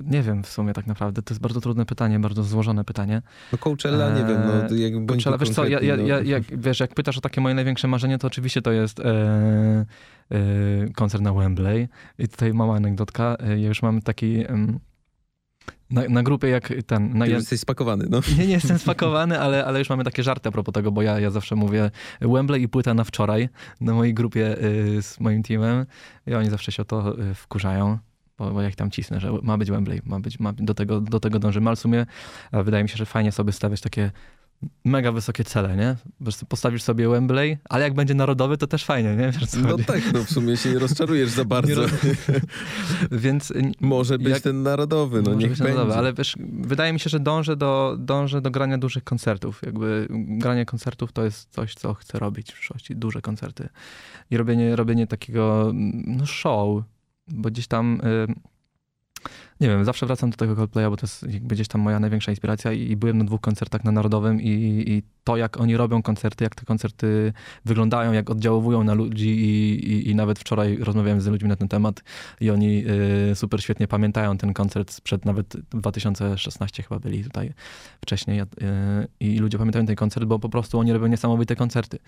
Nie 0.00 0.22
wiem 0.22 0.42
w 0.42 0.48
sumie 0.48 0.72
tak 0.72 0.86
naprawdę. 0.86 1.22
To 1.22 1.34
jest 1.34 1.42
bardzo 1.42 1.60
trudne 1.60 1.86
pytanie, 1.86 2.18
bardzo 2.18 2.42
złożone 2.42 2.84
pytanie. 2.84 3.22
No 3.52 3.58
Coachella, 3.58 4.10
nie 4.10 4.24
wiem, 4.24 4.40
no 4.46 4.64
eee, 4.70 4.80
jak 4.80 5.06
Coachella, 5.06 5.38
wiesz 5.38 5.50
co, 5.50 5.66
ja, 5.66 5.80
ja, 5.80 5.96
no. 5.96 6.02
ja, 6.02 6.20
jak, 6.20 6.60
wiesz, 6.60 6.80
jak 6.80 6.94
pytasz 6.94 7.18
o 7.18 7.20
takie 7.20 7.40
moje 7.40 7.54
największe 7.54 7.88
marzenie, 7.88 8.18
to 8.18 8.26
oczywiście 8.26 8.62
to 8.62 8.72
jest 8.72 9.00
e, 9.00 9.04
e, 10.30 10.36
koncert 10.94 11.24
na 11.24 11.32
Wembley. 11.32 11.88
I 12.18 12.28
tutaj 12.28 12.54
mała 12.54 12.76
anegdotka. 12.76 13.36
Ja 13.48 13.68
już 13.68 13.82
mam 13.82 14.02
taki 14.02 14.44
na, 15.90 16.02
na 16.08 16.22
grupie 16.22 16.48
jak 16.48 16.72
ten... 16.86 17.18
Na, 17.18 17.24
Ty 17.24 17.30
jesteś 17.30 17.60
spakowany, 17.60 18.06
no. 18.10 18.20
Nie, 18.38 18.46
nie 18.46 18.52
jestem 18.52 18.78
spakowany, 18.78 19.40
ale, 19.40 19.64
ale 19.64 19.78
już 19.78 19.90
mamy 19.90 20.04
takie 20.04 20.22
żarty 20.22 20.48
a 20.48 20.52
propos 20.52 20.74
tego, 20.74 20.92
bo 20.92 21.02
ja, 21.02 21.20
ja 21.20 21.30
zawsze 21.30 21.56
mówię 21.56 21.90
Wembley 22.20 22.62
i 22.62 22.68
płyta 22.68 22.94
na 22.94 23.04
wczoraj 23.04 23.48
na 23.80 23.94
mojej 23.94 24.14
grupie 24.14 24.64
y, 24.64 25.02
z 25.02 25.20
moim 25.20 25.42
teamem 25.42 25.86
i 26.26 26.34
oni 26.34 26.50
zawsze 26.50 26.72
się 26.72 26.82
o 26.82 26.84
to 26.84 27.20
y, 27.20 27.34
wkurzają. 27.34 27.98
Bo, 28.38 28.50
bo 28.50 28.62
jak 28.62 28.74
tam 28.74 28.90
cisnę, 28.90 29.20
że 29.20 29.32
ma 29.42 29.58
być 29.58 29.70
Wembley, 29.70 30.00
ma 30.04 30.20
być, 30.20 30.40
ma, 30.40 30.52
do, 30.52 30.74
tego, 30.74 31.00
do 31.00 31.20
tego 31.20 31.38
dążymy, 31.38 31.68
ale 31.68 31.76
w 31.76 31.80
sumie 31.80 32.06
wydaje 32.52 32.82
mi 32.82 32.88
się, 32.88 32.96
że 32.96 33.06
fajnie 33.06 33.32
sobie 33.32 33.52
stawiać 33.52 33.80
takie 33.80 34.10
mega 34.84 35.12
wysokie 35.12 35.44
cele, 35.44 35.76
nie? 35.76 35.96
Postawisz 36.48 36.82
sobie 36.82 37.08
Wembley, 37.08 37.58
ale 37.68 37.84
jak 37.84 37.94
będzie 37.94 38.14
narodowy, 38.14 38.56
to 38.56 38.66
też 38.66 38.84
fajnie, 38.84 39.16
nie? 39.16 39.30
Wiesz, 39.30 39.52
no 39.62 39.68
chodzi? 39.68 39.84
tak, 39.84 40.12
no 40.12 40.24
w 40.24 40.30
sumie 40.30 40.56
się 40.56 40.72
nie 40.72 40.78
rozczarujesz 40.78 41.30
za 41.30 41.44
bardzo. 41.44 41.82
Więc 43.10 43.52
może 43.80 44.18
być 44.18 44.28
jak... 44.28 44.42
ten 44.42 44.62
narodowy, 44.62 45.22
no 45.22 45.30
może 45.30 45.36
niech 45.36 45.48
będzie. 45.48 45.64
Narodowy, 45.64 45.94
ale 45.94 46.12
wiesz, 46.12 46.36
wydaje 46.60 46.92
mi 46.92 47.00
się, 47.00 47.10
że 47.10 47.20
dążę 47.20 47.56
do, 47.56 47.96
dążę 47.98 48.40
do 48.40 48.50
grania 48.50 48.78
dużych 48.78 49.04
koncertów. 49.04 49.62
Jakby 49.66 50.06
granie 50.10 50.66
koncertów 50.66 51.12
to 51.12 51.24
jest 51.24 51.50
coś, 51.50 51.74
co 51.74 51.94
chcę 51.94 52.18
robić 52.18 52.50
w 52.50 52.54
przyszłości. 52.54 52.96
Duże 52.96 53.22
koncerty. 53.22 53.68
I 54.30 54.36
robienie, 54.36 54.76
robienie 54.76 55.06
takiego 55.06 55.70
no, 56.06 56.26
show, 56.26 56.82
bo 57.28 57.50
gdzieś 57.50 57.66
tam... 57.66 58.00
Y 58.28 58.50
nie 59.60 59.68
wiem, 59.68 59.84
zawsze 59.84 60.06
wracam 60.06 60.30
do 60.30 60.36
tego 60.36 60.56
Coldplaya, 60.56 60.90
bo 60.90 60.96
to 60.96 61.06
jest 61.06 61.26
gdzieś 61.26 61.68
tam 61.68 61.80
moja 61.80 62.00
największa 62.00 62.32
inspiracja 62.32 62.72
i, 62.72 62.90
i 62.90 62.96
byłem 62.96 63.18
na 63.18 63.24
dwóch 63.24 63.40
koncertach 63.40 63.84
na 63.84 63.92
Narodowym 63.92 64.40
i, 64.40 64.48
i, 64.86 65.02
to, 65.24 65.36
jak 65.36 65.60
oni 65.60 65.76
robią 65.76 66.02
koncerty, 66.02 66.44
jak 66.44 66.54
te 66.54 66.64
koncerty 66.64 67.32
wyglądają, 67.64 68.12
jak 68.12 68.30
oddziaływują 68.30 68.84
na 68.84 68.94
ludzi 68.94 69.28
i, 69.28 70.10
i 70.10 70.14
nawet 70.14 70.38
wczoraj 70.38 70.76
rozmawiałem 70.76 71.20
z 71.20 71.26
ludźmi 71.26 71.48
na 71.48 71.56
ten 71.56 71.68
temat 71.68 72.02
i 72.40 72.50
oni 72.50 72.84
y, 73.30 73.34
super 73.34 73.62
świetnie 73.62 73.88
pamiętają 73.88 74.38
ten 74.38 74.52
koncert 74.52 74.92
sprzed 74.92 75.24
nawet 75.24 75.56
2016 75.70 76.82
chyba 76.82 77.00
byli 77.00 77.24
tutaj 77.24 77.52
wcześniej 78.00 78.40
y, 78.40 78.46
i 79.20 79.38
ludzie 79.38 79.58
pamiętają 79.58 79.86
ten 79.86 79.96
koncert, 79.96 80.26
bo 80.26 80.38
po 80.38 80.48
prostu 80.48 80.78
oni 80.78 80.92
robią 80.92 81.06
niesamowite 81.06 81.56
koncerty. 81.56 81.98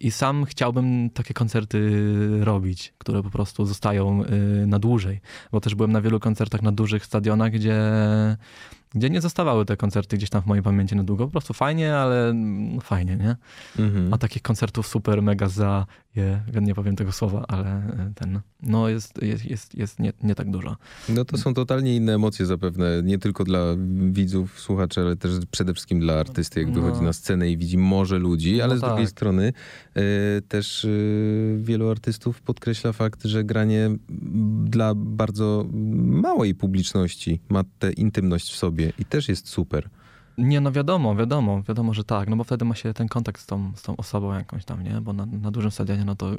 I 0.00 0.10
sam 0.10 0.44
chciałbym 0.44 1.10
takie 1.10 1.34
koncerty 1.34 1.90
robić, 2.40 2.94
które 2.98 3.22
po 3.22 3.30
prostu 3.30 3.66
zostają 3.66 4.24
y, 4.24 4.66
na 4.66 4.78
dłużej, 4.78 5.20
bo 5.52 5.60
też 5.60 5.74
byłem 5.74 5.83
na 5.92 6.00
wielu 6.00 6.20
koncertach 6.20 6.62
na 6.62 6.72
dużych 6.72 7.04
stadionach, 7.04 7.52
gdzie 7.52 7.80
gdzie 8.94 9.10
nie 9.10 9.20
zostawały 9.20 9.64
te 9.64 9.76
koncerty 9.76 10.16
gdzieś 10.16 10.30
tam 10.30 10.42
w 10.42 10.46
mojej 10.46 10.62
pamięci 10.62 10.96
na 10.96 11.04
długo. 11.04 11.24
Po 11.24 11.30
prostu 11.30 11.54
fajnie, 11.54 11.96
ale 11.96 12.32
no 12.34 12.80
fajnie, 12.80 13.16
nie? 13.16 13.36
Mhm. 13.84 14.14
A 14.14 14.18
takich 14.18 14.42
koncertów 14.42 14.86
super, 14.86 15.22
mega 15.22 15.48
za 15.48 15.86
je, 16.16 16.40
nie 16.62 16.74
powiem 16.74 16.96
tego 16.96 17.12
słowa, 17.12 17.44
ale 17.48 17.66
e, 17.66 18.12
ten, 18.14 18.40
no 18.62 18.88
jest, 18.88 19.22
jest, 19.22 19.44
jest, 19.44 19.74
jest 19.74 19.98
nie, 19.98 20.12
nie 20.22 20.34
tak 20.34 20.50
dużo. 20.50 20.76
No 21.08 21.24
to 21.24 21.38
są 21.38 21.54
totalnie 21.54 21.96
inne 21.96 22.14
emocje 22.14 22.46
zapewne, 22.46 23.02
nie 23.04 23.18
tylko 23.18 23.44
dla 23.44 23.60
widzów, 24.10 24.60
słuchaczy, 24.60 25.00
ale 25.00 25.16
też 25.16 25.32
przede 25.50 25.74
wszystkim 25.74 26.00
dla 26.00 26.14
artysty, 26.14 26.60
jak 26.60 26.68
no. 26.68 26.82
wychodzi 26.82 27.02
na 27.02 27.12
scenę 27.12 27.50
i 27.50 27.58
widzi 27.58 27.78
morze 27.78 28.18
ludzi, 28.18 28.60
ale 28.60 28.74
no 28.74 28.78
z 28.78 28.80
tak. 28.80 28.90
drugiej 28.90 29.06
strony 29.06 29.52
y, 29.96 30.42
też 30.48 30.84
y, 30.84 31.58
wielu 31.62 31.90
artystów 31.90 32.42
podkreśla 32.42 32.92
fakt, 32.92 33.24
że 33.24 33.44
granie 33.44 33.90
dla 34.64 34.94
bardzo 34.94 35.66
małej 35.94 36.54
publiczności 36.54 37.40
ma 37.48 37.64
tę 37.78 37.92
intymność 37.92 38.52
w 38.52 38.56
sobie 38.56 38.83
i 38.98 39.04
też 39.04 39.28
jest 39.28 39.48
super. 39.48 39.88
Nie, 40.38 40.60
no 40.60 40.72
wiadomo, 40.72 41.16
wiadomo, 41.16 41.62
wiadomo, 41.62 41.94
że 41.94 42.04
tak, 42.04 42.28
no 42.28 42.36
bo 42.36 42.44
wtedy 42.44 42.64
ma 42.64 42.74
się 42.74 42.94
ten 42.94 43.08
kontakt 43.08 43.40
z 43.40 43.46
tą, 43.46 43.72
z 43.76 43.82
tą 43.82 43.96
osobą 43.96 44.34
jakąś 44.34 44.64
tam, 44.64 44.82
nie? 44.82 45.00
Bo 45.00 45.12
na, 45.12 45.26
na 45.26 45.50
dużym 45.50 45.70
stadionie, 45.70 46.04
no 46.04 46.16
to 46.16 46.30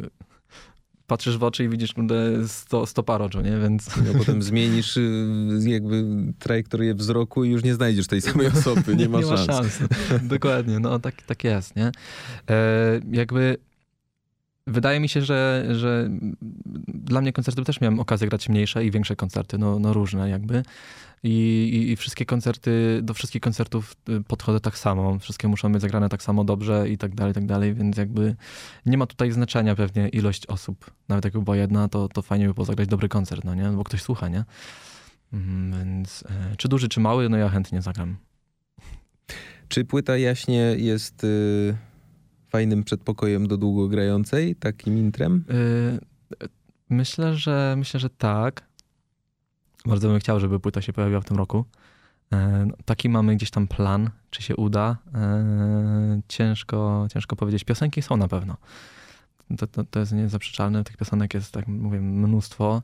patrzysz 1.07 1.37
w 1.37 1.43
oczy 1.43 1.63
i 1.63 1.69
widzisz 1.69 1.93
kurde 1.93 2.47
100, 2.47 2.85
100 2.85 3.03
paroczu, 3.03 3.41
nie? 3.41 3.57
Więc... 3.59 3.97
No 3.97 4.19
potem 4.19 4.41
zmienisz 4.41 4.97
y, 4.97 5.59
jakby 5.65 6.05
trajektorię 6.39 6.95
wzroku 6.95 7.43
i 7.43 7.49
już 7.49 7.63
nie 7.63 7.73
znajdziesz 7.73 8.07
tej 8.07 8.21
samej 8.21 8.47
osoby, 8.47 8.95
nie 8.95 9.09
ma 9.09 9.17
nie 9.17 9.25
szans. 9.25 9.47
Ma 9.47 9.53
szans. 9.53 9.79
Dokładnie, 10.23 10.79
no 10.79 10.99
tak, 10.99 11.21
tak 11.21 11.43
jest, 11.43 11.75
nie? 11.75 11.91
E, 12.49 12.99
jakby 13.11 13.57
wydaje 14.67 14.99
mi 14.99 15.09
się, 15.09 15.21
że, 15.21 15.65
że 15.71 16.09
dla 17.05 17.21
mnie 17.21 17.33
koncerty 17.33 17.63
też 17.63 17.81
miałem 17.81 17.99
okazję 17.99 18.27
grać 18.27 18.49
mniejsze 18.49 18.85
i 18.85 18.91
większe 18.91 19.15
koncerty, 19.15 19.57
no, 19.57 19.79
no 19.79 19.93
różne 19.93 20.29
jakby. 20.29 20.63
I, 21.23 21.87
i, 21.91 21.95
wszystkie 21.95 22.25
koncerty, 22.25 22.99
do 23.03 23.13
wszystkich 23.13 23.41
koncertów 23.41 23.95
y, 24.09 24.23
podchodzę 24.23 24.59
tak 24.59 24.77
samo. 24.77 25.19
Wszystkie 25.19 25.47
muszą 25.47 25.71
być 25.71 25.81
zagrane 25.81 26.09
tak 26.09 26.23
samo 26.23 26.43
dobrze 26.43 26.89
i 26.89 26.97
tak 26.97 27.15
dalej, 27.15 27.31
i 27.31 27.35
tak 27.35 27.45
dalej, 27.45 27.73
więc 27.73 27.97
jakby 27.97 28.35
nie 28.85 28.97
ma 28.97 29.05
tutaj 29.05 29.31
znaczenia 29.31 29.75
pewnie 29.75 30.09
ilość 30.09 30.47
osób. 30.47 30.91
Nawet 31.07 31.25
jakby 31.25 31.41
była 31.41 31.57
jedna, 31.57 31.87
to, 31.87 32.07
to 32.07 32.21
fajnie 32.21 32.47
by 32.47 32.53
było 32.53 32.65
zagrać 32.65 32.87
dobry 32.87 33.09
koncert, 33.09 33.43
no 33.43 33.55
nie? 33.55 33.63
Bo 33.63 33.83
ktoś 33.83 34.01
słucha, 34.01 34.27
nie? 34.29 34.43
Mm, 35.33 35.79
więc 35.79 36.23
e, 36.29 36.55
czy 36.57 36.67
duży, 36.67 36.89
czy 36.89 36.99
mały, 36.99 37.29
no 37.29 37.37
ja 37.37 37.49
chętnie 37.49 37.81
zagram. 37.81 38.17
Czy 39.67 39.85
płyta 39.85 40.17
Jaśnie 40.17 40.75
jest 40.77 41.23
y, 41.23 41.75
fajnym 42.49 42.83
przedpokojem 42.83 43.47
do 43.47 43.57
długogrającej, 43.57 44.55
takim 44.55 44.97
intrem? 44.97 45.45
Y, 46.41 46.45
myślę, 46.89 47.35
że 47.35 47.75
myślę, 47.77 47.99
że 47.99 48.09
tak. 48.09 48.63
Bardzo 49.85 50.07
bym 50.07 50.19
chciał, 50.19 50.39
żeby 50.39 50.59
płyta 50.59 50.81
się 50.81 50.93
pojawiła 50.93 51.21
w 51.21 51.25
tym 51.25 51.37
roku. 51.37 51.65
E, 52.31 52.65
no, 52.65 52.75
taki 52.85 53.09
mamy 53.09 53.35
gdzieś 53.35 53.51
tam 53.51 53.67
plan, 53.67 54.09
czy 54.29 54.43
się 54.43 54.55
uda. 54.55 54.97
E, 55.15 56.21
ciężko, 56.27 57.07
ciężko 57.13 57.35
powiedzieć. 57.35 57.63
Piosenki 57.63 58.01
są 58.01 58.17
na 58.17 58.27
pewno. 58.27 58.57
To, 59.57 59.67
to, 59.67 59.83
to 59.83 59.99
jest 59.99 60.11
niezaprzeczalne. 60.11 60.83
Tych 60.83 60.97
piosenek 60.97 61.33
jest, 61.33 61.51
tak 61.51 61.67
mówię, 61.67 62.01
mnóstwo. 62.01 62.81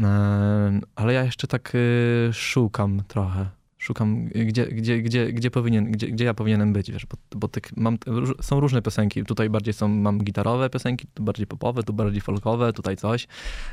E, 0.00 0.80
ale 0.94 1.12
ja 1.12 1.24
jeszcze 1.24 1.46
tak 1.46 1.72
y, 1.74 2.30
szukam 2.32 3.02
trochę 3.08 3.55
szukam, 3.86 4.24
gdzie, 4.24 4.66
gdzie, 4.66 5.02
gdzie, 5.02 5.32
gdzie, 5.32 5.50
powinien, 5.50 5.90
gdzie, 5.90 6.08
gdzie 6.08 6.24
ja 6.24 6.34
powinienem 6.34 6.72
być, 6.72 6.90
wiesz, 6.90 7.06
bo, 7.06 7.16
bo 7.38 7.48
tych, 7.48 7.76
mam, 7.76 7.98
są 8.40 8.60
różne 8.60 8.82
piosenki, 8.82 9.24
tutaj 9.24 9.50
bardziej 9.50 9.74
są, 9.74 9.88
mam 9.88 10.18
gitarowe 10.18 10.70
piosenki, 10.70 11.06
tu 11.14 11.22
bardziej 11.22 11.46
popowe, 11.46 11.82
tu 11.82 11.92
bardziej 11.92 12.20
folkowe, 12.20 12.72
tutaj 12.72 12.96
coś 12.96 13.26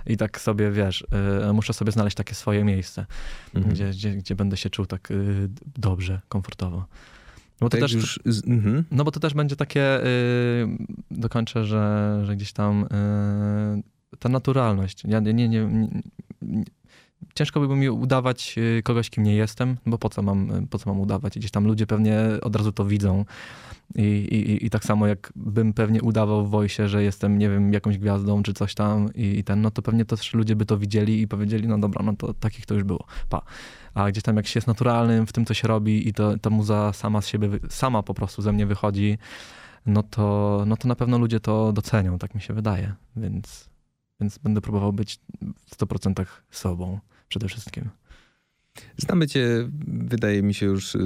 i 0.08 0.18
tak 0.18 0.42
sobie, 0.42 0.72
wiesz, 0.72 1.06
y, 1.50 1.54
muszę 1.54 1.74
sobie 1.74 1.92
znaleźć 1.92 2.18
takie 2.18 2.36
swoje 2.36 2.64
miejsce, 2.64 3.06
mhm. 3.56 3.74
gdzie, 3.74 3.90
gdzie, 3.90 4.12
gdzie 4.16 4.36
będę 4.36 4.58
się 4.58 4.70
czuł 4.70 4.86
tak 4.86 5.12
y, 5.12 5.50
dobrze, 5.78 6.22
komfortowo. 6.30 6.86
Bo 7.60 7.70
to 7.70 7.78
tak 7.78 7.80
też, 7.80 7.94
już, 7.94 8.20
mhm. 8.48 8.84
No 8.92 9.04
bo 9.04 9.12
to 9.12 9.20
też 9.20 9.34
będzie 9.34 9.56
takie, 9.56 10.06
y, 10.06 10.68
dokończę, 11.12 11.66
że, 11.66 12.22
że 12.26 12.36
gdzieś 12.36 12.54
tam 12.54 12.84
y, 12.84 14.18
ta 14.20 14.30
naturalność. 14.30 15.04
Ja 15.08 15.20
nie, 15.20 15.34
nie, 15.34 15.50
nie, 15.50 15.88
ciężko 17.36 17.60
by 17.60 17.76
mi 17.76 17.90
udawać 17.90 18.56
y, 18.58 18.82
kogoś, 18.84 19.10
kim 19.10 19.24
nie 19.24 19.36
jestem, 19.36 19.78
bo 19.86 19.98
po 19.98 20.10
co 20.10 20.22
mam, 20.22 20.68
po 20.70 20.80
co 20.80 20.90
mam 20.90 21.02
udawać? 21.02 21.38
Gdzieś 21.38 21.52
tam 21.52 21.68
ludzie 21.68 21.88
pewnie 21.88 22.20
od 22.42 22.56
razu 22.56 22.72
to 22.72 22.86
widzą. 22.86 23.26
I, 23.96 24.02
i, 24.02 24.66
I 24.66 24.70
tak 24.70 24.84
samo 24.84 25.08
jak 25.08 25.34
bym 25.36 25.74
pewnie 25.74 26.02
udawał 26.02 26.46
w 26.46 26.50
Wojsie, 26.50 26.88
że 26.88 27.04
jestem, 27.04 27.38
nie 27.38 27.50
wiem, 27.50 27.74
jakąś 27.74 27.98
gwiazdą 27.98 28.44
czy 28.44 28.54
coś 28.54 28.76
tam 28.76 29.14
i, 29.14 29.40
i 29.40 29.44
ten, 29.44 29.62
no 29.62 29.72
to 29.72 29.82
pewnie 29.82 30.06
też 30.06 30.34
ludzie 30.34 30.56
by 30.56 30.66
to 30.66 30.78
widzieli 30.78 31.22
i 31.22 31.28
powiedzieli, 31.28 31.68
no 31.68 31.78
dobra, 31.78 32.04
no 32.06 32.16
to 32.16 32.34
takich 32.34 32.66
to 32.66 32.74
już 32.74 32.84
było, 32.84 33.06
pa. 33.30 33.42
A 33.94 34.12
gdzieś 34.12 34.24
tam 34.24 34.38
jak 34.38 34.48
się 34.48 34.58
jest 34.58 34.68
naturalnym 34.68 35.28
w 35.28 35.34
tym, 35.34 35.46
co 35.46 35.54
się 35.54 35.68
robi 35.68 36.08
i 36.08 36.14
to, 36.14 36.38
ta 36.38 36.50
muza 36.50 36.94
sama 36.94 37.22
z 37.22 37.28
siebie, 37.28 37.50
sama 37.70 38.04
po 38.04 38.14
prostu 38.14 38.42
ze 38.42 38.52
mnie 38.52 38.66
wychodzi, 38.66 39.18
no 39.86 40.04
to, 40.04 40.64
no 40.68 40.78
to 40.78 40.88
na 40.88 40.96
pewno 40.96 41.18
ludzie 41.18 41.40
to 41.40 41.74
docenią, 41.74 42.18
tak 42.18 42.36
mi 42.36 42.42
się 42.42 42.54
wydaje. 42.54 42.94
Więc, 43.16 43.70
więc 44.20 44.38
będę 44.38 44.62
próbował 44.62 44.94
być 44.94 45.20
w 45.66 45.78
100% 45.78 46.26
sobą 46.52 47.00
przede 47.30 47.48
wszystkim. 47.48 47.90
Znamy 48.98 49.28
cię, 49.28 49.70
wydaje 49.88 50.44
mi 50.44 50.54
się 50.54 50.66
już 50.66 50.96
y, 50.96 51.00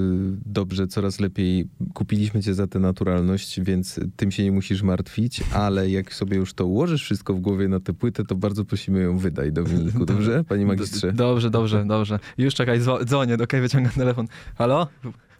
dobrze, 0.45 0.87
coraz 0.87 1.19
lepiej. 1.19 1.69
Kupiliśmy 1.93 2.43
cię 2.43 2.53
za 2.53 2.67
tę 2.67 2.79
naturalność, 2.79 3.61
więc 3.61 3.99
tym 4.15 4.31
się 4.31 4.43
nie 4.43 4.51
musisz 4.51 4.81
martwić, 4.81 5.43
ale 5.53 5.89
jak 5.89 6.13
sobie 6.13 6.37
już 6.37 6.53
to 6.53 6.65
ułożysz 6.65 7.03
wszystko 7.03 7.33
w 7.33 7.39
głowie 7.39 7.67
na 7.67 7.79
tę 7.79 7.93
płytę, 7.93 8.25
to 8.25 8.35
bardzo 8.35 8.65
prosimy 8.65 9.01
ją 9.01 9.17
wydaj, 9.17 9.51
Dominiku, 9.51 10.05
dobrze? 10.15 10.43
Panie 10.43 10.65
magistrze? 10.65 11.13
Dobrze, 11.13 11.49
dobrze, 11.49 11.85
dobrze. 11.85 12.19
Już 12.37 12.53
czekaj, 12.55 12.79
dzwonię, 12.79 13.33
okej, 13.33 13.43
okay, 13.43 13.61
wyciągam 13.61 13.91
telefon. 13.91 14.27
Halo? 14.57 14.87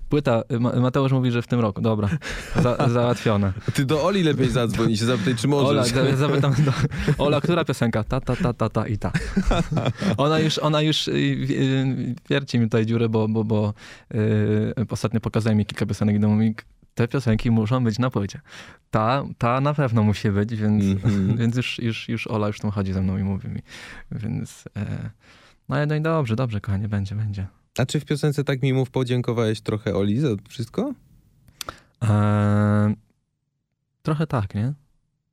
Płyta, 0.09 0.43
Mateusz 0.59 1.11
mówi, 1.11 1.31
że 1.31 1.41
w 1.41 1.47
tym 1.47 1.59
roku. 1.59 1.81
Dobra, 1.81 2.09
Za, 2.55 2.77
załatwione. 2.89 3.53
Ty 3.73 3.85
do 3.85 4.03
Oli 4.03 4.23
lepiej 4.23 4.49
zadzwoń 4.49 4.91
i 4.91 4.97
się 4.97 5.05
zapytaj, 5.05 5.35
czy 5.35 5.47
możesz. 5.47 5.93
Ola, 5.93 6.15
zapytam 6.15 6.53
do, 6.53 6.71
Ola, 7.25 7.41
która 7.41 7.65
piosenka? 7.65 8.03
Ta, 8.03 8.21
ta, 8.21 8.35
ta, 8.35 8.53
ta, 8.53 8.69
ta 8.69 8.87
i 8.87 8.97
ta. 8.97 9.11
Ona 10.17 10.39
już, 10.39 10.57
ona 10.57 10.81
już 10.81 11.07
y, 11.07 11.11
y, 11.11 12.15
wierci 12.29 12.59
mi 12.59 12.65
tutaj 12.65 12.85
dziurę, 12.85 13.09
bo, 13.09 13.27
bo, 13.27 13.43
bo 13.43 13.73
yy, 14.13 14.73
ostatnio 14.89 15.19
pokazałem 15.19 15.57
mi 15.57 15.65
kilka 15.65 15.85
piosenek 15.85 16.15
i 16.15 16.19
mówi, 16.19 16.55
te 16.95 17.07
piosenki 17.07 17.51
muszą 17.51 17.83
być 17.83 17.99
na 17.99 18.09
płycie. 18.09 18.41
Ta, 18.91 19.23
ta 19.37 19.61
na 19.61 19.73
pewno 19.73 20.03
musi 20.03 20.31
być, 20.31 20.55
więc, 20.55 20.83
mm 20.83 20.97
-hmm. 20.97 21.37
więc 21.39 21.55
już, 21.55 21.79
już, 21.79 22.09
już 22.09 22.27
Ola 22.27 22.47
już 22.47 22.59
tam 22.59 22.71
chodzi 22.71 22.93
ze 22.93 23.01
mną 23.01 23.17
i 23.17 23.23
mówi 23.23 23.49
mi. 23.49 23.61
Więc 24.11 24.63
e, 24.75 25.09
no, 25.69 25.85
no 25.85 25.95
i 25.95 26.01
dobrze, 26.01 26.35
dobrze, 26.35 26.61
kochanie, 26.61 26.87
będzie, 26.87 27.15
będzie. 27.15 27.47
A 27.77 27.85
czy 27.85 27.99
w 27.99 28.05
piosence 28.05 28.43
Tak 28.43 28.61
mi 28.61 28.73
mów 28.73 28.89
podziękowałeś 28.89 29.61
trochę 29.61 29.95
Oli 29.95 30.19
za 30.19 30.27
wszystko? 30.49 30.93
Eee, 32.01 32.95
trochę 34.01 34.27
tak, 34.27 34.55
nie? 34.55 34.73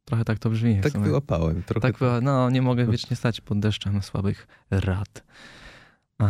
Trochę 0.04 0.24
tak 0.24 0.38
to 0.38 0.50
brzmi. 0.50 0.80
Tak 0.80 0.98
wyłapałem. 0.98 1.62
Trochę 1.62 1.80
tak, 1.80 1.98
tak. 1.98 2.22
no 2.22 2.50
nie 2.50 2.62
mogę 2.62 2.86
wiecznie 2.86 3.16
stać 3.16 3.40
pod 3.40 3.58
deszczem 3.58 4.02
słabych 4.02 4.46
rad. 4.70 5.24
Eee, 6.20 6.28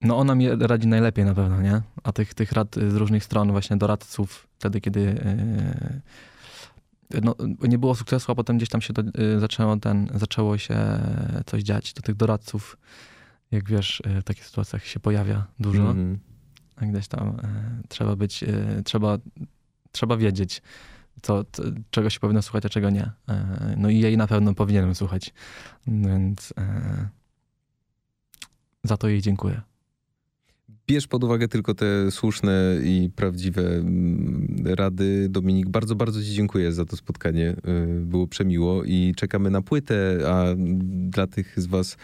no 0.00 0.18
ona 0.18 0.34
mi 0.34 0.48
radzi 0.48 0.88
najlepiej 0.88 1.24
na 1.24 1.34
pewno, 1.34 1.62
nie? 1.62 1.82
A 2.02 2.12
tych, 2.12 2.34
tych 2.34 2.52
rad 2.52 2.74
z 2.74 2.94
różnych 2.94 3.24
stron, 3.24 3.52
właśnie 3.52 3.76
doradców, 3.76 4.48
wtedy 4.58 4.80
kiedy 4.80 5.00
yy, 5.00 6.00
no, 7.22 7.34
nie 7.68 7.78
było 7.78 7.94
sukcesu, 7.94 8.32
a 8.32 8.34
potem 8.34 8.56
gdzieś 8.56 8.68
tam 8.68 8.80
się 8.80 8.92
yy, 9.14 9.40
zaczęło, 9.40 9.76
ten, 9.76 10.08
zaczęło 10.14 10.58
się 10.58 10.76
coś 11.46 11.62
dziać, 11.62 11.92
do 11.92 12.02
tych 12.02 12.14
doradców 12.14 12.76
jak 13.52 13.68
wiesz, 13.68 14.02
e, 14.04 14.20
w 14.20 14.24
takich 14.24 14.44
sytuacjach 14.44 14.86
się 14.86 15.00
pojawia 15.00 15.46
dużo. 15.58 15.90
Mm 15.90 16.18
-hmm. 16.80 16.92
Gdzieś 16.92 17.08
tam 17.08 17.28
e, 17.28 17.82
trzeba 17.88 18.16
być, 18.16 18.42
e, 18.42 18.82
trzeba, 18.84 19.18
trzeba 19.92 20.16
wiedzieć, 20.16 20.62
co, 21.22 21.44
co, 21.52 21.62
czego 21.90 22.10
się 22.10 22.20
powinno 22.20 22.42
słuchać, 22.42 22.66
a 22.66 22.68
czego 22.68 22.90
nie. 22.90 23.10
No 23.76 23.90
i 23.90 23.98
jej 23.98 24.16
na 24.16 24.26
pewno 24.26 24.54
powinienem 24.54 24.94
słuchać. 24.94 25.32
Więc 25.86 26.54
za 28.84 28.96
to 28.96 29.08
jej 29.08 29.22
dziękuję. 29.22 29.60
Bierz 30.86 31.06
pod 31.06 31.24
uwagę 31.24 31.48
tylko 31.48 31.74
te 31.74 32.10
słuszne 32.10 32.76
i 32.84 33.10
prawdziwe 33.16 33.62
mm, 33.62 34.64
rady. 34.66 35.28
Dominik, 35.28 35.68
bardzo, 35.68 35.94
bardzo 35.94 36.22
Ci 36.22 36.32
dziękuję 36.32 36.72
za 36.72 36.84
to 36.84 36.96
spotkanie. 36.96 37.56
Było 38.00 38.26
przemiło 38.26 38.84
i 38.84 39.14
czekamy 39.16 39.50
na 39.50 39.62
płytę, 39.62 40.18
a 40.26 40.44
dla 41.10 41.26
tych 41.26 41.60
z 41.60 41.66
Was, 41.66 41.96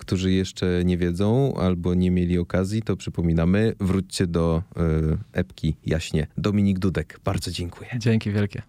którzy 0.00 0.32
jeszcze 0.32 0.82
nie 0.84 0.98
wiedzą 0.98 1.54
albo 1.56 1.94
nie 1.94 2.10
mieli 2.10 2.38
okazji, 2.38 2.82
to 2.82 2.96
przypominamy, 2.96 3.74
wróćcie 3.80 4.26
do 4.26 4.62
y, 4.76 5.18
epki 5.32 5.76
Jaśnie. 5.86 6.26
Dominik 6.36 6.78
Dudek, 6.78 7.20
bardzo 7.24 7.50
dziękuję. 7.50 7.90
Dzięki 7.98 8.30
wielkie. 8.30 8.62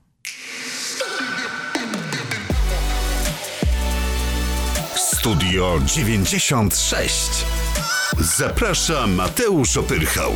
Studio 4.95 5.79
96. 5.85 7.45
Zaprasza 8.19 9.07
Mateusz 9.07 9.77
Opyrchał. 9.77 10.31